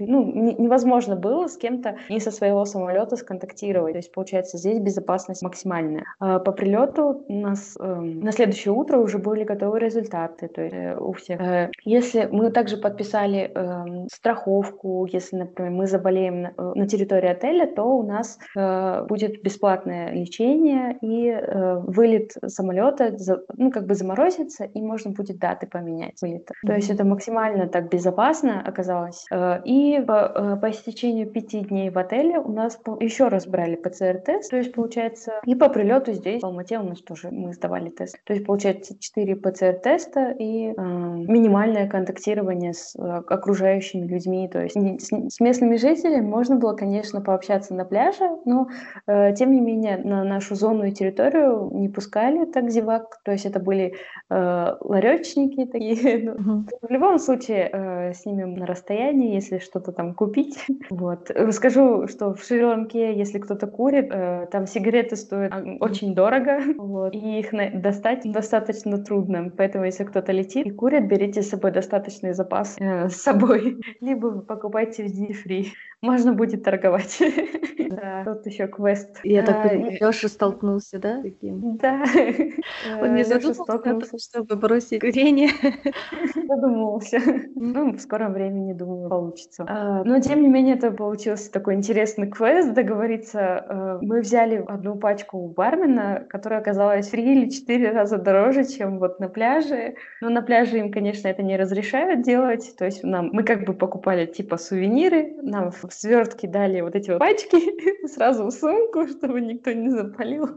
ну, 0.00 0.54
невозможно 0.58 1.16
было 1.16 1.48
с 1.48 1.56
кем-то 1.56 1.96
не 2.08 2.20
со 2.20 2.30
своего 2.30 2.64
самолета 2.64 3.16
сконтактировать. 3.16 3.92
То 3.92 3.98
есть, 3.98 4.12
получается, 4.12 4.58
здесь 4.58 4.78
безопасность 4.78 5.42
максимальная. 5.42 6.04
Э, 6.20 6.38
по 6.38 6.52
прилету 6.52 7.24
у 7.28 7.40
нас 7.40 7.76
э, 7.78 7.84
на 7.84 8.32
следующее 8.32 8.72
утро 8.72 8.98
уже 8.98 9.18
были 9.18 9.44
готовы 9.44 9.80
результаты 9.80 10.48
то 10.48 10.62
есть, 10.62 10.74
э, 10.74 10.96
у 10.96 11.12
всех. 11.12 11.40
Э, 11.40 11.70
если 11.84 12.28
мы 12.30 12.50
также 12.50 12.76
подписали 12.76 13.50
э, 13.54 14.06
страховку, 14.12 15.06
если, 15.16 15.36
например, 15.36 15.72
мы 15.72 15.86
заболеем 15.86 16.42
на, 16.42 16.48
э, 16.56 16.72
на 16.74 16.86
территории 16.86 17.28
отеля, 17.28 17.66
то 17.66 17.84
у 17.84 18.02
нас 18.02 18.38
э, 18.56 19.04
будет 19.08 19.42
бесплатное 19.42 20.12
лечение 20.12 20.96
и 21.00 21.28
э, 21.28 21.78
вылет 21.78 22.32
самолета, 22.46 23.16
ну, 23.56 23.70
как 23.70 23.86
бы 23.86 23.94
заморозится, 23.94 24.64
и 24.64 24.80
можно 24.80 25.10
будет 25.10 25.38
даты 25.38 25.66
поменять 25.66 26.20
вылета. 26.22 26.52
Mm-hmm. 26.54 26.68
То 26.68 26.74
есть 26.74 26.90
это 26.90 27.04
максимально 27.04 27.68
так 27.68 27.90
безопасно 27.90 28.62
оказалось. 28.62 29.26
И 29.64 30.02
по, 30.06 30.58
по 30.60 30.70
истечению 30.70 31.30
пяти 31.30 31.60
дней 31.60 31.90
в 31.90 31.98
отеле 31.98 32.38
у 32.38 32.52
нас 32.52 32.78
еще 33.00 33.28
раз 33.28 33.46
брали 33.46 33.76
ПЦР-тест, 33.76 34.50
то 34.50 34.56
есть 34.56 34.72
получается, 34.72 35.32
и 35.44 35.54
по 35.54 35.68
прилету 35.68 36.12
здесь 36.12 36.42
в 36.42 36.46
Алмате 36.46 36.78
у 36.78 36.82
нас 36.82 37.00
тоже 37.02 37.30
мы 37.30 37.52
сдавали 37.52 37.90
тест. 37.90 38.18
То 38.24 38.32
есть 38.32 38.46
получается 38.46 38.96
4 38.98 39.36
ПЦР-теста 39.36 40.34
и 40.38 40.68
э, 40.68 40.72
минимальное 40.76 41.88
контактирование 41.88 42.72
с 42.72 42.94
э, 42.96 43.02
окружающими 43.02 44.06
людьми, 44.06 44.48
то 44.48 44.62
есть 44.62 44.76
с, 45.06 45.34
с 45.34 45.40
местными 45.40 45.76
жителями 45.76 46.26
можно 46.26 46.56
было, 46.56 46.74
конечно, 46.74 47.20
пообщаться 47.20 47.74
на 47.74 47.84
пляже, 47.84 48.28
но 48.44 48.68
э, 49.06 49.34
тем 49.34 49.52
не 49.52 49.60
менее 49.60 49.98
на 49.98 50.24
нашу 50.24 50.54
зону 50.54 50.84
и 50.84 50.92
территорию 50.92 51.70
не 51.72 51.88
пускали 51.88 52.44
так 52.44 52.70
зевак, 52.70 53.18
то 53.24 53.32
есть 53.32 53.46
это 53.46 53.60
были 53.60 53.94
э, 54.30 54.76
ларечники 54.80 55.66
такие. 55.66 56.16
Ну, 56.36 56.64
В 56.82 56.90
любом 56.90 57.18
случае 57.18 57.70
э, 57.72 58.12
с 58.12 58.26
ними 58.26 58.44
на 58.44 58.66
расстоянии, 58.66 59.34
если 59.34 59.58
что-то 59.58 59.92
там 59.92 60.14
купить. 60.14 60.58
Вот. 60.90 61.30
Расскажу, 61.30 62.06
что 62.08 62.34
в 62.34 62.42
Шри-Ланке, 62.42 63.14
если 63.14 63.38
кто-то 63.38 63.66
курит, 63.66 64.08
э, 64.10 64.46
там 64.50 64.66
сигареты 64.66 65.16
стоят 65.16 65.52
очень 65.80 66.14
дорого, 66.14 66.60
вот, 66.78 67.14
и 67.14 67.38
их 67.38 67.52
на- 67.52 67.70
достать 67.70 68.22
достаточно 68.24 68.98
трудно. 68.98 69.52
Поэтому, 69.56 69.84
если 69.84 70.04
кто-то 70.04 70.32
летит 70.32 70.66
и 70.66 70.70
курит, 70.70 71.08
берите 71.08 71.42
с 71.42 71.50
собой 71.50 71.72
достаточный 71.72 72.32
запас 72.32 72.76
э, 72.78 73.08
с 73.08 73.16
собой, 73.16 73.80
либо 74.00 74.26
вы 74.26 74.42
покупайте 74.86 75.04
в 75.04 75.12
duty 75.12 75.46
free. 75.46 75.72
Можно 76.02 76.32
будет 76.32 76.62
торговать. 76.62 77.20
Да, 77.88 78.24
тут 78.24 78.44
еще 78.46 78.66
квест. 78.66 79.20
Я 79.22 79.42
так 79.44 79.64
а, 79.64 79.68
понимаю, 79.68 79.96
Леша 80.00 80.28
столкнулся, 80.28 80.98
да? 80.98 81.22
Да. 81.40 82.04
Он 83.00 83.14
не 83.14 83.24
задумался, 83.24 84.18
чтобы 84.18 84.56
бросить 84.56 85.00
курение. 85.00 85.50
Задумался. 86.48 87.20
Ну, 87.54 87.92
в 87.92 88.00
скором 88.00 88.32
времени, 88.32 88.72
думаю, 88.72 89.08
получится. 89.08 89.64
А, 89.68 90.02
но, 90.04 90.20
тем 90.20 90.42
не 90.42 90.48
менее, 90.48 90.76
это 90.76 90.90
получился 90.90 91.50
такой 91.52 91.74
интересный 91.74 92.28
квест, 92.28 92.72
договориться. 92.72 93.40
А, 93.40 93.98
мы 94.02 94.20
взяли 94.20 94.64
одну 94.66 94.96
пачку 94.96 95.38
у 95.38 95.48
бармена, 95.48 96.26
которая 96.28 96.60
оказалась 96.60 97.10
в 97.10 97.14
или 97.14 97.48
четыре 97.48 97.92
раза 97.92 98.18
дороже, 98.18 98.64
чем 98.64 98.98
вот 98.98 99.20
на 99.20 99.28
пляже. 99.28 99.94
Но 100.20 100.28
на 100.28 100.42
пляже 100.42 100.78
им, 100.78 100.92
конечно, 100.92 101.28
это 101.28 101.42
не 101.42 101.56
разрешают 101.56 102.22
делать. 102.22 102.74
То 102.76 102.84
есть 102.84 103.04
нам, 103.04 103.30
мы 103.32 103.44
как 103.44 103.64
бы 103.64 103.74
покупали 103.74 104.26
типа 104.26 104.56
сувениры, 104.56 105.34
нам 105.42 105.70
в 105.70 105.84
свертке 105.92 106.48
дали 106.48 106.80
вот 106.80 106.94
эти 106.94 107.10
вот 107.10 107.18
пачки 107.18 108.06
сразу 108.06 108.46
в 108.46 108.50
сумку, 108.50 109.06
чтобы 109.08 109.40
никто 109.40 109.72
не 109.72 109.90
запалил. 109.90 110.48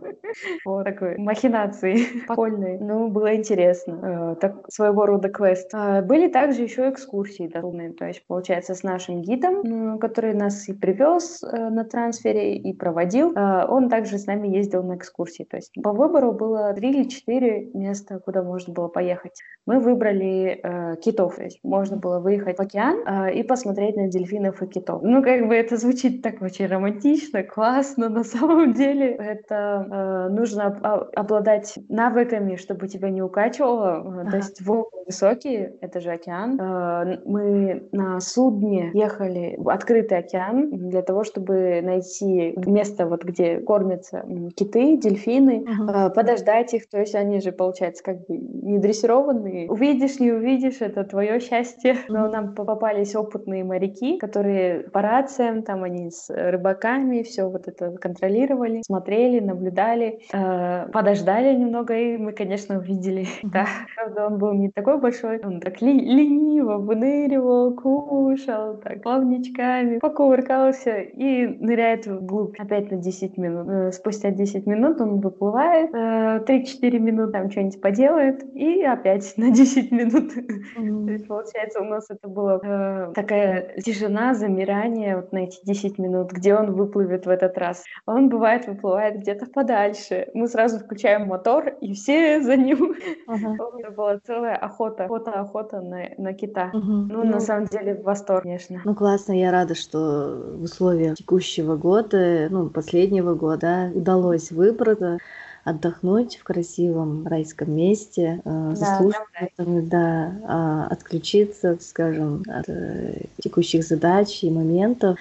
Вот 0.65 0.84
такой 0.84 1.17
махинации 1.17 2.05
прикольные. 2.27 2.80
Ну, 2.80 3.09
было 3.09 3.36
интересно. 3.36 4.36
Э, 4.36 4.36
так, 4.39 4.71
своего 4.71 5.05
рода 5.05 5.30
квест. 5.30 5.69
А, 5.73 6.01
были 6.01 6.27
также 6.27 6.61
еще 6.61 6.89
экскурсии 6.89 7.47
доступные. 7.47 7.93
То 7.93 8.05
есть, 8.05 8.25
получается, 8.27 8.75
с 8.75 8.84
нашим 8.84 9.21
гидом, 9.21 9.99
который 9.99 10.34
нас 10.34 10.67
и 10.69 10.73
привез 10.73 11.43
э, 11.43 11.69
на 11.69 11.84
трансфере 11.84 12.57
и 12.57 12.73
проводил, 12.73 13.34
э, 13.34 13.65
он 13.67 13.89
также 13.89 14.17
с 14.17 14.27
нами 14.27 14.47
ездил 14.47 14.84
на 14.84 14.95
экскурсии. 14.95 15.43
То 15.43 15.57
есть, 15.57 15.73
по 15.82 15.93
выбору 15.93 16.32
было 16.32 16.73
три 16.73 16.89
или 16.91 17.03
четыре 17.03 17.69
места, 17.73 18.19
куда 18.19 18.43
можно 18.43 18.73
было 18.73 18.88
поехать. 18.88 19.41
Мы 19.65 19.80
выбрали 19.80 20.59
э, 20.61 20.95
китов. 20.97 21.36
То 21.36 21.43
есть, 21.43 21.59
можно 21.63 21.97
было 21.97 22.19
выехать 22.19 22.57
в 22.57 22.61
океан 22.61 23.03
э, 23.05 23.34
и 23.34 23.43
посмотреть 23.43 23.95
на 23.95 24.07
дельфинов 24.07 24.61
и 24.61 24.67
китов. 24.67 25.01
Ну, 25.03 25.18
как 25.22 25.47
бы 25.47 25.55
это 25.55 25.78
звучит 25.78 26.22
так 26.22 26.41
очень 26.41 26.67
романтично, 26.67 27.43
классно. 27.43 28.09
На 28.09 28.24
самом 28.24 28.74
деле 28.74 29.11
это 29.11 30.28
э, 30.30 30.34
нужно 30.34 30.67
об- 30.67 31.09
обладать 31.15 31.78
навыками, 31.89 32.55
чтобы 32.55 32.88
тебя 32.88 33.09
не 33.09 33.22
укачивало. 33.22 33.97
Ага. 33.97 34.32
То 34.32 34.38
есть 34.38 34.61
волны 34.61 34.99
высокие, 35.05 35.76
это 35.82 35.99
же 35.99 36.11
океан. 36.11 36.59
Э, 36.59 37.20
мы 37.26 37.88
на 37.91 38.20
судне 38.20 38.91
ехали 38.93 39.55
в 39.57 39.70
открытый 39.70 40.20
океан 40.20 40.70
для 40.89 41.01
того, 41.01 41.24
чтобы 41.24 41.82
найти 41.82 42.53
место, 42.65 43.05
вот 43.05 43.24
где 43.24 43.57
кормятся 43.59 44.26
киты, 44.55 44.97
дельфины, 44.97 45.65
ага. 45.67 46.07
э, 46.07 46.09
подождать 46.11 46.74
их. 46.74 46.89
То 46.89 46.99
есть 46.99 47.15
они 47.15 47.41
же, 47.41 47.51
получается, 47.51 48.03
как 48.03 48.26
бы 48.28 48.38
не 48.38 48.78
дрессированные. 48.78 49.70
Увидишь, 49.70 50.20
не 50.20 50.32
увидишь, 50.32 50.82
это 50.82 51.03
твое 51.03 51.39
счастье. 51.39 51.97
Но 52.07 52.28
нам 52.28 52.53
попались 52.53 53.15
опытные 53.15 53.63
моряки, 53.63 54.17
которые 54.17 54.82
по 54.89 55.01
рациям, 55.10 55.64
там 55.64 55.84
они 55.84 56.12
с 56.12 56.30
рыбаками 56.30 57.24
все 57.24 57.49
вот 57.49 57.68
это 57.68 57.91
контролировали, 57.91 58.82
смотрели, 58.86 59.39
наблюдали, 59.39 60.20
э, 60.32 60.88
подождали 60.91 61.55
немного, 61.55 61.95
и 61.95 62.18
мы, 62.18 62.32
конечно, 62.34 62.78
увидели. 62.78 63.28
Да, 63.43 63.66
правда, 63.95 64.28
он 64.28 64.38
был 64.38 64.53
не 64.53 64.70
такой 64.70 64.99
большой, 64.99 65.39
он 65.43 65.60
так 65.60 65.82
ли 65.82 65.93
лениво 65.93 66.78
выныривал, 66.78 67.74
кушал, 67.74 68.78
так, 68.78 69.01
плавничками, 69.01 69.99
покувыркался 69.99 70.99
и 70.99 71.47
ныряет 71.47 72.05
вглубь 72.07 72.60
опять 72.60 72.91
на 72.91 72.97
10 72.97 73.38
минут. 73.38 73.68
Э, 73.70 73.91
спустя 73.91 74.32
10 74.32 74.68
минут 74.68 75.01
он 75.01 75.20
выплывает, 75.20 75.89
э, 75.93 76.43
3-4 76.45 76.99
минуты 76.99 77.32
там 77.34 77.51
что-нибудь 77.51 77.82
поделает, 77.82 78.43
и 78.53 78.84
опять 78.84 79.34
на 79.38 79.51
10 79.51 79.91
минут. 79.91 80.34
Mm-hmm. 80.36 81.05
То 81.05 81.12
есть, 81.12 81.28
получается, 81.28 81.82
у 81.82 81.86
нас 81.86 82.10
это 82.10 82.28
была 82.28 82.60
э, 82.64 83.12
такая 83.14 83.80
тишина, 83.82 84.34
замирание 84.34 84.99
вот 85.16 85.32
на 85.32 85.39
эти 85.39 85.60
10 85.66 85.97
минут, 85.97 86.32
где 86.32 86.56
он 86.56 86.74
выплывет 86.74 87.26
в 87.26 87.30
этот 87.30 87.58
раз. 87.58 87.84
Он, 88.06 88.30
бывает, 88.30 88.68
выплывает 88.68 89.20
где-то 89.20 89.45
подальше. 89.47 90.28
Мы 90.34 90.47
сразу 90.47 90.80
включаем 90.80 91.28
мотор, 91.28 91.70
и 91.82 91.93
все 91.93 92.41
за 92.41 92.56
ним. 92.56 92.95
Uh-huh. 93.28 93.80
Это 93.80 93.91
была 93.91 94.20
целая 94.26 94.56
охота, 94.56 95.06
охота-охота 95.06 95.82
на, 95.82 96.10
на 96.18 96.34
кита. 96.34 96.72
Uh-huh. 96.74 97.08
Ну, 97.10 97.24
ну, 97.24 97.26
на 97.26 97.39
самом 97.39 97.66
деле, 97.66 97.95
восторг, 97.95 98.43
конечно. 98.43 98.82
Ну, 98.84 98.95
классно, 98.95 99.34
я 99.34 99.52
рада, 99.52 99.76
что 99.76 100.56
в 100.56 100.64
условиях 100.64 101.16
текущего 101.16 101.76
года, 101.76 102.47
ну, 102.50 102.70
последнего 102.70 103.36
года 103.36 103.91
удалось 103.93 104.52
выбраться 104.52 105.18
отдохнуть 105.64 106.38
в 106.38 106.43
красивом 106.43 107.28
райском 107.28 107.72
месте, 107.76 108.41
э, 108.43 108.72
заслушать, 108.76 109.51
да, 109.57 109.66
да, 109.66 110.34
а, 110.47 110.88
отключиться, 110.88 111.78
скажем, 111.82 112.43
от 112.47 112.68
э, 112.68 113.26
текущих 113.41 113.84
задач 113.84 114.43
и 114.43 114.49
моментов. 114.49 115.18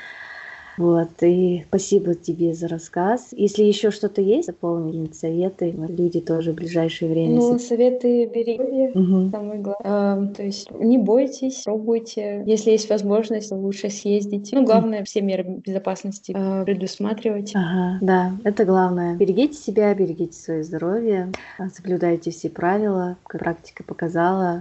Вот, 0.79 1.11
и 1.22 1.64
спасибо 1.68 2.14
тебе 2.14 2.55
за 2.55 2.68
рассказ. 2.68 3.29
Если 3.33 3.64
еще 3.64 3.91
что-то 3.91 4.22
есть, 4.22 4.47
дополнительные 4.47 5.12
советы, 5.12 5.74
люди 5.89 6.20
тоже 6.20 6.53
в 6.53 6.55
ближайшее 6.55 7.11
время. 7.11 7.35
Ну, 7.35 7.59
советы 7.59 8.26
берите, 8.26 8.93
угу. 8.95 9.31
самое 9.31 9.61
главное. 9.61 9.83
А, 9.85 10.26
то 10.35 10.45
есть 10.45 10.70
не 10.70 10.99
бойтесь, 10.99 11.62
пробуйте. 11.64 12.45
Если 12.47 12.70
есть 12.70 12.89
возможность, 12.89 13.51
лучше 13.51 13.91
съездить. 13.91 14.51
Ну, 14.53 14.64
главное, 14.64 15.03
все 15.03 15.20
меры 15.20 15.43
безопасности 15.43 16.33
а, 16.37 16.64
предусматривать. 16.64 17.53
Ага, 17.57 17.99
да, 18.01 18.33
это 18.45 18.64
главное. 18.64 19.16
Берегите 19.16 19.55
себя, 19.55 19.93
берегите 19.95 20.39
свое 20.39 20.62
здоровье, 20.62 21.33
соблюдайте 21.74 22.31
все 22.31 22.51
правила. 22.51 23.16
Как 23.26 23.41
практика 23.41 23.83
показала, 23.83 24.61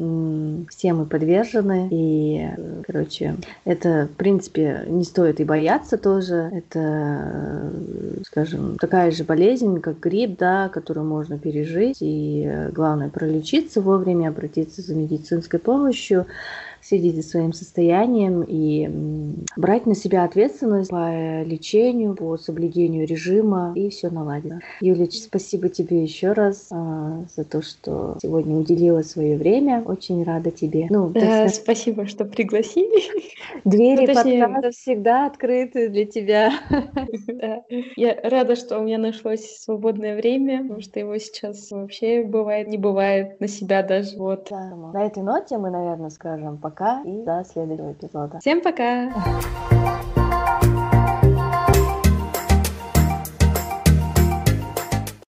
все 0.69 0.93
мы 0.93 1.05
подвержены. 1.05 1.89
И, 1.91 2.47
короче, 2.87 3.35
это, 3.65 4.09
в 4.11 4.17
принципе, 4.17 4.83
не 4.87 5.03
стоит 5.03 5.39
и 5.39 5.43
бояться 5.43 5.97
тоже 6.07 6.49
это, 6.53 7.69
скажем, 8.25 8.77
такая 8.77 9.11
же 9.11 9.25
болезнь, 9.25 9.81
как 9.81 9.99
грипп, 9.99 10.37
да, 10.39 10.69
которую 10.69 11.05
можно 11.05 11.37
пережить. 11.37 11.97
И 11.99 12.45
э, 12.45 12.69
главное 12.69 13.09
пролечиться 13.09 13.81
вовремя, 13.81 14.29
обратиться 14.29 14.81
за 14.81 14.95
медицинской 14.95 15.59
помощью 15.59 16.25
следить 16.81 17.15
за 17.15 17.23
своим 17.23 17.53
состоянием 17.53 18.43
и 18.47 18.89
брать 19.55 19.85
на 19.85 19.95
себя 19.95 20.23
ответственность 20.23 20.89
по 20.89 21.43
лечению, 21.43 22.15
по 22.15 22.37
соблюдению 22.37 23.07
режима, 23.07 23.73
и 23.75 23.89
все 23.89 24.09
наладится. 24.09 24.59
Юлич, 24.81 25.21
спасибо 25.21 25.69
тебе 25.69 26.03
еще 26.03 26.31
раз 26.31 26.67
а, 26.71 27.23
за 27.35 27.43
то, 27.43 27.61
что 27.61 28.17
сегодня 28.21 28.55
уделила 28.55 29.01
свое 29.01 29.37
время. 29.37 29.83
Очень 29.85 30.23
рада 30.23 30.51
тебе. 30.51 30.87
Ну, 30.89 31.09
да, 31.09 31.49
спасибо, 31.49 32.05
что 32.07 32.25
пригласили. 32.25 33.03
Двери 33.65 34.07
ну, 34.07 34.13
подкаста 34.13 34.71
всегда 34.71 35.25
открыты 35.25 35.89
для 35.89 36.05
тебя. 36.05 36.51
Да. 37.27 37.63
Я 37.95 38.17
рада, 38.23 38.55
что 38.55 38.79
у 38.79 38.83
меня 38.83 38.97
нашлось 38.97 39.57
свободное 39.57 40.15
время, 40.15 40.63
потому 40.63 40.81
что 40.81 40.99
его 40.99 41.17
сейчас 41.17 41.69
вообще 41.71 42.23
бывает, 42.23 42.67
не 42.67 42.77
бывает 42.77 43.39
на 43.39 43.47
себя 43.47 43.83
даже. 43.83 44.17
Вот. 44.17 44.47
Да. 44.49 44.75
На 44.93 45.05
этой 45.05 45.23
ноте 45.23 45.57
мы, 45.57 45.69
наверное, 45.69 46.09
скажем 46.09 46.57
пока 46.69 47.01
и 47.05 47.23
до 47.23 47.45
следующего 47.45 47.93
эпизода. 47.93 48.39
Всем 48.39 48.61
пока! 48.61 49.09